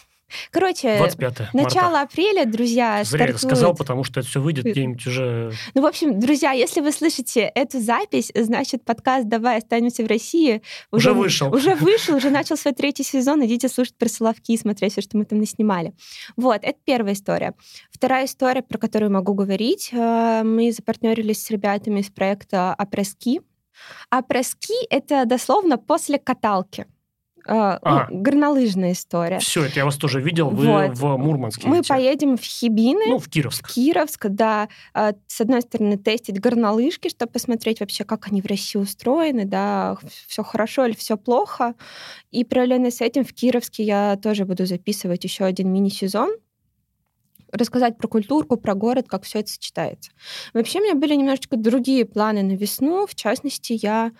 Короче, 0.51 0.97
25 0.97 1.53
начало 1.53 1.91
марта. 1.91 2.01
апреля, 2.01 2.45
друзья, 2.45 3.03
Зря 3.03 3.25
стартует... 3.25 3.39
сказал, 3.41 3.75
потому 3.75 4.03
что 4.03 4.19
это 4.19 4.29
все 4.29 4.41
выйдет 4.41 4.65
где-нибудь 4.65 5.05
уже... 5.05 5.51
Ну, 5.73 5.81
в 5.81 5.85
общем, 5.85 6.19
друзья, 6.19 6.51
если 6.51 6.81
вы 6.81 6.91
слышите 6.91 7.41
эту 7.41 7.79
запись, 7.79 8.31
значит, 8.35 8.83
подкаст 8.83 9.27
«Давай 9.27 9.57
останемся 9.57 10.03
в 10.03 10.07
России» 10.07 10.61
Уже 10.91 11.13
вышел. 11.13 11.53
Уже 11.53 11.75
вышел, 11.75 12.15
уже 12.15 12.29
начал 12.29 12.57
свой 12.57 12.73
третий 12.73 13.03
сезон. 13.03 13.43
Идите 13.45 13.69
слушать 13.69 13.95
про 13.95 14.09
Соловки 14.09 14.51
и 14.51 14.57
смотреть 14.57 14.93
все, 14.93 15.01
что 15.01 15.17
мы 15.17 15.25
там 15.25 15.39
наснимали. 15.39 15.93
Вот, 16.35 16.59
это 16.63 16.77
первая 16.83 17.13
история. 17.13 17.53
Вторая 17.91 18.25
история, 18.25 18.61
про 18.61 18.77
которую 18.77 19.11
могу 19.11 19.33
говорить. 19.33 19.89
э, 19.91 20.43
Мы 20.43 20.71
запартнерились 20.71 21.43
с 21.43 21.49
ребятами 21.51 21.99
из 21.99 22.09
проекта 22.09 22.73
«Апрески». 22.73 23.41
«Апрески»— 24.09 24.73
это 24.89 25.25
дословно 25.25 25.77
«после 25.77 26.19
каталки». 26.19 26.85
Э, 27.45 27.53
ну, 27.53 27.77
Ага. 27.81 28.07
горнолыжная 28.09 28.93
история. 28.93 29.39
Все, 29.39 29.65
это 29.65 29.79
я 29.79 29.85
вас 29.85 29.97
тоже 29.97 30.21
видел. 30.21 30.49
Вы 30.49 30.67
Вот. 30.67 30.97
в 30.97 31.17
Мурманске 31.17 31.67
Мы 31.67 31.77
едете. 31.77 31.93
поедем 31.93 32.37
в 32.37 32.41
Хибины, 32.41 33.05
Ну, 33.07 33.19
в 33.19 33.27
Кировск. 33.29 33.67
Кировск, 33.73 34.27
да, 34.29 34.69
а, 34.93 35.13
с 35.27 35.41
одной 35.41 35.61
стороны, 35.61 35.97
тестить 35.97 36.39
горнолыжки, 36.39 37.09
чтобы 37.09 37.33
посмотреть 37.33 37.81
вообще, 37.81 38.05
как 38.05 38.27
они 38.27 38.41
в 38.41 38.45
России 38.45 38.79
устроены, 38.79 39.45
да, 39.45 39.97
все 40.27 40.43
хорошо 40.43 40.85
или 40.85 40.95
все 40.95 41.17
плохо. 41.17 41.75
И 42.31 42.45
параллельно 42.45 42.91
с 42.91 43.01
этим 43.01 43.25
в 43.25 43.33
Кировске 43.33 43.83
я 43.83 44.17
тоже 44.21 44.45
буду 44.45 44.65
записывать 44.65 45.23
еще 45.25 45.43
один 45.43 45.71
мини-сезон, 45.73 46.31
рассказать 47.51 47.97
про 47.97 48.07
культурку, 48.07 48.57
про 48.57 48.73
город, 48.73 49.05
как 49.07 49.23
все 49.25 49.39
это 49.41 49.51
сочетается. 49.51 50.11
Вообще 50.53 50.79
у 50.79 50.83
меня 50.83 50.95
были 50.95 51.13
немножечко 51.13 51.55
другие 51.57 52.05
планы 52.05 52.41
на 52.41 52.53
весну. 52.53 53.05
В 53.05 53.13
частности, 53.15 53.77
я 53.79 54.11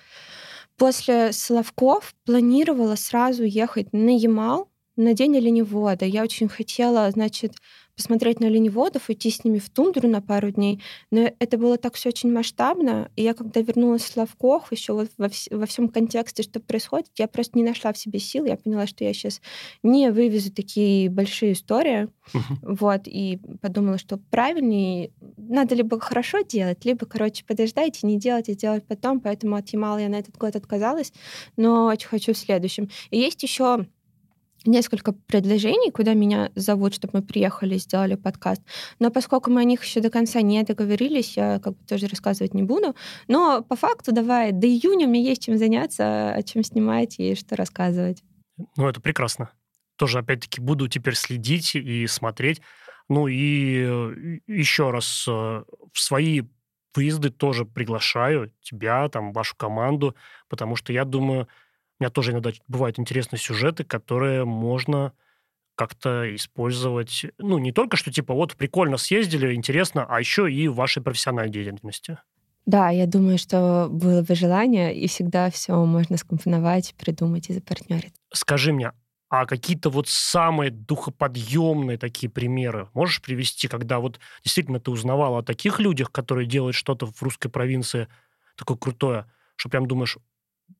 после 0.77 1.31
Соловков 1.31 2.13
планировала 2.25 2.95
сразу 2.95 3.43
ехать 3.43 3.93
на 3.93 4.15
Ямал 4.15 4.69
на 4.95 5.13
день 5.13 5.37
оленевода. 5.37 6.05
Я 6.05 6.23
очень 6.23 6.47
хотела, 6.47 7.09
значит, 7.11 7.53
посмотреть 7.95 8.39
на 8.39 8.47
оленеводов, 8.47 9.09
уйти 9.09 9.29
с 9.29 9.43
ними 9.43 9.59
в 9.59 9.69
тундру 9.69 10.07
на 10.07 10.21
пару 10.21 10.49
дней. 10.49 10.81
Но 11.11 11.31
это 11.39 11.57
было 11.57 11.77
так 11.77 11.93
все 11.93 12.09
очень 12.09 12.31
масштабно. 12.31 13.11
И 13.15 13.23
я, 13.23 13.33
когда 13.33 13.61
вернулась 13.61 14.03
с 14.03 14.11
Славков, 14.13 14.71
еще 14.71 14.93
вот 14.93 15.11
во, 15.17 15.27
вс- 15.27 15.55
во 15.55 15.65
всем 15.65 15.89
контексте, 15.89 16.43
что 16.43 16.59
происходит, 16.59 17.09
я 17.17 17.27
просто 17.27 17.57
не 17.57 17.63
нашла 17.63 17.93
в 17.93 17.97
себе 17.97 18.19
сил. 18.19 18.45
Я 18.45 18.57
поняла, 18.57 18.87
что 18.87 19.03
я 19.03 19.13
сейчас 19.13 19.41
не 19.83 20.11
вывезу 20.11 20.51
такие 20.51 21.09
большие 21.09 21.53
истории. 21.53 22.09
Мгм. 22.33 22.75
Вот, 22.75 23.01
и 23.05 23.39
подумала, 23.61 23.97
что 23.97 24.17
правильнее, 24.17 25.11
надо 25.37 25.75
либо 25.75 25.99
хорошо 25.99 26.41
делать, 26.41 26.85
либо, 26.85 27.05
короче, 27.05 27.45
подождать 27.45 28.01
и 28.01 28.07
не 28.07 28.17
делать, 28.17 28.49
и 28.49 28.55
делать 28.55 28.85
потом. 28.87 29.19
Поэтому 29.19 29.55
от 29.55 29.69
Ямала 29.69 29.99
я 29.99 30.09
на 30.09 30.15
этот 30.15 30.37
год 30.37 30.55
отказалась, 30.55 31.13
но 31.57 31.85
очень 31.85 32.07
хочу 32.07 32.33
в 32.33 32.37
следующем. 32.37 32.89
И 33.11 33.19
есть 33.19 33.43
еще 33.43 33.85
несколько 34.65 35.13
предложений, 35.13 35.91
куда 35.91 36.13
меня 36.13 36.51
зовут, 36.55 36.93
чтобы 36.93 37.19
мы 37.19 37.21
приехали 37.21 37.75
и 37.75 37.79
сделали 37.79 38.15
подкаст. 38.15 38.61
Но 38.99 39.11
поскольку 39.11 39.51
мы 39.51 39.61
о 39.61 39.63
них 39.63 39.83
еще 39.83 40.01
до 40.01 40.09
конца 40.09 40.41
не 40.41 40.63
договорились, 40.63 41.37
я 41.37 41.59
как 41.59 41.77
бы 41.77 41.85
тоже 41.85 42.07
рассказывать 42.07 42.53
не 42.53 42.63
буду. 42.63 42.95
Но 43.27 43.63
по 43.63 43.75
факту 43.75 44.11
давай, 44.11 44.51
до 44.51 44.67
июня 44.67 45.07
мне 45.07 45.23
есть 45.23 45.43
чем 45.43 45.57
заняться, 45.57 46.33
о 46.33 46.43
чем 46.43 46.63
снимать 46.63 47.19
и 47.19 47.35
что 47.35 47.55
рассказывать. 47.55 48.23
Ну, 48.77 48.87
это 48.87 49.01
прекрасно. 49.01 49.51
Тоже, 49.95 50.19
опять-таки, 50.19 50.61
буду 50.61 50.87
теперь 50.87 51.15
следить 51.15 51.75
и 51.75 52.07
смотреть. 52.07 52.61
Ну 53.09 53.27
и 53.27 53.83
э, 53.85 54.39
еще 54.47 54.89
раз, 54.91 55.25
э, 55.27 55.31
в 55.31 55.99
свои 55.99 56.41
выезды 56.95 57.29
тоже 57.29 57.65
приглашаю 57.65 58.51
тебя, 58.61 59.09
там, 59.09 59.33
вашу 59.33 59.55
команду, 59.55 60.15
потому 60.47 60.75
что 60.75 60.93
я 60.93 61.05
думаю, 61.05 61.47
меня 62.03 62.09
тоже 62.09 62.31
иногда 62.31 62.51
бывают 62.67 62.99
интересные 62.99 63.39
сюжеты, 63.39 63.85
которые 63.85 64.43
можно 64.43 65.13
как-то 65.75 66.35
использовать, 66.35 67.25
ну, 67.39 67.57
не 67.57 67.71
только 67.71 67.97
что, 67.97 68.11
типа, 68.11 68.33
вот, 68.33 68.55
прикольно 68.55 68.97
съездили, 68.97 69.55
интересно, 69.55 70.05
а 70.07 70.19
еще 70.19 70.51
и 70.51 70.67
в 70.67 70.75
вашей 70.75 71.01
профессиональной 71.01 71.51
деятельности. 71.51 72.19
Да, 72.65 72.89
я 72.89 73.07
думаю, 73.07 73.37
что 73.37 73.87
было 73.89 74.21
бы 74.21 74.35
желание, 74.35 74.95
и 74.95 75.07
всегда 75.07 75.49
все 75.49 75.73
можно 75.85 76.17
скомпоновать, 76.17 76.93
придумать 76.97 77.49
и 77.49 77.53
запартнерить. 77.53 78.13
Скажи 78.33 78.71
мне, 78.71 78.91
а 79.29 79.45
какие-то 79.45 79.89
вот 79.89 80.07
самые 80.07 80.69
духоподъемные 80.69 81.97
такие 81.97 82.29
примеры 82.29 82.89
можешь 82.93 83.21
привести, 83.21 83.67
когда 83.67 83.99
вот 83.99 84.19
действительно 84.43 84.79
ты 84.79 84.91
узнавала 84.91 85.39
о 85.39 85.43
таких 85.43 85.79
людях, 85.79 86.11
которые 86.11 86.47
делают 86.47 86.75
что-то 86.75 87.07
в 87.07 87.21
русской 87.23 87.49
провинции 87.49 88.07
такое 88.55 88.77
крутое, 88.77 89.25
что 89.55 89.69
прям 89.69 89.87
думаешь, 89.87 90.17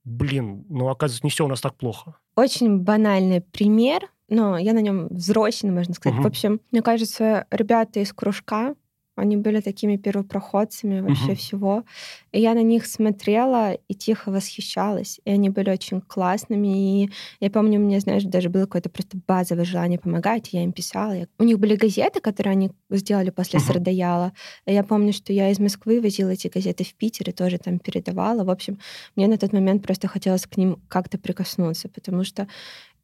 блин, 0.03 0.65
ну, 0.69 0.89
оказывается, 0.89 1.25
не 1.25 1.29
все 1.29 1.45
у 1.45 1.47
нас 1.47 1.61
так 1.61 1.75
плохо. 1.75 2.17
Очень 2.35 2.79
банальный 2.79 3.41
пример, 3.41 4.09
но 4.29 4.57
я 4.57 4.73
на 4.73 4.79
нем 4.79 5.07
взросшена, 5.09 5.71
можно 5.71 5.93
сказать. 5.93 6.15
Мгм. 6.15 6.23
В 6.23 6.27
общем, 6.27 6.61
мне 6.71 6.81
кажется, 6.81 7.45
ребята 7.51 7.99
из 7.99 8.13
кружка, 8.13 8.75
они 9.15 9.37
были 9.37 9.61
такими 9.61 9.95
первопроходцами 9.97 11.01
вообще 11.01 11.25
Мгм. 11.25 11.35
всего. 11.35 11.83
И 12.31 12.41
я 12.41 12.53
на 12.53 12.63
них 12.63 12.85
смотрела 12.85 13.73
и 13.73 13.93
тихо 13.93 14.31
восхищалась. 14.31 15.19
И 15.25 15.29
они 15.31 15.49
были 15.49 15.69
очень 15.69 16.01
классными. 16.01 17.03
И 17.03 17.09
я 17.39 17.49
помню, 17.51 17.79
у 17.79 17.83
меня, 17.83 17.99
знаешь, 17.99 18.23
даже 18.23 18.49
было 18.49 18.61
какое-то 18.63 18.89
просто 18.89 19.17
базовое 19.27 19.65
желание 19.65 19.99
помогать. 19.99 20.49
и 20.53 20.57
Я 20.57 20.63
им 20.63 20.71
писала. 20.71 21.13
Я- 21.13 21.27
У 21.39 21.43
них 21.43 21.59
были 21.59 21.75
газеты, 21.75 22.21
которые 22.21 22.51
они 22.53 22.71
сделали 22.89 23.29
после 23.29 23.59
Мгм. 23.59 23.67
Сардаяла. 23.67 24.33
И 24.65 24.73
я 24.73 24.83
помню, 24.83 25.13
что 25.13 25.31
я 25.33 25.49
из 25.51 25.59
Москвы 25.59 26.01
возила 26.01 26.29
эти 26.29 26.47
газеты 26.47 26.83
в 26.83 26.93
Питер 26.95 27.29
и 27.29 27.33
тоже 27.33 27.57
там 27.59 27.79
передавала. 27.79 28.43
В 28.43 28.49
общем, 28.49 28.79
мне 29.15 29.27
на 29.27 29.37
тот 29.37 29.53
момент 29.53 29.83
просто 29.83 30.07
хотелось 30.07 30.45
к 30.47 30.57
ним 30.57 30.77
как-то 30.87 31.17
прикоснуться, 31.19 31.87
потому 31.89 32.23
что 32.23 32.47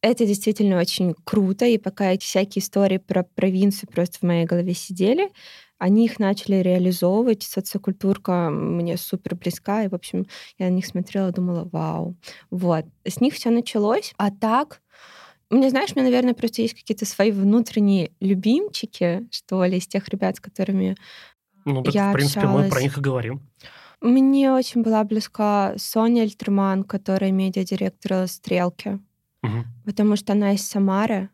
это 0.01 0.25
действительно 0.25 0.79
очень 0.79 1.13
круто, 1.25 1.65
и 1.65 1.77
пока 1.77 2.13
эти 2.13 2.23
всякие 2.23 2.61
истории 2.63 2.97
про 2.97 3.23
провинцию 3.23 3.89
просто 3.89 4.17
в 4.19 4.23
моей 4.23 4.45
голове 4.45 4.73
сидели, 4.73 5.29
они 5.79 6.05
их 6.05 6.19
начали 6.19 6.57
реализовывать. 6.57 7.43
Социокультурка 7.43 8.49
мне 8.51 8.97
супер 8.97 9.35
близка, 9.35 9.83
и, 9.83 9.87
в 9.89 9.95
общем, 9.95 10.27
я 10.59 10.67
на 10.67 10.73
них 10.75 10.85
смотрела, 10.85 11.31
думала, 11.31 11.67
вау. 11.71 12.15
Вот. 12.51 12.85
С 13.05 13.19
них 13.21 13.33
все 13.33 13.49
началось. 13.49 14.13
А 14.17 14.29
так, 14.31 14.81
меня, 15.49 15.69
знаешь, 15.71 15.95
меня, 15.95 16.05
наверное, 16.05 16.33
просто 16.35 16.61
есть 16.61 16.75
какие-то 16.75 17.05
свои 17.05 17.31
внутренние 17.31 18.11
любимчики, 18.19 19.27
что 19.31 19.65
ли, 19.65 19.77
из 19.77 19.87
тех 19.87 20.07
ребят, 20.09 20.37
с 20.37 20.39
которыми 20.39 20.95
Ну, 21.65 21.81
так, 21.83 21.93
Я 21.95 22.09
в 22.09 22.13
принципе, 22.13 22.41
мы 22.47 22.53
про 22.53 22.59
общалась. 22.65 22.83
них 22.83 22.97
и 22.97 23.01
говорим. 23.01 23.41
мне 24.01 24.51
очень 24.51 24.81
была 24.83 25.03
близка 25.03 25.73
Соня 25.77 26.23
Эльтерман, 26.23 26.83
которая 26.83 27.31
медиадиректор 27.31 28.27
«Стрелки». 28.27 28.99
Мгм. 29.41 29.65
потому 29.85 30.17
что 30.17 30.33
она 30.33 30.51
из 30.53 30.67
Самары, 30.67 31.29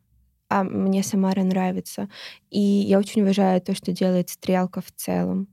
а 0.55 0.63
мне 0.63 1.03
Самара 1.03 1.43
нравится. 1.43 2.07
И 2.49 2.59
я 2.59 2.97
очень 2.97 3.23
уважаю 3.23 3.61
то, 3.61 3.75
что 3.75 3.91
делает 3.91 4.29
Стрелка 4.29 4.79
в 4.81 4.91
целом. 4.95 5.47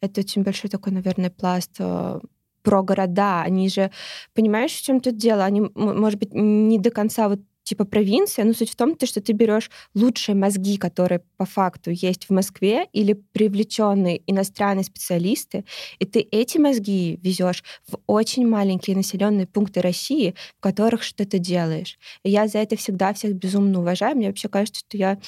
Это 0.00 0.20
очень 0.20 0.42
большой 0.44 0.70
такой, 0.70 0.92
наверное, 0.92 1.30
пласт 1.30 1.72
э, 1.78 2.20
про 2.62 2.82
города. 2.82 3.42
Они 3.42 3.68
же, 3.68 3.90
понимаешь, 4.34 4.72
в 4.72 4.82
чем 4.82 5.00
тут 5.00 5.16
дело? 5.18 5.44
Они, 5.44 5.60
может 5.74 6.18
быть, 6.18 6.32
не 6.32 6.78
до 6.78 6.90
конца 6.90 7.28
вот 7.28 7.40
типа 7.66 7.84
провинция, 7.84 8.44
но 8.44 8.54
суть 8.54 8.70
в 8.70 8.76
том, 8.76 8.94
то, 8.94 9.06
что 9.06 9.20
ты 9.20 9.32
берешь 9.32 9.70
лучшие 9.94 10.36
мозги, 10.36 10.78
которые 10.78 11.22
по 11.36 11.44
факту 11.44 11.90
есть 11.90 12.26
в 12.26 12.30
Москве, 12.30 12.86
или 12.92 13.14
привлеченные 13.32 14.22
иностранные 14.26 14.84
специалисты, 14.84 15.64
и 15.98 16.04
ты 16.04 16.20
эти 16.20 16.58
мозги 16.58 17.18
везешь 17.22 17.64
в 17.88 17.98
очень 18.06 18.46
маленькие 18.46 18.96
населенные 18.96 19.48
пункты 19.48 19.82
России, 19.82 20.36
в 20.56 20.60
которых 20.60 21.02
что-то 21.02 21.38
делаешь. 21.38 21.98
И 22.22 22.30
я 22.30 22.46
за 22.46 22.58
это 22.58 22.76
всегда 22.76 23.12
всех 23.12 23.34
безумно 23.34 23.80
уважаю. 23.80 24.16
Мне 24.16 24.28
вообще 24.28 24.48
кажется, 24.48 24.80
что 24.86 24.96
я... 24.96 25.18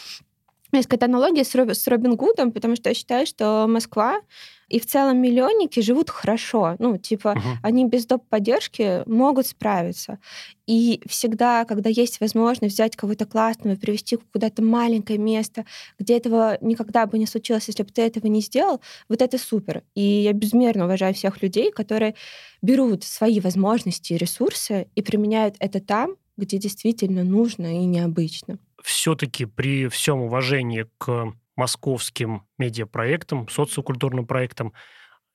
У 0.70 0.76
меня 0.76 0.80
есть 0.80 0.88
какая-то 0.88 1.06
аналогия 1.06 1.44
с, 1.44 1.54
Роб- 1.56 1.74
с 1.74 1.86
Робин 1.88 2.14
Гудом, 2.14 2.52
потому 2.52 2.76
что 2.76 2.90
я 2.90 2.94
считаю, 2.94 3.26
что 3.26 3.66
Москва 3.66 4.20
и 4.68 4.78
в 4.80 4.86
целом 4.86 5.18
миллионники 5.22 5.80
живут 5.80 6.10
хорошо. 6.10 6.76
Ну, 6.78 6.98
типа, 6.98 7.34
Мгм. 7.34 7.58
они 7.62 7.86
без 7.86 8.06
доп. 8.06 8.22
поддержки 8.28 9.02
могут 9.08 9.46
справиться. 9.46 10.18
И 10.66 11.00
всегда, 11.08 11.64
когда 11.64 11.88
есть 11.90 12.20
возможность 12.20 12.74
взять 12.74 12.94
кого-то 12.96 13.24
классного 13.26 13.74
и 13.74 13.78
привести 13.78 14.16
куда-то 14.32 14.62
маленькое 14.62 15.18
место, 15.18 15.64
где 15.98 16.16
этого 16.18 16.58
никогда 16.60 17.06
бы 17.06 17.18
не 17.18 17.26
случилось, 17.26 17.68
если 17.68 17.82
бы 17.82 17.90
ты 17.90 18.02
этого 18.02 18.26
не 18.26 18.40
сделал, 18.42 18.80
вот 19.08 19.22
это 19.22 19.38
супер. 19.38 19.82
И 19.94 20.02
я 20.02 20.32
безмерно 20.34 20.84
уважаю 20.84 21.14
всех 21.14 21.40
людей, 21.42 21.70
которые 21.72 22.14
берут 22.62 23.04
свои 23.04 23.40
возможности 23.40 24.12
и 24.12 24.18
ресурсы 24.18 24.88
и 24.94 25.02
применяют 25.02 25.56
это 25.60 25.80
там, 25.80 26.16
где 26.36 26.58
действительно 26.58 27.24
нужно 27.24 27.80
и 27.82 27.84
необычно. 27.86 28.58
все-таки 28.82 29.44
при 29.46 29.88
всем 29.88 30.20
уважении 30.20 30.86
к 30.98 31.32
московским 31.58 32.46
медиапроектам, 32.56 33.48
социокультурным 33.48 34.26
проектам, 34.26 34.72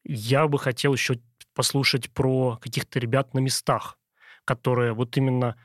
я 0.03 0.47
бы 0.47 0.57
хотел 0.57 0.93
еще 0.93 1.19
послушать 1.53 2.12
про 2.12 2.57
каких-то 2.57 2.99
ребят 2.99 3.33
на 3.33 3.39
местах, 3.39 3.99
которые 4.45 4.93
вот 4.93 5.15
именно 5.17 5.55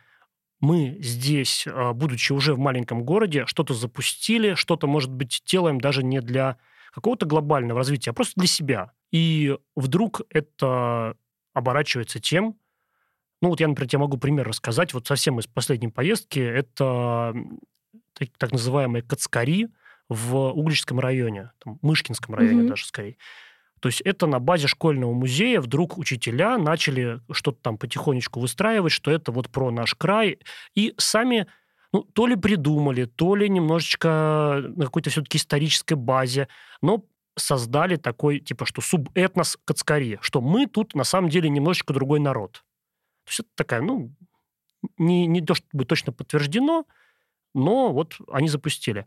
мы 0.60 0.98
здесь, 1.00 1.66
а, 1.66 1.92
будучи 1.92 2.32
уже 2.32 2.54
в 2.54 2.58
маленьком 2.58 3.04
городе, 3.04 3.46
что-то 3.46 3.74
запустили, 3.74 4.54
что-то, 4.54 4.86
может 4.86 5.12
быть, 5.12 5.42
делаем 5.46 5.80
даже 5.80 6.02
не 6.02 6.20
для 6.20 6.58
какого-то 6.92 7.26
глобального 7.26 7.78
развития, 7.78 8.10
а 8.10 8.14
просто 8.14 8.34
для 8.36 8.48
себя. 8.48 8.92
И 9.12 9.56
вдруг 9.76 10.22
это 10.30 11.16
оборачивается 11.54 12.20
тем, 12.20 12.56
Ну 13.40 13.50
вот 13.50 13.60
я, 13.60 13.68
например, 13.68 13.88
тебе 13.88 14.00
могу 14.00 14.18
пример 14.18 14.48
рассказать. 14.48 14.94
Вот 14.94 15.06
совсем 15.06 15.38
из 15.38 15.46
последней 15.46 15.88
поездки. 15.88 16.40
Это 16.40 17.34
так, 18.14 18.28
так 18.36 18.52
называемые 18.52 19.02
Кацкари 19.02 19.68
в 20.08 20.36
Угличском 20.52 21.00
районе, 21.00 21.52
там, 21.58 21.78
Мышкинском 21.82 22.34
районе 22.34 22.62
mm-hmm. 22.62 22.68
даже 22.68 22.86
скорее. 22.86 23.16
То 23.80 23.88
есть 23.88 24.00
это 24.00 24.26
на 24.26 24.40
базе 24.40 24.66
школьного 24.66 25.12
музея 25.12 25.60
вдруг 25.60 25.98
учителя 25.98 26.58
начали 26.58 27.20
что-то 27.30 27.58
там 27.62 27.78
потихонечку 27.78 28.40
выстраивать, 28.40 28.92
что 28.92 29.10
это 29.10 29.30
вот 29.30 29.50
про 29.50 29.70
наш 29.70 29.94
край. 29.94 30.38
И 30.74 30.94
сами 30.96 31.46
ну, 31.92 32.02
то 32.02 32.26
ли 32.26 32.36
придумали, 32.36 33.04
то 33.04 33.34
ли 33.34 33.48
немножечко 33.48 34.62
на 34.76 34.84
какой-то 34.86 35.10
все-таки 35.10 35.38
исторической 35.38 35.94
базе, 35.94 36.48
но 36.82 37.04
создали 37.36 37.96
такой, 37.96 38.40
типа, 38.40 38.66
что 38.66 38.80
субэтнос 38.80 39.58
Кацкари, 39.64 40.18
что 40.20 40.40
мы 40.40 40.66
тут 40.66 40.94
на 40.94 41.04
самом 41.04 41.30
деле 41.30 41.48
немножечко 41.48 41.94
другой 41.94 42.20
народ. 42.20 42.64
То 43.24 43.30
есть 43.30 43.40
это 43.40 43.48
такая, 43.54 43.80
ну, 43.80 44.12
не, 44.98 45.26
не 45.26 45.40
то 45.40 45.54
чтобы 45.54 45.84
точно 45.84 46.12
подтверждено, 46.12 46.84
но 47.54 47.92
вот 47.92 48.16
они 48.30 48.48
запустили. 48.48 49.06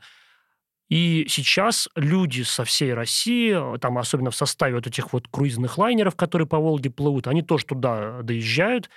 И 0.91 1.25
сейчас 1.29 1.87
люди 1.95 2.41
со 2.41 2.65
всей 2.65 2.93
России, 2.93 3.77
там 3.77 3.97
особенно 3.97 4.29
в 4.29 4.35
составе 4.35 4.75
вот 4.75 4.87
этих 4.87 5.13
вот 5.13 5.29
круизных 5.29 5.77
лайнеров, 5.77 6.17
которые 6.17 6.49
по 6.49 6.59
Волге 6.59 6.89
плывут, 6.89 7.27
они 7.27 7.41
тоже 7.41 7.65
туда 7.65 8.21
доезжают, 8.23 8.89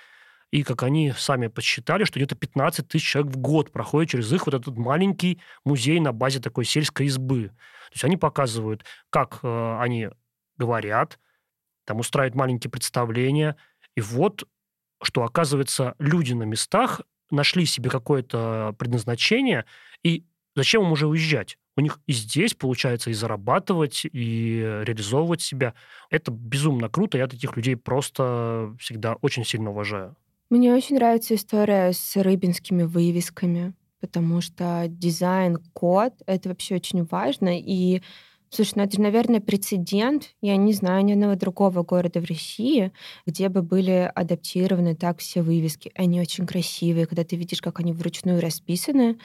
и 0.51 0.63
как 0.63 0.83
они 0.83 1.13
сами 1.17 1.47
подсчитали, 1.47 2.03
что 2.03 2.19
где-то 2.19 2.35
15 2.35 2.85
тысяч 2.85 3.09
человек 3.09 3.31
в 3.31 3.37
год 3.37 3.71
проходит 3.71 4.11
через 4.11 4.33
их 4.33 4.45
вот 4.45 4.55
этот 4.55 4.75
маленький 4.75 5.39
музей 5.63 6.01
на 6.01 6.11
базе 6.11 6.41
такой 6.41 6.65
сельской 6.65 7.05
избы. 7.05 7.47
То 7.47 7.93
есть 7.93 8.03
они 8.03 8.17
показывают, 8.17 8.83
как 9.09 9.39
э, 9.41 9.77
они 9.79 10.09
говорят, 10.57 11.17
там 11.85 12.01
устраивают 12.01 12.35
маленькие 12.35 12.71
представления. 12.71 13.55
И 13.95 14.01
вот, 14.01 14.43
что 15.01 15.23
оказывается, 15.23 15.95
люди 15.99 16.33
на 16.33 16.43
местах 16.43 16.99
нашли 17.31 17.65
себе 17.65 17.89
какое-то 17.89 18.75
предназначение, 18.77 19.63
и 20.03 20.25
зачем 20.55 20.83
им 20.83 20.91
уже 20.91 21.07
уезжать? 21.07 21.57
У 21.77 21.81
них 21.81 21.99
и 22.07 22.13
здесь 22.13 22.53
получается 22.53 23.09
и 23.09 23.13
зарабатывать, 23.13 24.05
и 24.05 24.59
реализовывать 24.83 25.41
себя. 25.41 25.73
Это 26.09 26.31
безумно 26.31 26.89
круто, 26.89 27.17
я 27.17 27.27
таких 27.27 27.55
людей 27.57 27.75
просто 27.75 28.73
всегда 28.79 29.15
очень 29.21 29.45
сильно 29.45 29.71
уважаю. 29.71 30.15
Мне 30.49 30.73
очень 30.73 30.95
нравится 30.95 31.35
история 31.35 31.91
с 31.91 32.15
рыбинскими 32.15 32.83
вывесками, 32.83 33.73
потому 33.99 34.41
что 34.41 34.85
дизайн, 34.87 35.57
код— 35.73 36.13
это 36.27 36.49
вообще 36.49 36.75
очень 36.75 37.03
важно, 37.05 37.59
и 37.59 38.01
Слушай, 38.49 38.73
ну 38.75 38.83
это 38.83 38.95
же, 38.95 39.01
наверное, 39.01 39.41
прецедент. 39.41 40.35
Я 40.39 40.55
не 40.55 40.71
знаю 40.71 41.03
ни 41.03 41.11
одного 41.11 41.35
другого 41.35 41.83
города 41.83 42.21
в 42.21 42.25
России, 42.25 42.93
где 43.25 43.49
бы 43.49 43.61
были 43.61 44.09
адаптированы 44.15 44.95
так 44.95 45.19
все 45.19 45.41
вывески. 45.41 45.91
Они 45.95 46.21
очень 46.21 46.45
красивые, 46.45 47.05
когда 47.05 47.25
ты 47.25 47.35
видишь, 47.35 47.61
как 47.61 47.81
они 47.81 47.91
вручную 47.91 48.39
расписаны 48.39 49.17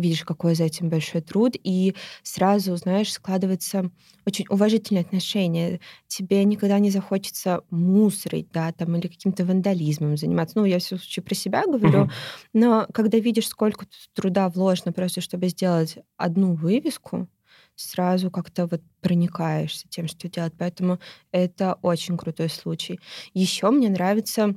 видишь, 0.00 0.24
какой 0.24 0.54
за 0.54 0.64
этим 0.64 0.88
большой 0.88 1.20
труд, 1.20 1.54
и 1.62 1.94
сразу, 2.22 2.76
знаешь, 2.76 3.12
складывается 3.12 3.90
очень 4.26 4.46
уважительное 4.48 5.02
отношение. 5.02 5.80
Тебе 6.06 6.44
никогда 6.44 6.78
не 6.78 6.90
захочется 6.90 7.62
мусорить, 7.70 8.48
да, 8.52 8.72
там, 8.72 8.96
или 8.96 9.08
каким-то 9.08 9.44
вандализмом 9.44 10.16
заниматься. 10.16 10.58
Ну, 10.58 10.64
я 10.64 10.78
все 10.78 10.96
случае 10.96 11.22
про 11.22 11.34
себя 11.34 11.64
говорю, 11.66 12.02
угу. 12.02 12.10
но 12.52 12.86
когда 12.92 13.18
видишь, 13.18 13.48
сколько 13.48 13.86
труда 14.14 14.48
вложено 14.48 14.92
просто, 14.92 15.20
чтобы 15.20 15.48
сделать 15.48 15.98
одну 16.16 16.54
вывеску, 16.54 17.28
сразу 17.74 18.30
как-то 18.30 18.66
вот 18.66 18.82
проникаешься 19.00 19.86
тем, 19.88 20.08
что 20.08 20.28
делать. 20.28 20.52
Поэтому 20.58 20.98
это 21.30 21.78
очень 21.82 22.16
крутой 22.16 22.48
случай. 22.48 22.98
Еще 23.34 23.70
мне 23.70 23.88
нравятся 23.88 24.54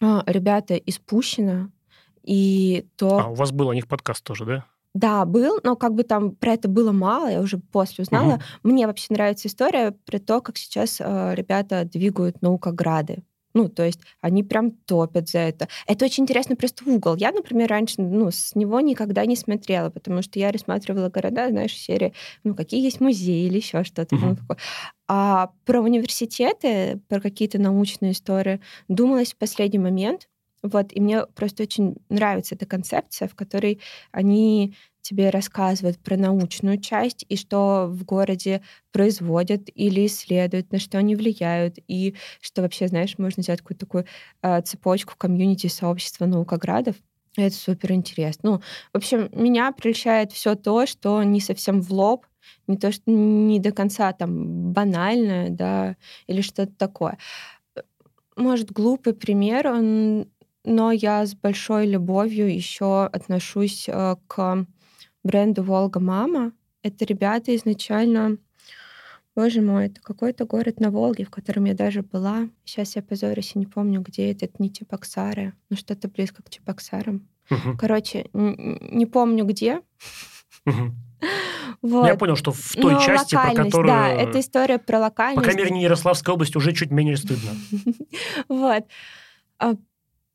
а, 0.00 0.22
ребята 0.26 0.74
из 0.74 0.98
Пущина, 0.98 1.70
и 2.28 2.86
то... 2.96 3.18
А, 3.18 3.28
у 3.28 3.34
вас 3.34 3.52
был 3.52 3.70
о 3.70 3.74
них 3.74 3.88
подкаст 3.88 4.22
тоже, 4.22 4.44
да? 4.44 4.64
Да, 4.94 5.24
был, 5.24 5.60
но 5.62 5.76
как 5.76 5.94
бы 5.94 6.02
там 6.02 6.32
про 6.32 6.52
это 6.52 6.68
было 6.68 6.92
мало, 6.92 7.30
я 7.30 7.40
уже 7.40 7.58
после 7.58 8.02
узнала. 8.02 8.34
Угу. 8.34 8.42
Мне 8.64 8.86
вообще 8.86 9.06
нравится 9.10 9.48
история 9.48 9.92
про 10.04 10.18
то, 10.18 10.42
как 10.42 10.58
сейчас 10.58 11.00
э, 11.00 11.34
ребята 11.34 11.84
двигают 11.84 12.42
наукограды. 12.42 13.22
Ну, 13.54 13.68
то 13.68 13.82
есть 13.82 14.00
они 14.20 14.42
прям 14.44 14.72
топят 14.72 15.30
за 15.30 15.38
это. 15.38 15.68
Это 15.86 16.04
очень 16.04 16.24
интересно 16.24 16.54
просто 16.54 16.84
в 16.84 16.88
угол. 16.88 17.16
Я, 17.16 17.32
например, 17.32 17.70
раньше 17.70 18.02
ну, 18.02 18.30
с 18.30 18.54
него 18.54 18.80
никогда 18.80 19.24
не 19.24 19.36
смотрела, 19.36 19.88
потому 19.88 20.20
что 20.22 20.38
я 20.38 20.52
рассматривала 20.52 21.08
города, 21.08 21.48
знаешь, 21.48 21.72
серии, 21.72 22.12
ну, 22.44 22.54
какие 22.54 22.82
есть 22.82 23.00
музеи 23.00 23.46
или 23.46 23.56
еще 23.56 23.84
что-то. 23.84 24.16
Uh-huh. 24.16 24.38
А 25.08 25.50
про 25.64 25.80
университеты, 25.80 27.00
про 27.08 27.20
какие-то 27.20 27.58
научные 27.58 28.12
истории 28.12 28.60
думалось 28.88 29.32
в 29.32 29.36
последний 29.38 29.78
момент, 29.78 30.28
вот, 30.62 30.92
и 30.92 31.00
мне 31.00 31.26
просто 31.26 31.62
очень 31.64 31.96
нравится 32.08 32.54
эта 32.54 32.66
концепция, 32.66 33.28
в 33.28 33.34
которой 33.34 33.80
они 34.12 34.74
тебе 35.00 35.30
рассказывают 35.30 35.98
про 35.98 36.16
научную 36.16 36.78
часть 36.78 37.24
и 37.28 37.36
что 37.36 37.86
в 37.88 38.04
городе 38.04 38.62
производят 38.92 39.70
или 39.74 40.06
исследуют, 40.06 40.70
на 40.72 40.78
что 40.78 40.98
они 40.98 41.16
влияют, 41.16 41.76
и 41.88 42.14
что 42.40 42.62
вообще, 42.62 42.88
знаешь, 42.88 43.16
можно 43.18 43.42
сделать 43.42 43.60
какую-то 43.60 43.86
такую 43.86 44.04
э, 44.42 44.60
цепочку 44.62 45.14
комьюнити 45.16 45.68
сообщества 45.68 46.26
наукоградов. 46.26 46.96
Это 47.36 47.54
супер 47.54 47.92
интересно. 47.92 48.50
Ну, 48.50 48.58
в 48.92 48.96
общем, 48.96 49.30
меня 49.32 49.72
прельщает 49.72 50.32
все 50.32 50.56
то, 50.56 50.86
что 50.86 51.22
не 51.22 51.40
совсем 51.40 51.80
в 51.80 51.90
лоб, 51.92 52.26
не 52.66 52.76
то, 52.76 52.92
что 52.92 53.10
не 53.10 53.60
до 53.60 53.72
конца 53.72 54.12
там 54.12 54.72
банальное, 54.72 55.50
да, 55.50 55.96
или 56.26 56.40
что-то 56.40 56.72
такое. 56.76 57.16
Может, 58.36 58.72
глупый 58.72 59.14
пример, 59.14 59.68
он 59.68 60.28
но 60.68 60.92
я 60.92 61.24
с 61.24 61.34
большой 61.34 61.86
любовью 61.86 62.52
еще 62.52 63.06
отношусь 63.06 63.88
э, 63.88 64.16
к 64.26 64.66
бренду 65.24 65.62
Волга 65.62 65.98
Мама. 65.98 66.52
Это 66.82 67.04
ребята 67.04 67.56
изначально, 67.56 68.36
боже 69.34 69.62
мой, 69.62 69.86
это 69.86 70.00
какой-то 70.00 70.44
город 70.44 70.78
на 70.78 70.90
Волге, 70.90 71.24
в 71.24 71.30
котором 71.30 71.64
я 71.64 71.74
даже 71.74 72.02
была. 72.02 72.48
Сейчас 72.64 72.96
я 72.96 73.02
позорюсь 73.02 73.52
и 73.54 73.58
не 73.58 73.66
помню, 73.66 74.02
где 74.02 74.30
это. 74.30 74.44
Это 74.44 74.54
не 74.58 74.72
Чебоксары, 74.72 75.54
но 75.70 75.76
что-то 75.76 76.08
близко 76.08 76.42
к 76.42 76.50
Чебоксарам. 76.50 77.26
Угу. 77.50 77.78
Короче, 77.78 78.26
не 78.32 79.06
помню 79.06 79.44
где. 79.44 79.80
Угу. 80.66 80.94
Вот. 81.80 82.06
Я 82.06 82.16
понял, 82.16 82.34
что 82.34 82.50
в 82.50 82.72
той 82.72 82.94
Но 82.94 83.00
части, 83.00 83.34
про 83.36 83.54
которую... 83.54 83.86
Да, 83.86 84.08
это 84.08 84.40
история 84.40 84.78
про 84.78 84.98
локальность. 84.98 85.36
По 85.36 85.42
крайней 85.42 85.62
мере, 85.62 85.74
не 85.76 85.82
Ярославская 85.82 86.34
область 86.34 86.56
уже 86.56 86.72
чуть 86.72 86.90
менее 86.90 87.16
стыдно. 87.16 87.50
Вот. 88.48 88.84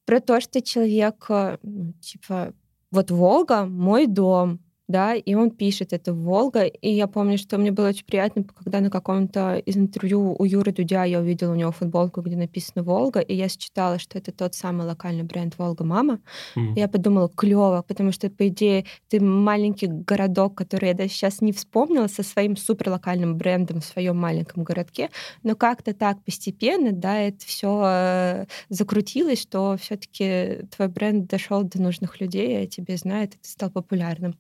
Про 0.06 0.20
то, 0.20 0.41
что 0.41 0.62
человек, 0.62 1.26
э, 1.30 1.58
ну, 1.64 1.93
типа, 2.01 2.54
вот 2.91 3.12
Волга— 3.12 3.66
мой 3.68 4.06
дом, 4.08 4.60
да, 4.88 5.16
и 5.16 5.34
он 5.34 5.52
пишет 5.52 5.94
это 5.94 6.14
«Волга», 6.14 6.64
и 6.66 6.90
я 6.90 7.08
помню, 7.08 7.38
что 7.38 7.58
мне 7.58 7.72
было 7.72 7.90
очень 7.90 8.06
приятно, 8.06 8.44
когда 8.44 8.82
на 8.82 8.90
каком-то 8.90 9.58
из 9.58 9.78
интервью 9.78 10.36
у 10.38 10.44
Юры 10.44 10.74
Дудя 10.74 11.06
я 11.06 11.20
увидела 11.20 11.54
у 11.54 11.56
него 11.56 11.72
футболку, 11.72 12.22
где 12.22 12.36
написано 12.36 12.84
«Волга», 12.84 13.22
и 13.22 13.34
я 13.34 13.48
считала, 13.48 13.98
что 13.98 14.18
это 14.18 14.32
тот 14.32 14.56
самый 14.56 14.86
локальный 14.86 15.24
бренд 15.24 15.58
«Волга 15.58 15.86
Мама». 15.86 16.20
Mm. 16.58 16.76
И 16.76 16.80
я 16.80 16.88
подумала, 16.90 17.30
клево, 17.30 17.84
потому 17.88 18.12
что, 18.12 18.30
по 18.30 18.48
идее, 18.48 18.86
ты 19.08 19.22
маленький 19.22 19.88
городок, 19.88 20.56
который 20.56 20.90
я 20.90 20.94
даже 20.94 21.10
сейчас 21.10 21.42
не 21.42 21.54
вспомнила, 21.54 22.08
со 22.08 22.24
своим 22.24 22.58
суперлокальным 22.58 23.38
брендом 23.38 23.80
в 23.80 23.86
своем 23.86 24.18
маленьком 24.18 24.64
городке, 24.64 25.10
но 25.44 25.56
как-то 25.56 25.94
так 25.94 26.22
постепенно, 26.24 26.92
да, 26.92 27.20
это 27.20 27.46
все 27.46 27.82
э, 27.86 28.46
закрутилось, 28.70 29.42
что 29.42 29.78
все-таки 29.78 30.66
твой 30.76 30.90
бренд 30.90 31.28
дошел 31.28 31.64
до 31.64 31.82
нужных 31.82 32.20
людей, 32.20 32.64
а 32.64 32.68
тебе 32.68 32.98
знают, 32.98 33.36
и 33.36 33.38
ты 33.38 33.50
стал 33.50 33.70
популярным. 33.70 34.36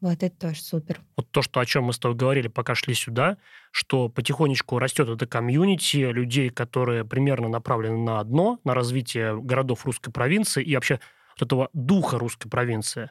Вот 0.00 0.22
это 0.22 0.30
тоже 0.30 0.62
супер. 0.62 1.00
Вот 1.16 1.28
то, 1.30 1.42
что, 1.42 1.58
о 1.58 1.66
чем 1.66 1.84
мы 1.84 1.92
с 1.92 1.98
тобой 1.98 2.16
говорили, 2.16 2.46
пока 2.46 2.74
шли 2.74 2.94
сюда, 2.94 3.36
что 3.72 4.08
потихонечку 4.08 4.78
растет 4.78 5.08
это 5.08 5.26
комьюнити 5.26 5.96
людей, 5.96 6.50
которые 6.50 7.04
примерно 7.04 7.48
направлены 7.48 7.98
на 7.98 8.20
одно, 8.20 8.60
на 8.64 8.74
развитие 8.74 9.40
городов 9.40 9.84
русской 9.86 10.12
провинции 10.12 10.62
и 10.62 10.74
вообще 10.74 11.00
вот 11.36 11.46
этого 11.46 11.70
духа 11.72 12.18
русской 12.18 12.48
провинции. 12.48 13.10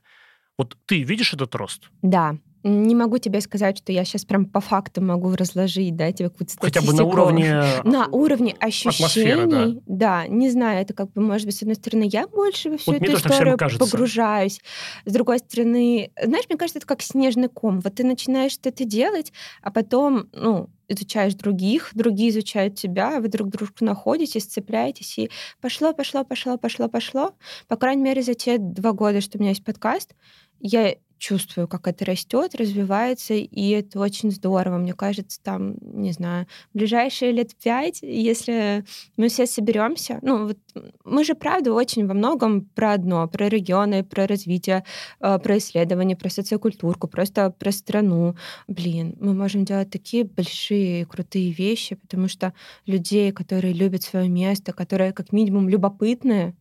Вот 0.57 0.77
ты 0.85 1.03
видишь 1.03 1.33
этот 1.33 1.53
рост? 1.55 1.91
Да, 2.01 2.37
не 2.63 2.95
могу 2.95 3.17
тебе 3.17 3.41
сказать, 3.41 3.77
что 3.77 3.91
я 3.91 4.03
сейчас 4.03 4.25
прям 4.25 4.45
по 4.45 4.59
факту 4.59 5.01
могу 5.01 5.35
разложить, 5.35 5.95
да, 5.95 6.11
тебе 6.11 6.29
какую-то 6.29 6.53
статистику. 6.53 6.85
Хотя 6.85 6.91
бы 6.91 6.97
на 6.97 7.09
уровне 7.09 7.63
На 7.83 8.07
уровне 8.07 8.55
ощущений. 8.59 9.81
Да. 9.85 10.23
да, 10.23 10.27
не 10.27 10.49
знаю, 10.49 10.81
это 10.81 10.93
как 10.93 11.11
бы, 11.13 11.21
может 11.21 11.45
быть, 11.45 11.55
с 11.55 11.61
одной 11.61 11.75
стороны, 11.75 12.07
я 12.11 12.27
больше 12.27 12.71
во 12.71 12.77
всю 12.77 12.93
вот 12.93 13.01
эту 13.01 13.17
историю 13.17 13.57
погружаюсь. 13.77 14.61
С 15.05 15.11
другой 15.11 15.39
стороны, 15.39 16.11
знаешь, 16.21 16.45
мне 16.49 16.57
кажется, 16.57 16.79
это 16.79 16.87
как 16.87 17.01
снежный 17.01 17.49
ком. 17.49 17.79
Вот 17.79 17.95
ты 17.95 18.03
начинаешь 18.03 18.53
что-то 18.53 18.85
делать, 18.85 19.31
а 19.61 19.71
потом, 19.71 20.27
ну, 20.33 20.69
изучаешь 20.87 21.35
других, 21.35 21.91
другие 21.93 22.29
изучают 22.29 22.75
тебя, 22.75 23.19
вы 23.19 23.27
друг 23.27 23.49
дружку 23.49 23.83
находите, 23.83 24.39
сцепляетесь, 24.39 25.17
и 25.17 25.29
пошло, 25.61 25.93
пошло, 25.93 26.23
пошло, 26.23 26.57
пошло, 26.57 26.87
пошло. 26.87 27.33
По 27.67 27.75
крайней 27.75 28.03
мере, 28.03 28.21
за 28.21 28.33
те 28.33 28.57
два 28.57 28.93
года, 28.93 29.21
что 29.21 29.37
у 29.37 29.41
меня 29.41 29.51
есть 29.51 29.63
подкаст, 29.63 30.15
я 30.59 30.95
чувствую, 31.17 31.67
как 31.67 31.87
это 31.87 32.05
растет, 32.05 32.55
развивается, 32.55 33.33
и 33.33 33.69
это 33.69 33.99
очень 33.99 34.31
здорово. 34.31 34.77
Мне 34.77 34.93
кажется, 34.93 35.41
там, 35.41 35.75
не 35.81 36.11
знаю, 36.11 36.47
ближайшие 36.73 37.31
лет 37.31 37.55
пять, 37.55 37.99
если 38.01 38.85
мы 39.17 39.29
все 39.29 39.45
соберемся, 39.45 40.19
ну, 40.21 40.47
вот 40.47 40.57
мы 41.03 41.23
же, 41.23 41.35
правда, 41.35 41.73
очень 41.73 42.07
во 42.07 42.13
многом 42.13 42.65
про 42.65 42.93
одно, 42.93 43.27
про 43.27 43.49
регионы, 43.49 44.03
про 44.03 44.27
развитие, 44.27 44.83
э, 45.19 45.39
про 45.39 45.57
исследования, 45.57 46.15
про 46.15 46.29
социокультурку, 46.29 47.07
просто 47.07 47.49
про 47.51 47.71
страну. 47.71 48.35
Блин, 48.67 49.15
мы 49.19 49.33
можем 49.33 49.65
делать 49.65 49.89
такие 49.89 50.23
большие 50.23 51.05
крутые 51.05 51.51
вещи, 51.51 51.95
потому 51.95 52.27
что 52.27 52.53
людей, 52.85 53.31
которые 53.31 53.73
любят 53.73 54.03
свое 54.03 54.29
место, 54.29 54.73
которые 54.73 55.13
как 55.13 55.31
минимум 55.31 55.69
любопытные, 55.69 56.55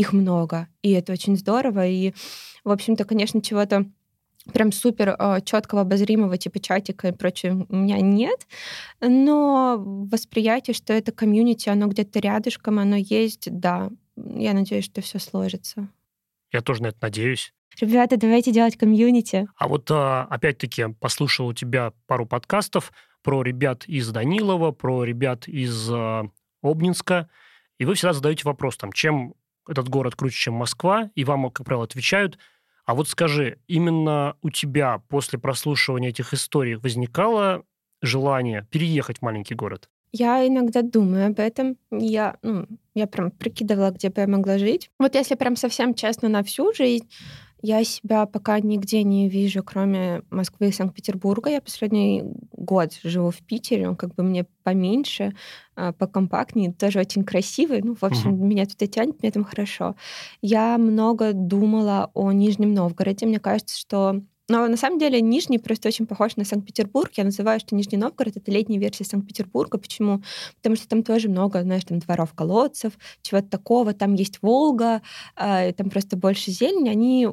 их 0.00 0.12
много, 0.12 0.68
и 0.82 0.92
это 0.92 1.12
очень 1.12 1.36
здорово. 1.36 1.86
И, 1.86 2.12
в 2.64 2.70
общем-то, 2.70 3.04
конечно, 3.04 3.42
чего-то 3.42 3.86
прям 4.52 4.72
супер 4.72 5.14
э, 5.18 5.40
четкого, 5.44 5.82
обозримого 5.82 6.38
типа 6.38 6.58
чатика 6.60 7.08
и 7.08 7.12
прочее 7.12 7.66
у 7.68 7.76
меня 7.76 8.00
нет, 8.00 8.46
но 9.00 9.76
восприятие, 9.78 10.74
что 10.74 10.92
это 10.92 11.12
комьюнити, 11.12 11.68
оно 11.68 11.86
где-то 11.86 12.18
рядышком, 12.20 12.78
оно 12.78 12.96
есть, 12.96 13.48
да. 13.50 13.90
Я 14.16 14.54
надеюсь, 14.54 14.84
что 14.84 15.00
все 15.00 15.18
сложится. 15.18 15.88
Я 16.52 16.62
тоже 16.62 16.82
на 16.82 16.88
это 16.88 16.98
надеюсь. 17.02 17.52
Ребята, 17.80 18.16
давайте 18.16 18.52
делать 18.52 18.76
комьюнити. 18.76 19.48
А 19.56 19.68
вот 19.68 19.90
а, 19.90 20.26
опять-таки 20.28 20.86
послушал 20.98 21.48
у 21.48 21.54
тебя 21.54 21.92
пару 22.06 22.26
подкастов 22.26 22.92
про 23.22 23.42
ребят 23.42 23.84
из 23.86 24.10
Данилова, 24.10 24.72
про 24.72 25.04
ребят 25.04 25.46
из 25.46 25.88
а, 25.90 26.24
Обнинска, 26.62 27.28
и 27.78 27.84
вы 27.84 27.94
всегда 27.94 28.12
задаете 28.12 28.42
вопрос, 28.44 28.76
там, 28.76 28.92
чем 28.92 29.34
этот 29.70 29.88
город 29.88 30.16
круче, 30.16 30.36
чем 30.36 30.54
Москва, 30.54 31.10
и 31.14 31.24
вам, 31.24 31.50
как 31.50 31.66
правило, 31.66 31.84
отвечают. 31.84 32.38
А 32.84 32.94
вот 32.94 33.08
скажи, 33.08 33.58
именно 33.68 34.36
у 34.42 34.50
тебя 34.50 35.02
после 35.08 35.38
прослушивания 35.38 36.10
этих 36.10 36.34
историй 36.34 36.74
возникало 36.74 37.62
желание 38.02 38.66
переехать 38.70 39.18
в 39.18 39.22
маленький 39.22 39.54
город? 39.54 39.88
Я 40.12 40.46
иногда 40.46 40.82
думаю 40.82 41.28
об 41.28 41.38
этом. 41.38 41.76
Я, 41.92 42.36
ну, 42.42 42.66
я 42.94 43.06
прям 43.06 43.30
прикидывала, 43.30 43.90
где 43.90 44.08
бы 44.08 44.20
я 44.20 44.26
могла 44.26 44.58
жить. 44.58 44.90
Вот 44.98 45.14
если 45.14 45.36
прям 45.36 45.54
совсем 45.54 45.94
честно 45.94 46.28
на 46.28 46.42
всю 46.42 46.72
жизнь, 46.72 47.08
я 47.62 47.84
себя 47.84 48.26
пока 48.26 48.60
нигде 48.60 49.02
не 49.02 49.28
вижу, 49.28 49.62
кроме 49.62 50.22
Москвы 50.30 50.68
и 50.68 50.72
Санкт-Петербурга. 50.72 51.50
Я 51.50 51.60
последний 51.60 52.24
год 52.52 52.92
живу 53.02 53.30
в 53.30 53.38
Питере, 53.38 53.88
он 53.88 53.96
как 53.96 54.14
бы 54.14 54.22
мне 54.22 54.46
поменьше, 54.62 55.34
а, 55.76 55.92
покомпактнее, 55.92 56.72
тоже 56.72 57.00
очень 57.00 57.24
красивый. 57.24 57.82
Ну, 57.82 57.94
в 57.94 58.02
общем, 58.02 58.34
угу. 58.34 58.46
меня 58.46 58.66
туда 58.66 58.86
тянет, 58.86 59.22
мне 59.22 59.30
там 59.30 59.44
хорошо. 59.44 59.96
Я 60.42 60.78
много 60.78 61.32
думала 61.32 62.10
о 62.14 62.32
Нижнем 62.32 62.74
Новгороде. 62.74 63.26
Мне 63.26 63.40
кажется, 63.40 63.78
что 63.78 64.22
но 64.50 64.66
на 64.66 64.76
самом 64.76 64.98
деле 64.98 65.20
Нижний 65.20 65.58
просто 65.58 65.88
очень 65.88 66.06
похож 66.06 66.36
на 66.36 66.44
Санкт-Петербург. 66.44 67.12
Я 67.16 67.22
называю, 67.22 67.60
что 67.60 67.76
Нижний 67.76 67.96
Новгород— 67.96 68.36
это 68.36 68.50
летняя 68.50 68.80
версия 68.80 69.04
Санкт-Петербурга. 69.04 69.78
Почему? 69.78 70.22
Потому 70.56 70.74
что 70.74 70.88
там 70.88 71.04
тоже 71.04 71.28
много, 71.28 71.62
знаешь, 71.62 71.84
там 71.84 72.00
дворов, 72.00 72.34
колодцев, 72.34 72.94
чего-то 73.22 73.48
такого. 73.48 73.94
Там 73.94 74.14
есть 74.14 74.42
Волга, 74.42 75.02
э, 75.36 75.72
там 75.72 75.88
просто 75.88 76.16
больше 76.16 76.50
зелени. 76.50 76.88
Они 76.88 77.28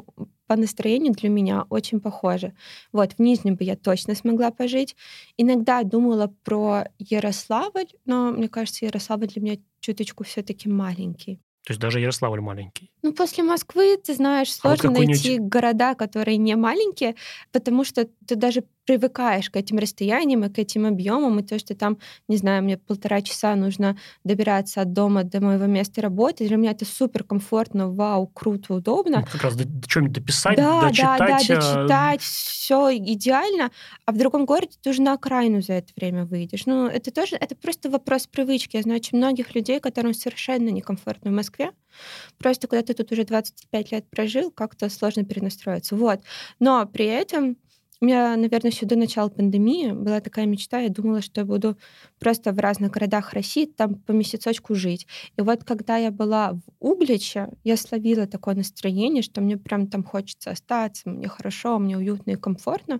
по 0.45 0.55
настроению 0.55 1.13
для 1.13 1.30
меня 1.30 1.65
очень 1.70 1.99
похожи. 1.99 2.53
Вот, 2.93 3.13
в 3.13 3.20
Нижнем 3.20 3.55
бы 3.55 3.63
я 3.63 3.76
точно 3.76 4.13
смогла 4.13 4.51
пожить. 4.51 4.95
Иногда 5.38 5.82
думала 5.82 6.32
про 6.43 6.86
Ярославль, 6.99 7.88
но 8.05 8.32
мне 8.32 8.47
кажется, 8.47 8.86
Ярославль 8.86 9.28
для 9.28 9.41
меня 9.41 9.57
чуточку 9.80 10.24
все 10.24 10.43
таки 10.43 10.70
маленький. 10.70 11.39
То 11.68 11.72
есть 11.72 11.82
даже 11.82 11.99
Ярославль 11.99 12.39
маленький. 12.39 12.89
Ну, 13.03 13.11
после 13.11 13.43
Москвы, 13.43 13.97
ты 13.97 14.13
знаешь, 14.13 14.53
сложно 14.53 14.89
а 14.89 14.93
найти 14.93 15.38
города, 15.38 15.95
которые 15.95 16.38
не 16.38 16.55
маленькие, 16.55 17.15
потому 17.51 17.84
что 17.84 18.07
ты 18.26 18.36
даже 18.36 18.63
привыкаешь 18.88 19.49
к 19.49 19.57
этим 19.57 19.77
расстояниям 19.77 20.45
и 20.45 20.49
к 20.49 20.57
этим 20.57 20.85
объемам, 20.85 21.39
и 21.39 21.43
то, 21.43 21.59
что 21.59 21.75
там, 21.75 21.97
не 22.29 22.38
знаю, 22.38 22.63
мне 22.63 22.77
полтора 22.77 23.21
часа 23.21 23.53
нужно 23.55 23.97
добираться 24.23 24.81
от 24.81 24.93
дома 24.93 25.23
до 25.23 25.41
моего 25.41 25.65
места 25.65 26.01
работы, 26.01 26.47
для 26.47 26.55
меня 26.55 26.71
это 26.71 26.85
супер 26.85 27.25
комфортно, 27.25 27.91
вау, 27.91 28.27
круто, 28.27 28.75
удобно. 28.75 29.19
Ну, 29.19 29.25
как 29.25 29.43
раз 29.43 29.55
до, 29.57 29.65
до 29.65 29.89
что-нибудь 29.89 30.13
дописать, 30.13 30.55
да, 30.55 30.81
дочитать. 30.81 31.19
Да, 31.19 31.27
да, 31.27 31.38
дочитать, 31.38 32.21
все 32.21 32.97
идеально. 32.97 33.71
А 34.05 34.13
в 34.13 34.17
другом 34.17 34.45
городе 34.45 34.77
ты 34.81 34.91
уже 34.91 35.01
на 35.01 35.13
окраину 35.13 35.61
за 35.61 35.73
это 35.73 35.91
время 35.97 36.25
выйдешь. 36.25 36.65
Ну, 36.65 36.88
это 36.88 37.11
тоже, 37.11 37.35
это 37.35 37.55
просто 37.55 37.89
вопрос 37.89 38.25
привычки. 38.27 38.77
Я 38.77 38.83
знаю 38.83 38.99
очень 38.99 39.17
многих 39.17 39.53
людей, 39.53 39.81
которым 39.81 40.13
совершенно 40.13 40.69
некомфортно 40.69 41.29
в 41.29 41.33
Москве, 41.33 41.71
просто 42.38 42.67
когда 42.67 42.83
ты 42.83 42.93
тут 42.93 43.11
уже 43.11 43.25
25 43.25 43.91
лет 43.91 44.09
прожил, 44.09 44.49
как-то 44.49 44.89
сложно 44.89 45.25
перенастроиться. 45.25 45.97
Вот. 45.97 46.21
Но 46.59 46.85
при 46.85 47.05
этом 47.05 47.57
у 47.99 48.05
меня, 48.05 48.35
наверное, 48.35 48.71
еще 48.71 48.85
до 48.85 48.95
начала 48.95 49.29
пандемии 49.29 49.91
была 49.91 50.19
такая 50.19 50.45
мечта. 50.45 50.79
Я 50.79 50.89
думала, 50.89 51.21
что 51.21 51.41
я 51.41 51.45
буду 51.45 51.77
просто 52.19 52.51
в 52.51 52.59
разных 52.59 52.91
городах 52.91 53.33
России 53.33 53.65
там 53.65 53.95
по 53.95 54.11
месяцочку 54.11 54.75
жить. 54.75 55.07
И 55.35 55.41
вот 55.41 55.63
когда 55.63 55.97
я 55.97 56.11
была 56.11 56.53
в 56.53 56.61
Угличе, 56.79 57.49
я 57.63 57.77
словила 57.77 58.27
такое 58.27 58.55
настроение, 58.55 59.23
что 59.23 59.41
мне 59.41 59.57
прям 59.57 59.87
там 59.87 60.03
хочется 60.03 60.51
остаться, 60.51 61.09
мне 61.09 61.27
хорошо, 61.27 61.79
мне 61.79 61.97
уютно 61.97 62.31
и 62.31 62.35
комфортно. 62.35 62.99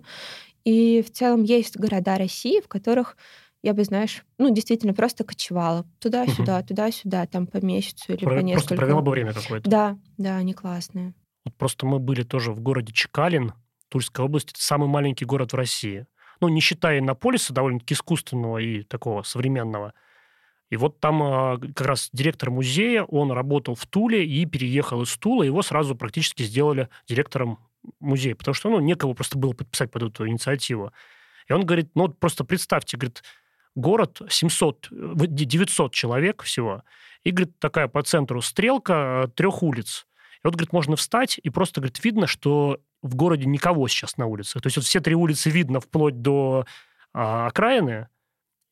И 0.64 1.02
в 1.02 1.12
целом 1.12 1.44
есть 1.44 1.76
города 1.76 2.18
России, 2.18 2.60
в 2.60 2.68
которых 2.68 3.16
я 3.62 3.74
бы, 3.74 3.84
знаешь, 3.84 4.24
ну, 4.38 4.50
действительно, 4.50 4.94
просто 4.94 5.24
кочевала. 5.24 5.84
Туда-сюда, 5.98 6.58
угу. 6.58 6.66
туда-сюда, 6.68 7.26
там 7.26 7.46
по 7.46 7.64
месяцу 7.64 8.12
или 8.12 8.24
Про, 8.24 8.36
по 8.36 8.40
несколько. 8.40 8.68
Просто 8.68 8.76
провела 8.76 9.02
бы 9.02 9.10
время 9.10 9.32
какое-то. 9.32 9.68
Да, 9.68 9.98
да, 10.16 10.36
они 10.36 10.54
классные. 10.54 11.14
Вот 11.44 11.54
просто 11.56 11.86
мы 11.86 11.98
были 11.98 12.22
тоже 12.22 12.52
в 12.52 12.60
городе 12.60 12.92
Чекалин, 12.92 13.52
Тульская 13.88 14.26
область– 14.26 14.50
это 14.52 14.62
самый 14.62 14.88
маленький 14.88 15.24
город 15.24 15.52
в 15.52 15.56
России. 15.56 16.06
Ну, 16.40 16.48
не 16.48 16.60
считая 16.60 16.98
Иннополиса, 16.98 17.52
довольно-таки 17.52 17.94
искусственного 17.94 18.58
и 18.58 18.82
такого 18.82 19.22
современного. 19.22 19.94
И 20.70 20.76
вот 20.76 21.00
там 21.00 21.22
а, 21.22 21.58
как 21.58 21.86
раз 21.86 22.10
директор 22.12 22.50
музея, 22.50 23.02
он 23.04 23.32
работал 23.32 23.74
в 23.74 23.86
Туле 23.86 24.26
и 24.26 24.44
переехал 24.44 25.02
из 25.02 25.16
Тула, 25.16 25.42
его 25.42 25.62
сразу 25.62 25.96
практически 25.96 26.42
сделали 26.42 26.88
директором 27.08 27.58
музея, 28.00 28.34
потому 28.34 28.54
что, 28.54 28.68
ну, 28.68 28.80
некого 28.80 29.14
просто 29.14 29.38
было 29.38 29.52
подписать 29.52 29.90
под 29.90 30.02
эту 30.02 30.28
инициативу. 30.28 30.92
И 31.48 31.52
он 31.52 31.64
говорит, 31.64 31.90
ну, 31.94 32.02
вот 32.02 32.18
просто 32.18 32.44
представьте, 32.44 32.98
говорит, 32.98 33.22
город 33.74 34.20
700, 34.28 34.88
900 34.90 35.94
человек 35.94 36.42
всего, 36.42 36.82
и, 37.24 37.30
говорит, 37.30 37.58
такая 37.58 37.88
по 37.88 38.02
центру 38.02 38.42
стрелка 38.42 39.22
а, 39.22 39.28
трех 39.28 39.62
улиц. 39.62 40.06
И 40.36 40.40
вот, 40.44 40.54
говорит, 40.54 40.72
можно 40.72 40.96
встать, 40.96 41.40
и 41.42 41.50
просто, 41.50 41.80
говорит, 41.80 42.04
видно, 42.04 42.26
что 42.26 42.80
в 43.02 43.14
городе 43.14 43.46
никого 43.46 43.88
сейчас 43.88 44.16
на 44.16 44.26
улице. 44.26 44.60
То 44.60 44.66
есть 44.66 44.76
вот 44.76 44.86
все 44.86 45.00
три 45.00 45.14
улицы 45.14 45.50
видно 45.50 45.80
вплоть 45.80 46.20
до 46.20 46.66
а, 47.12 47.46
окраины. 47.46 48.08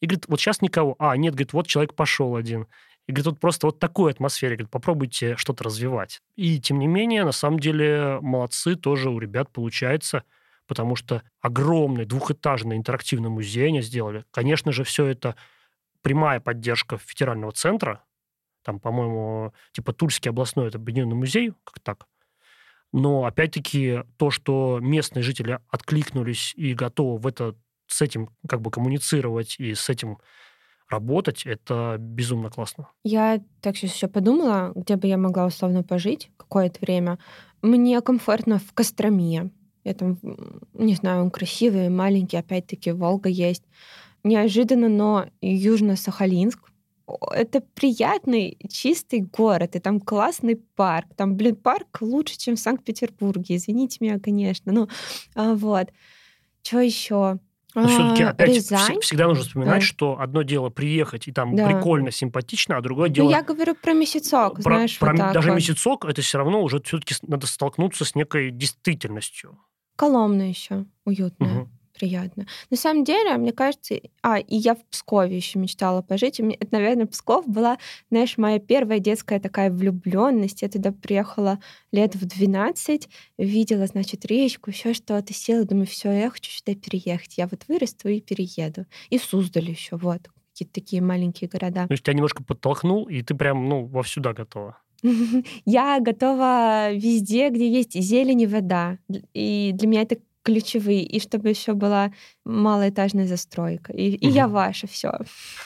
И 0.00 0.06
говорит, 0.06 0.26
вот 0.28 0.40
сейчас 0.40 0.60
никого. 0.60 0.96
А, 0.98 1.16
нет, 1.16 1.34
говорит, 1.34 1.52
вот 1.52 1.66
человек 1.66 1.94
пошел 1.94 2.36
один. 2.36 2.66
И 3.06 3.12
говорит, 3.12 3.26
вот 3.26 3.40
просто 3.40 3.68
вот 3.68 3.78
такой 3.78 4.12
атмосфере, 4.12 4.56
говорит, 4.56 4.70
попробуйте 4.70 5.36
что-то 5.36 5.64
развивать. 5.64 6.22
И 6.34 6.60
тем 6.60 6.78
не 6.78 6.86
менее, 6.86 7.24
на 7.24 7.32
самом 7.32 7.60
деле, 7.60 8.18
молодцы 8.20 8.74
тоже 8.74 9.10
у 9.10 9.18
ребят 9.18 9.50
получается, 9.50 10.24
потому 10.66 10.96
что 10.96 11.22
огромный 11.40 12.04
двухэтажный 12.04 12.76
интерактивный 12.76 13.30
музей 13.30 13.68
они 13.68 13.80
сделали. 13.80 14.24
Конечно 14.32 14.72
же, 14.72 14.82
все 14.82 15.06
это 15.06 15.36
прямая 16.02 16.40
поддержка 16.40 16.98
федерального 16.98 17.52
центра. 17.52 18.02
Там, 18.64 18.80
по-моему, 18.80 19.54
типа 19.70 19.92
Тульский 19.92 20.30
областной 20.30 20.68
это 20.68 20.78
объединенный 20.78 21.14
музей, 21.14 21.52
как 21.62 21.78
так. 21.78 22.06
Но, 22.92 23.24
опять-таки, 23.24 24.02
то, 24.16 24.30
что 24.30 24.78
местные 24.80 25.22
жители 25.22 25.58
откликнулись 25.70 26.54
и 26.56 26.74
готовы 26.74 27.18
в 27.18 27.26
это, 27.26 27.54
с 27.86 28.00
этим 28.02 28.30
как 28.48 28.60
бы 28.62 28.70
коммуницировать 28.70 29.56
и 29.58 29.74
с 29.74 29.88
этим 29.88 30.18
работать, 30.88 31.46
это 31.46 31.96
безумно 31.98 32.50
классно. 32.50 32.88
Я 33.04 33.42
так 33.60 33.76
сейчас 33.76 33.94
еще 33.94 34.08
подумала, 34.08 34.72
где 34.74 34.96
бы 34.96 35.08
я 35.08 35.18
могла 35.18 35.46
условно 35.46 35.82
пожить 35.82 36.30
какое-то 36.36 36.78
время. 36.80 37.18
Мне 37.62 38.00
комфортно 38.00 38.58
в 38.58 38.72
Костроме. 38.72 39.50
Я 39.84 39.94
там, 39.94 40.18
не 40.74 40.94
знаю, 40.94 41.22
он 41.22 41.30
красивый, 41.30 41.88
маленький, 41.88 42.36
опять-таки, 42.36 42.92
Волга 42.92 43.28
есть. 43.28 43.62
Неожиданно, 44.24 44.88
но 44.88 45.26
Южно-Сахалинск 45.40 46.58
это 47.32 47.60
приятный, 47.60 48.58
чистый 48.68 49.20
город, 49.20 49.76
и 49.76 49.78
там 49.78 50.00
классный 50.00 50.56
парк. 50.56 51.06
Там, 51.16 51.36
блин, 51.36 51.56
парк 51.56 51.98
лучше, 52.00 52.36
чем 52.36 52.56
в 52.56 52.60
Санкт-Петербурге. 52.60 53.56
Извините 53.56 53.98
меня, 54.00 54.18
конечно. 54.18 54.72
Ну, 54.72 54.88
вот. 55.34 55.90
Что 56.62 56.80
еще? 56.80 57.38
Но 57.74 57.88
все-таки 57.88 58.22
а, 58.22 58.30
опять 58.30 58.56
Рязань? 58.56 59.00
всегда 59.00 59.26
нужно 59.26 59.44
вспоминать, 59.44 59.80
да. 59.80 59.86
что 59.86 60.18
одно 60.18 60.42
дело 60.42 60.70
приехать 60.70 61.28
и 61.28 61.32
там 61.32 61.54
да. 61.54 61.66
прикольно, 61.68 62.10
симпатично, 62.10 62.78
а 62.78 62.80
другое 62.80 63.08
ну, 63.08 63.14
дело. 63.14 63.26
Ну, 63.26 63.30
я 63.32 63.42
говорю 63.42 63.74
про 63.74 63.92
месяцок, 63.92 64.54
про, 64.54 64.62
знаешь, 64.62 64.98
про, 64.98 65.10
вот 65.10 65.18
так 65.18 65.34
даже 65.34 65.50
вот. 65.50 65.56
месяцок 65.56 66.06
это 66.06 66.22
все 66.22 66.38
равно 66.38 66.62
уже 66.62 66.80
все-таки 66.80 67.14
надо 67.22 67.46
столкнуться 67.46 68.06
с 68.06 68.14
некой 68.14 68.50
действительностью. 68.50 69.58
Коломна 69.96 70.48
еще 70.48 70.86
уютная. 71.04 71.64
Угу 71.64 71.68
приятно. 71.96 72.46
На 72.70 72.76
самом 72.76 73.04
деле, 73.04 73.36
мне 73.36 73.52
кажется, 73.52 74.00
а, 74.22 74.38
и 74.38 74.56
я 74.56 74.74
в 74.74 74.84
Пскове 74.86 75.36
еще 75.36 75.58
мечтала 75.58 76.02
пожить. 76.02 76.38
И 76.38 76.42
мне, 76.42 76.56
это, 76.56 76.76
наверное, 76.76 77.06
Псков 77.06 77.46
была, 77.48 77.78
знаешь, 78.10 78.38
моя 78.38 78.58
первая 78.58 78.98
детская 78.98 79.40
такая 79.40 79.70
влюбленность. 79.70 80.62
Я 80.62 80.68
туда 80.68 80.92
приехала 80.92 81.58
лет 81.92 82.14
в 82.14 82.24
12, 82.26 83.08
видела, 83.38 83.86
значит, 83.86 84.24
речку, 84.26 84.70
еще 84.70 84.94
что-то, 84.94 85.32
села, 85.32 85.64
думаю, 85.64 85.86
все, 85.86 86.12
я 86.12 86.30
хочу 86.30 86.50
сюда 86.50 86.74
переехать. 86.74 87.38
Я 87.38 87.46
вот 87.46 87.64
вырасту 87.68 88.08
и 88.08 88.20
перееду. 88.20 88.86
И 89.10 89.18
в 89.18 89.24
Суздаль 89.24 89.70
еще, 89.70 89.96
вот, 89.96 90.28
какие-то 90.52 90.74
такие 90.74 91.02
маленькие 91.02 91.48
города. 91.48 91.86
То 91.86 91.92
есть 91.92 92.02
тебя 92.02 92.14
немножко 92.14 92.42
подтолкнул, 92.42 93.04
и 93.08 93.22
ты 93.22 93.34
прям, 93.34 93.68
ну, 93.68 93.84
во 93.86 94.04
сюда 94.04 94.32
готова. 94.32 94.78
Я 95.64 96.00
готова 96.00 96.92
везде, 96.92 97.50
где 97.50 97.68
есть 97.68 97.94
зелень 97.94 98.42
и 98.42 98.46
вода. 98.46 98.98
И 99.34 99.72
для 99.74 99.88
меня 99.88 100.02
это 100.02 100.16
ключевые, 100.46 101.02
и 101.02 101.20
чтобы 101.20 101.48
еще 101.48 101.74
была 101.74 102.12
малоэтажная 102.44 103.26
застройка. 103.26 103.92
И, 103.92 104.14
и 104.14 104.28
я 104.28 104.46
ваша, 104.46 104.86
все. 104.86 105.12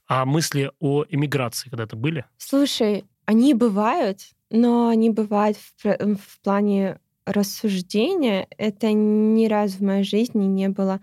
А 0.09 0.25
мысли 0.25 0.73
о 0.81 1.05
эмиграции 1.09 1.69
когда-то 1.69 1.97
были? 1.97 2.25
Слушай, 2.39 3.05
они 3.27 3.55
бывают, 3.55 4.21
но 4.51 4.89
они 4.89 5.11
бывают 5.11 5.57
в, 5.57 5.85
в 5.85 6.41
плане 6.43 6.99
рассуждения. 7.27 8.49
Это 8.59 8.93
ни 8.93 9.47
разу 9.47 9.79
в 9.79 9.83
моей 9.83 10.05
жизни 10.05 10.45
не 10.45 10.69
было 10.69 11.01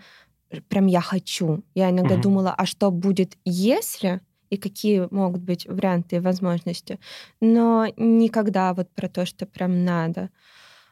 прям 0.70 0.88
я 0.88 1.02
хочу. 1.02 1.64
Я 1.76 1.90
иногда 1.90 2.16
угу. 2.16 2.24
думала, 2.24 2.56
а 2.58 2.66
что 2.66 2.90
будет, 2.90 3.38
если 3.44 4.22
и 4.50 4.56
какие 4.56 5.08
могут 5.12 5.42
быть 5.42 5.66
варианты 5.66 6.16
и 6.16 6.20
возможности. 6.20 7.00
Но 7.42 7.88
никогда 7.98 8.74
вот 8.74 8.90
про 8.96 9.10
то, 9.10 9.26
что 9.26 9.46
прям 9.46 9.84
надо. 9.84 10.30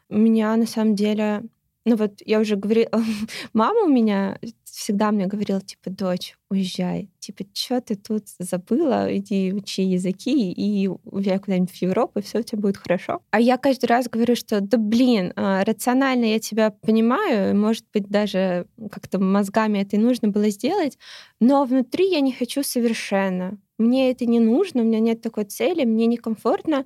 У 0.09 0.17
меня 0.17 0.55
на 0.57 0.65
самом 0.65 0.95
деле 0.95 1.43
ну 1.85 1.95
вот 1.95 2.21
я 2.25 2.39
уже 2.39 2.55
говорила, 2.55 2.89
мама 3.53 3.85
у 3.85 3.89
меня 3.89 4.39
всегда 4.63 5.11
мне 5.11 5.27
говорила, 5.27 5.61
типа, 5.61 5.89
дочь, 5.89 6.35
уезжай. 6.49 7.09
Типа, 7.19 7.45
что 7.53 7.79
ты 7.79 7.95
тут 7.95 8.23
забыла? 8.39 9.07
Иди 9.15 9.53
учи 9.53 9.83
языки 9.83 10.51
и 10.51 10.89
уезжай 11.05 11.39
куда-нибудь 11.39 11.71
в 11.71 11.81
Европу, 11.81 12.19
и 12.19 12.21
все 12.21 12.39
у 12.39 12.41
тебя 12.41 12.59
будет 12.59 12.77
хорошо. 12.77 13.21
А 13.31 13.39
я 13.39 13.57
каждый 13.57 13.85
раз 13.85 14.09
говорю, 14.09 14.35
что 14.35 14.59
да 14.59 14.77
блин, 14.77 15.31
а, 15.35 15.63
рационально 15.63 16.25
я 16.25 16.39
тебя 16.39 16.71
понимаю, 16.71 17.55
может 17.55 17.85
быть, 17.93 18.09
даже 18.09 18.67
как-то 18.91 19.19
мозгами 19.19 19.79
это 19.79 19.95
и 19.95 19.99
нужно 19.99 20.27
было 20.27 20.49
сделать, 20.49 20.97
но 21.39 21.63
внутри 21.63 22.09
я 22.09 22.19
не 22.19 22.33
хочу 22.33 22.63
совершенно. 22.63 23.57
Мне 23.77 24.11
это 24.11 24.25
не 24.25 24.39
нужно, 24.39 24.81
у 24.81 24.85
меня 24.85 24.99
нет 24.99 25.21
такой 25.21 25.45
цели, 25.45 25.85
мне 25.85 26.05
некомфортно 26.05 26.85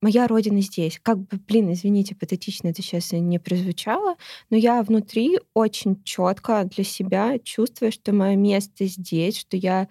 моя 0.00 0.26
родина 0.26 0.60
здесь. 0.60 0.98
Как 1.02 1.18
бы, 1.18 1.38
блин, 1.46 1.72
извините, 1.72 2.14
патетично 2.14 2.68
это 2.68 2.82
сейчас 2.82 3.12
не 3.12 3.38
прозвучало, 3.38 4.16
но 4.50 4.56
я 4.56 4.82
внутри 4.82 5.38
очень 5.54 6.02
четко 6.04 6.64
для 6.64 6.84
себя 6.84 7.38
чувствую, 7.42 7.92
что 7.92 8.12
мое 8.12 8.36
место 8.36 8.86
здесь, 8.86 9.36
что 9.36 9.56
я 9.56 9.88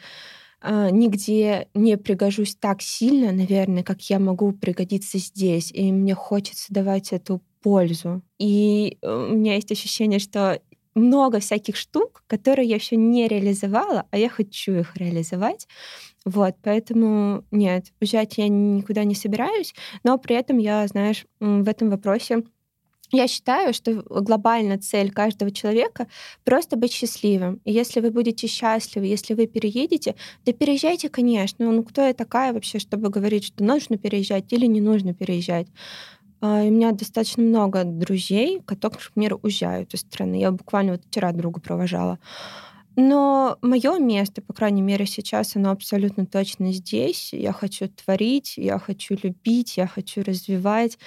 э, 0.61 0.89
нигде 0.91 1.67
не 1.73 1.97
пригожусь 1.97 2.55
так 2.55 2.81
сильно, 2.81 3.31
наверное, 3.31 3.83
как 3.83 4.01
я 4.09 4.19
могу 4.19 4.51
пригодиться 4.51 5.17
здесь. 5.17 5.71
И 5.71 5.91
мне 5.91 6.15
хочется 6.15 6.73
давать 6.73 7.13
эту 7.13 7.41
пользу. 7.61 8.21
И 8.39 8.97
э, 9.01 9.27
у 9.31 9.35
меня 9.35 9.55
есть 9.55 9.71
ощущение, 9.71 10.19
что 10.19 10.61
много 10.95 11.39
всяких 11.39 11.75
штук, 11.75 12.23
которые 12.27 12.67
я 12.67 12.75
еще 12.75 12.95
не 12.95 13.27
реализовала, 13.27 14.05
а 14.11 14.17
я 14.17 14.29
хочу 14.29 14.73
их 14.73 14.95
реализовать. 14.97 15.67
Вот, 16.25 16.55
поэтому 16.61 17.43
нет, 17.51 17.87
уезжать 18.01 18.37
я 18.37 18.47
никуда 18.49 19.03
не 19.03 19.15
собираюсь, 19.15 19.73
но 20.03 20.17
при 20.17 20.35
этом 20.35 20.57
я, 20.57 20.85
знаешь, 20.87 21.25
в 21.39 21.67
этом 21.67 21.89
вопросе 21.89 22.43
я 23.11 23.27
считаю, 23.27 23.73
что 23.73 24.03
глобальная 24.07 24.77
цель 24.77 25.11
каждого 25.11 25.51
человека 25.51 26.07
просто 26.43 26.75
быть 26.77 26.93
счастливым. 26.93 27.59
И 27.65 27.71
если 27.71 28.01
вы 28.01 28.11
будете 28.11 28.47
счастливы, 28.47 29.07
если 29.07 29.33
вы 29.33 29.47
переедете, 29.47 30.15
да 30.45 30.53
переезжайте, 30.53 31.09
конечно. 31.09 31.71
Ну, 31.71 31.83
кто 31.83 32.03
я 32.05 32.13
такая 32.13 32.53
вообще, 32.53 32.77
чтобы 32.77 33.09
говорить, 33.09 33.45
что 33.45 33.63
нужно 33.63 33.97
переезжать 33.97 34.53
или 34.53 34.67
не 34.67 34.81
нужно 34.81 35.13
переезжать? 35.15 35.67
А, 36.41 36.63
у 36.63 36.69
меня 36.69 36.91
достаточно 36.91 37.43
много 37.43 37.83
друзей, 37.83 38.61
которые, 38.65 38.99
к 38.99 39.11
примеру, 39.13 39.39
уезжают 39.41 39.93
из 39.93 40.01
страны. 40.01 40.35
Я 40.39 40.51
буквально 40.51 40.93
вот 40.93 41.05
вчера 41.05 41.31
друга 41.31 41.59
провожала. 41.59 42.19
Но 43.01 43.57
мое 43.61 43.97
место, 43.97 44.41
по 44.41 44.51
крайней 44.51 44.81
мере, 44.81 45.05
сейчас, 45.05 45.55
оно 45.55 45.71
абсолютно 45.71 46.25
точно 46.25 46.73
здесь. 46.73 47.31
Я 47.31 47.53
хочу 47.53 47.87
творить, 47.87 48.55
я 48.57 48.77
хочу 48.77 49.15
любить, 49.23 49.77
я 49.77 49.87
хочу 49.87 50.21
развивать. 50.21 50.97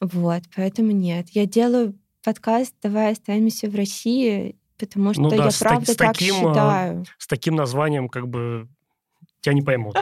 Вот, 0.00 0.44
поэтому 0.56 0.92
нет. 0.92 1.28
Я 1.32 1.44
делаю 1.44 1.94
подкаст 2.24 2.74
«Давай 2.82 3.12
останемся 3.12 3.68
в 3.68 3.74
России», 3.74 4.56
потому 4.78 5.08
ну 5.08 5.12
что 5.12 5.22
ну, 5.24 5.30
да, 5.30 5.44
я 5.44 5.50
с 5.50 5.58
правда 5.58 5.92
с 5.92 5.96
так 5.96 6.14
таким, 6.14 6.34
а, 6.34 6.38
считаю. 6.38 7.04
С 7.18 7.26
таким 7.26 7.56
названием 7.56 8.08
как 8.08 8.26
бы 8.26 8.66
тебя 9.42 9.52
не 9.52 9.60
поймут. 9.60 9.98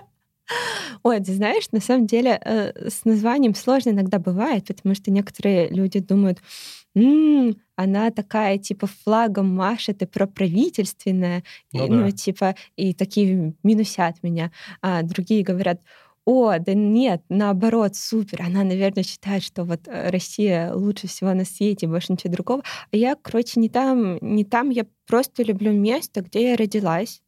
Ой, 1.03 1.19
ты 1.19 1.35
знаешь, 1.35 1.73
на 1.73 1.81
самом 1.81 2.07
деле 2.07 2.41
э, 2.41 2.89
с 2.89 3.05
названием 3.05 3.57
сложно 3.57 3.91
иногда 3.91 4.21
бывает, 4.21 4.69
потому 4.69 4.95
что 4.95 5.11
некоторые 5.11 5.71
люди 5.71 5.99
думают, 5.99 6.39
м-м, 6.97 7.57
она 7.77 8.11
такая, 8.11 8.59
типа, 8.59 8.87
флагом 8.87 9.55
машет 9.55 10.03
и 10.03 10.07
проправительственная, 10.07 11.45
ну, 11.73 11.85
и, 11.85 11.89
да. 11.89 11.95
ну 11.95 12.11
типа, 12.11 12.55
и 12.77 12.95
такие 12.95 13.55
минусят 13.63 14.23
меня. 14.23 14.51
А 14.81 15.03
другие 15.03 15.45
говорят, 15.45 15.81
о, 16.25 16.59
да 16.59 16.75
нет, 16.75 17.23
наоборот, 17.29 17.95
супер. 17.95 18.43
Она, 18.43 18.65
наверное, 18.65 19.05
считает, 19.05 19.45
что 19.45 19.63
вот 19.63 19.87
э, 19.87 20.11
Россия 20.11 20.75
лучше 20.75 21.07
всего 21.07 21.33
на 21.35 21.45
свете, 21.45 21.87
больше 21.87 22.13
ничего 22.13 22.33
другого. 22.33 22.63
А 22.91 22.97
я, 22.97 23.15
короче, 23.15 23.61
не 23.61 23.69
там, 23.69 24.19
не 24.21 24.45
там. 24.45 24.71
Я 24.71 24.87
просто 25.07 25.45
люблю 25.45 25.73
место, 25.73 26.23
где 26.23 26.51
я 26.51 26.57
родилась. 26.57 27.23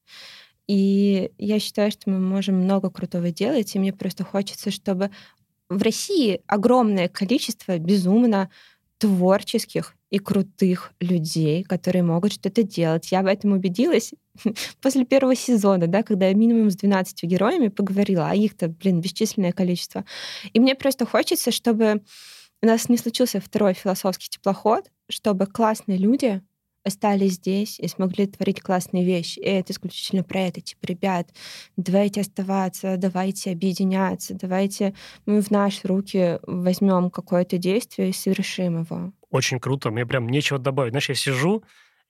И 0.67 1.31
я 1.39 1.61
считаю, 1.61 1.93
что 1.93 2.11
мы 2.11 2.19
можем 2.19 2.57
много 2.57 2.91
крутого 2.91 3.31
делать, 3.31 3.75
и 3.75 3.79
мне 3.79 3.93
просто 3.93 4.25
хочется, 4.25 4.71
чтобы 4.73 5.11
в 5.69 5.83
России 5.83 6.41
огромное 6.47 7.09
количество 7.09 7.79
безумно 7.79 8.51
творческих 8.99 9.95
и 10.11 10.19
крутых 10.19 10.93
людей, 11.01 11.63
которые 11.65 12.03
могут 12.03 12.33
что-то 12.33 12.63
делать. 12.63 13.11
Я 13.13 13.23
в 13.23 13.27
этом 13.27 13.53
убедилась 13.53 14.13
после 14.81 15.05
первого 15.05 15.35
сезона, 15.35 15.87
да, 15.87 16.03
когда 16.03 16.29
я 16.29 16.35
минимум 16.35 16.71
с 16.71 16.77
12 16.77 17.23
героями 17.25 17.69
поговорила, 17.69 18.29
а 18.31 18.35
их-то, 18.35 18.69
блин, 18.69 19.01
бесчисленное 19.01 19.53
количество. 19.53 20.05
И 20.53 20.61
мне 20.61 20.75
просто 20.75 21.07
хочется, 21.07 21.51
чтобы 21.51 22.03
у 22.63 22.67
нас 22.67 22.89
не 22.89 22.97
случился 22.97 23.41
второй 23.41 23.75
философский 23.75 24.29
теплоход, 24.29 24.91
чтобы 25.09 25.47
классные 25.47 25.99
люди 25.99 26.43
остались 26.89 27.35
здесь 27.35 27.79
и 27.79 27.89
смогли 27.89 28.27
творить 28.27 28.61
классные 28.61 29.05
вещи. 29.05 29.39
И 29.39 29.45
это 29.45 29.73
исключительно 29.73 30.25
про 30.25 30.41
это. 30.41 30.61
Типа, 30.61 30.87
ребят, 30.87 31.29
давайте 31.77 32.21
оставаться, 32.21 32.97
давайте 32.97 33.53
объединяться, 33.53 34.35
давайте 34.35 34.95
мы 35.25 35.41
в 35.41 35.51
наши 35.51 35.87
руки 35.87 36.39
возьмем 36.43 37.11
какое-то 37.11 37.59
действие 37.59 38.11
и 38.11 38.13
совершим 38.13 38.83
его. 38.83 39.13
Очень 39.31 39.61
круто. 39.61 39.91
Мне 39.91 40.07
прям 40.07 40.29
нечего 40.29 40.59
добавить. 40.59 40.93
Знаешь, 40.93 41.09
я 41.09 41.15
сижу 41.15 41.63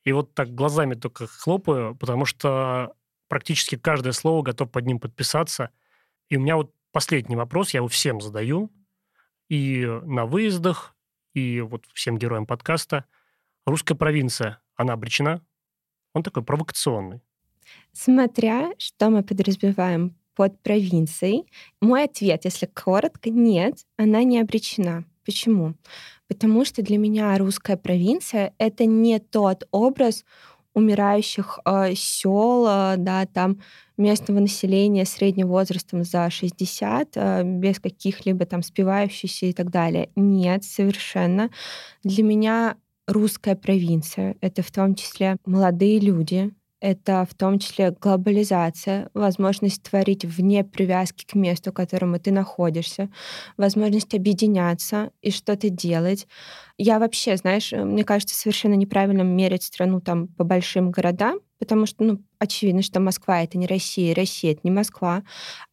и 0.04 0.12
вот 0.12 0.34
так 0.34 0.54
глазами 0.54 0.94
только 0.94 1.26
хлопаю, 1.26 1.94
потому 1.94 2.24
что 2.24 2.94
практически 3.28 3.76
каждое 3.76 4.12
слово 4.12 4.42
готов 4.42 4.70
под 4.70 4.86
ним 4.86 4.98
подписаться. 4.98 5.70
И 6.28 6.36
у 6.36 6.40
меня 6.40 6.56
вот 6.56 6.72
последний 6.92 7.36
вопрос, 7.36 7.74
я 7.74 7.78
его 7.78 7.88
всем 7.88 8.20
задаю, 8.20 8.72
и 9.48 9.84
на 10.04 10.26
выездах, 10.26 10.94
и 11.34 11.60
вот 11.60 11.86
всем 11.92 12.18
героям 12.18 12.46
подкаста. 12.46 13.04
Русская 13.66 13.94
провинция 13.94 14.60
она 14.78 14.94
обречена? 14.94 15.42
Он 16.14 16.22
такой 16.22 16.42
провокационный. 16.42 17.20
Смотря, 17.92 18.70
что 18.78 19.10
мы 19.10 19.22
подразумеваем 19.22 20.16
под 20.34 20.62
провинцией, 20.62 21.50
мой 21.80 22.04
ответ, 22.04 22.44
если 22.44 22.66
коротко, 22.66 23.28
нет, 23.28 23.84
она 23.96 24.22
не 24.22 24.40
обречена. 24.40 25.04
Почему? 25.26 25.74
Потому 26.28 26.64
что 26.64 26.80
для 26.80 26.96
меня 26.96 27.36
русская 27.36 27.76
провинция— 27.76 28.54
это 28.58 28.86
не 28.86 29.18
тот 29.18 29.66
образ 29.72 30.24
умирающих 30.74 31.58
э, 31.64 31.94
сел, 31.94 32.66
э, 32.66 32.94
да, 32.98 33.26
там 33.26 33.60
местного 33.96 34.38
населения 34.38 35.04
средним 35.04 35.48
возрастом 35.48 36.04
за 36.04 36.30
60, 36.30 37.16
э, 37.16 37.42
без 37.42 37.80
каких-либо 37.80 38.46
там 38.46 38.62
спивающихся 38.62 39.46
и 39.46 39.52
так 39.52 39.70
далее. 39.70 40.10
Нет, 40.14 40.62
совершенно. 40.64 41.50
Для 42.04 42.22
меня 42.22 42.76
русская 43.09 43.56
провинция. 43.56 44.36
Это 44.40 44.62
в 44.62 44.70
том 44.70 44.94
числе 44.94 45.36
молодые 45.46 45.98
люди, 45.98 46.52
это 46.80 47.26
в 47.28 47.34
том 47.34 47.59
числе 47.59 47.90
глобализация, 47.90 49.11
возможность 49.14 49.82
творить 49.82 50.24
вне 50.24 50.62
привязки 50.62 51.24
к 51.26 51.34
месту, 51.34 51.70
в 51.72 51.74
котором 51.74 52.18
ты 52.20 52.30
находишься, 52.30 53.11
возможность 53.56 54.14
объединяться 54.14 55.11
и 55.20 55.32
что-то 55.32 55.70
делать. 55.70 56.28
Я 56.76 57.00
вообще, 57.00 57.36
знаешь, 57.36 57.72
мне 57.72 58.04
кажется, 58.04 58.36
совершенно 58.36 58.74
неправильно 58.74 59.22
мерить 59.22 59.64
страну 59.64 60.00
там 60.00 60.28
по 60.28 60.44
большим 60.44 60.92
городам, 60.92 61.40
потому 61.59 61.86
что, 61.86 62.04
ну, 62.04 62.22
очевидно, 62.38 62.82
что 62.82 63.00
Москва— 63.00 63.42
это 63.42 63.59
не 63.59 63.66
Россия, 63.66 64.14
Россия— 64.14 64.52
это 64.52 64.61
не 64.64 64.70
Москва. 64.70 65.22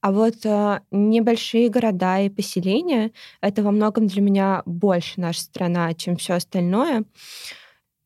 А 0.02 0.12
вот 0.12 0.46
э, 0.46 0.82
небольшие 0.92 1.70
города 1.70 2.22
и 2.22 2.30
поселения— 2.30 3.12
это 3.42 3.64
во 3.64 3.72
многом 3.72 4.08
для 4.08 4.22
меня 4.22 4.64
больше 4.66 5.20
наша 5.20 5.42
страна, 5.42 5.94
чем 5.94 6.18
все 6.18 6.34
остальное. 6.34 7.04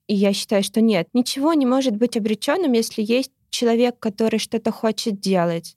И 0.07 0.15
я 0.15 0.33
считаю, 0.33 0.63
что 0.63 0.81
нет. 0.81 1.07
Ничего 1.13 1.53
не 1.53 1.65
может 1.65 1.95
быть 1.95 2.17
обреченным, 2.17 2.73
если 2.73 3.03
есть 3.03 3.31
человек, 3.49 3.99
который 3.99 4.39
что-то 4.39 4.71
хочет 4.71 5.19
делать. 5.19 5.75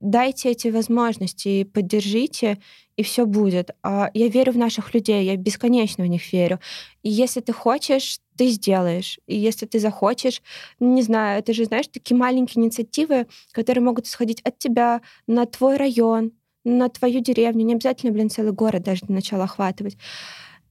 Дайте 0.00 0.50
эти 0.50 0.68
возможности 0.68 1.64
поддержите, 1.64 2.58
и 2.96 3.02
все 3.02 3.26
будет. 3.26 3.70
А 3.82 4.10
я 4.14 4.28
верю 4.28 4.52
в 4.52 4.58
наших 4.58 4.94
людей, 4.94 5.24
я 5.24 5.36
бесконечно 5.36 6.04
в 6.04 6.06
них 6.06 6.32
верю. 6.32 6.60
И 7.02 7.10
если 7.10 7.40
ты 7.40 7.52
хочешь, 7.52 8.18
ты 8.36 8.48
сделаешь. 8.48 9.18
И 9.26 9.36
если 9.36 9.66
ты 9.66 9.78
захочешь, 9.78 10.42
не 10.80 11.02
знаю, 11.02 11.38
это 11.38 11.52
же, 11.52 11.64
знаешь, 11.64 11.88
такие 11.88 12.16
маленькие 12.16 12.62
инициативы, 12.62 13.26
которые 13.52 13.82
могут 13.82 14.06
исходить 14.06 14.40
от 14.42 14.58
тебя 14.58 15.00
на 15.26 15.46
твой 15.46 15.76
район, 15.76 16.32
на 16.64 16.88
твою 16.88 17.20
деревню. 17.20 17.64
Не 17.64 17.74
обязательно, 17.74 18.12
блин, 18.12 18.30
целый 18.30 18.52
город 18.52 18.82
даже 18.82 19.06
для 19.06 19.14
начала 19.14 19.44
охватывать. 19.44 19.96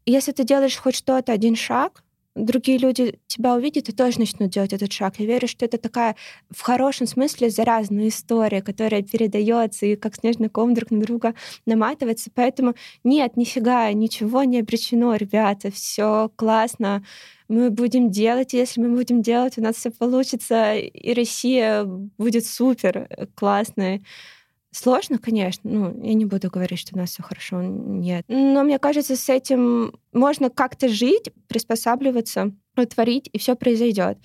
Если 0.05 0.32
ты 0.32 0.43
делаешь 0.43 0.78
хоть 0.78 0.95
что-то, 0.95 1.32
один 1.32 1.55
шаг, 1.55 2.03
другие 2.36 2.77
люди 2.77 3.19
тебя 3.27 3.55
увидят 3.55 3.89
и 3.89 3.91
тоже 3.91 4.19
начнут 4.19 4.49
делать 4.49 4.73
этот 4.73 4.91
шаг. 4.91 5.15
Я 5.19 5.25
верю, 5.25 5.47
что 5.47 5.65
это 5.65 5.77
такая 5.77 6.15
в 6.49 6.61
хорошем 6.61 7.07
смысле 7.07 7.49
заразная 7.49 8.07
история, 8.07 8.61
которая 8.61 9.03
передается 9.03 9.86
и 9.86 9.95
как 9.95 10.15
снежный 10.15 10.49
ком 10.49 10.73
друг 10.73 10.91
на 10.91 10.99
друга 11.01 11.36
наматывается. 11.65 12.31
Поэтому 12.34 12.75
нет, 13.03 13.38
нифига, 13.38 13.91
ничего 13.93 14.43
не 14.43 14.59
обречено, 14.59 15.15
ребята, 15.15 15.71
все 15.71 16.31
классно. 16.36 17.03
Мы 17.47 17.69
будем 17.69 18.09
делать, 18.09 18.53
если 18.53 18.81
мы 18.81 18.89
будем 18.95 19.21
делать, 19.21 19.57
у 19.57 19.61
нас 19.61 19.75
все 19.75 19.91
получится, 19.91 20.75
и 20.75 21.13
Россия 21.13 21.84
будет 21.84 22.45
супер 22.45 23.07
классной. 23.36 24.03
Сложно, 24.74 25.19
конечно. 25.19 25.69
Ну, 25.69 26.03
я 26.03 26.15
не 26.15 26.26
буду 26.26 26.49
говорить, 26.49 26.80
что 26.80 26.95
у 26.95 26.97
нас 26.97 27.11
все 27.11 27.21
хорошо. 27.21 27.61
Нет. 27.61 28.26
Но 28.28 28.63
мне 28.63 28.80
кажется, 28.80 29.15
с 29.15 29.30
этим 29.30 29.93
можно 30.11 30.49
как-то 30.49 30.89
жить, 30.89 31.32
приспосабливаться, 31.47 32.51
творить, 32.89 33.30
и 33.32 33.38
все 33.38 33.55
произойдет. 33.55 34.17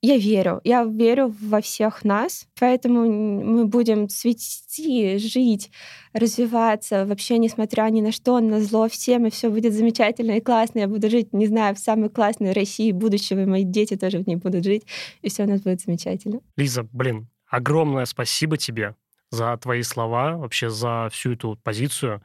Я 0.00 0.18
верю. 0.18 0.60
Я 0.62 0.84
верю 0.84 1.34
во 1.40 1.60
всех 1.60 2.04
нас. 2.04 2.46
Поэтому 2.60 3.10
мы 3.10 3.66
будем 3.66 4.08
цвести, 4.08 5.18
жить, 5.18 5.70
развиваться. 6.12 7.04
Вообще, 7.04 7.38
несмотря 7.38 7.82
ни 7.90 8.00
на 8.00 8.12
что, 8.12 8.38
на 8.38 8.60
зло 8.60 8.88
всем, 8.88 9.26
и 9.26 9.30
все 9.30 9.50
будет 9.50 9.74
замечательно 9.74 10.32
и 10.32 10.40
классно. 10.40 10.80
Я 10.80 10.88
буду 10.88 11.10
жить, 11.10 11.32
не 11.32 11.48
знаю, 11.48 11.74
в 11.74 11.80
самой 11.80 12.08
классной 12.08 12.52
России 12.52 12.92
будущего, 12.92 13.42
и 13.42 13.46
мои 13.46 13.64
дети 13.64 13.96
тоже 13.96 14.18
в 14.18 14.28
ней 14.28 14.36
будут 14.36 14.64
жить. 14.64 14.84
И 15.22 15.28
все 15.28 15.42
у 15.42 15.48
нас 15.48 15.60
будет 15.60 15.80
замечательно. 15.80 16.40
Лиза, 16.56 16.86
блин, 16.92 17.28
огромное 17.48 18.04
спасибо 18.04 18.56
тебе 18.56 18.94
за 19.32 19.56
твои 19.56 19.82
слова, 19.82 20.36
вообще 20.36 20.68
за 20.68 21.08
всю 21.10 21.32
эту 21.32 21.56
позицию. 21.56 22.22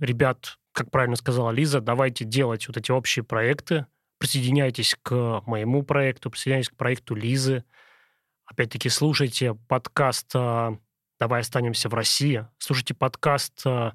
Ребят, 0.00 0.58
как 0.72 0.90
правильно 0.90 1.16
сказала 1.16 1.50
Лиза, 1.50 1.80
давайте 1.80 2.24
делать 2.24 2.66
вот 2.66 2.78
эти 2.78 2.90
общие 2.90 3.22
проекты, 3.22 3.86
присоединяйтесь 4.18 4.96
к 5.02 5.42
моему 5.46 5.82
проекту, 5.82 6.30
присоединяйтесь 6.30 6.70
к 6.70 6.76
проекту 6.76 7.14
Лизы. 7.14 7.64
Опять-таки, 8.46 8.88
слушайте 8.88 9.54
подкаст 9.68 10.30
э, 10.34 10.76
«Давай 11.20 11.42
останемся 11.42 11.90
в 11.90 11.94
России», 11.94 12.46
слушайте 12.58 12.94
подкаст 12.94 13.60
э, 13.66 13.92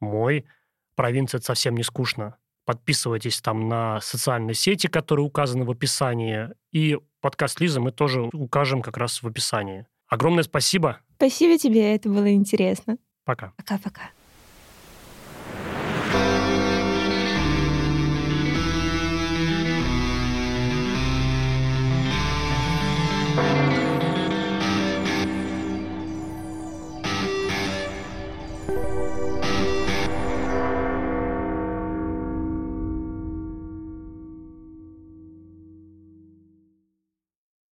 мой 0.00 0.46
«Провинция– 0.96 1.38
это 1.38 1.46
совсем 1.46 1.76
не 1.76 1.84
скучно». 1.84 2.36
Подписывайтесь 2.64 3.40
там 3.40 3.68
на 3.68 4.00
социальные 4.00 4.54
сети, 4.54 4.88
которые 4.88 5.24
указаны 5.24 5.64
в 5.64 5.70
описании, 5.70 6.48
и 6.72 6.98
подкаст 7.20 7.60
Лизы 7.60 7.78
мы 7.78 7.92
тоже 7.92 8.22
укажем 8.32 8.82
как 8.82 8.96
раз 8.96 9.22
в 9.22 9.28
описании. 9.28 9.86
Огромное 10.08 10.42
спасибо. 10.42 11.00
Спасибо 11.16 11.58
тебе, 11.58 11.94
это 11.94 12.08
было 12.08 12.32
интересно. 12.32 12.98
Пока. 13.24 13.52
Пока-пока. 13.56 14.10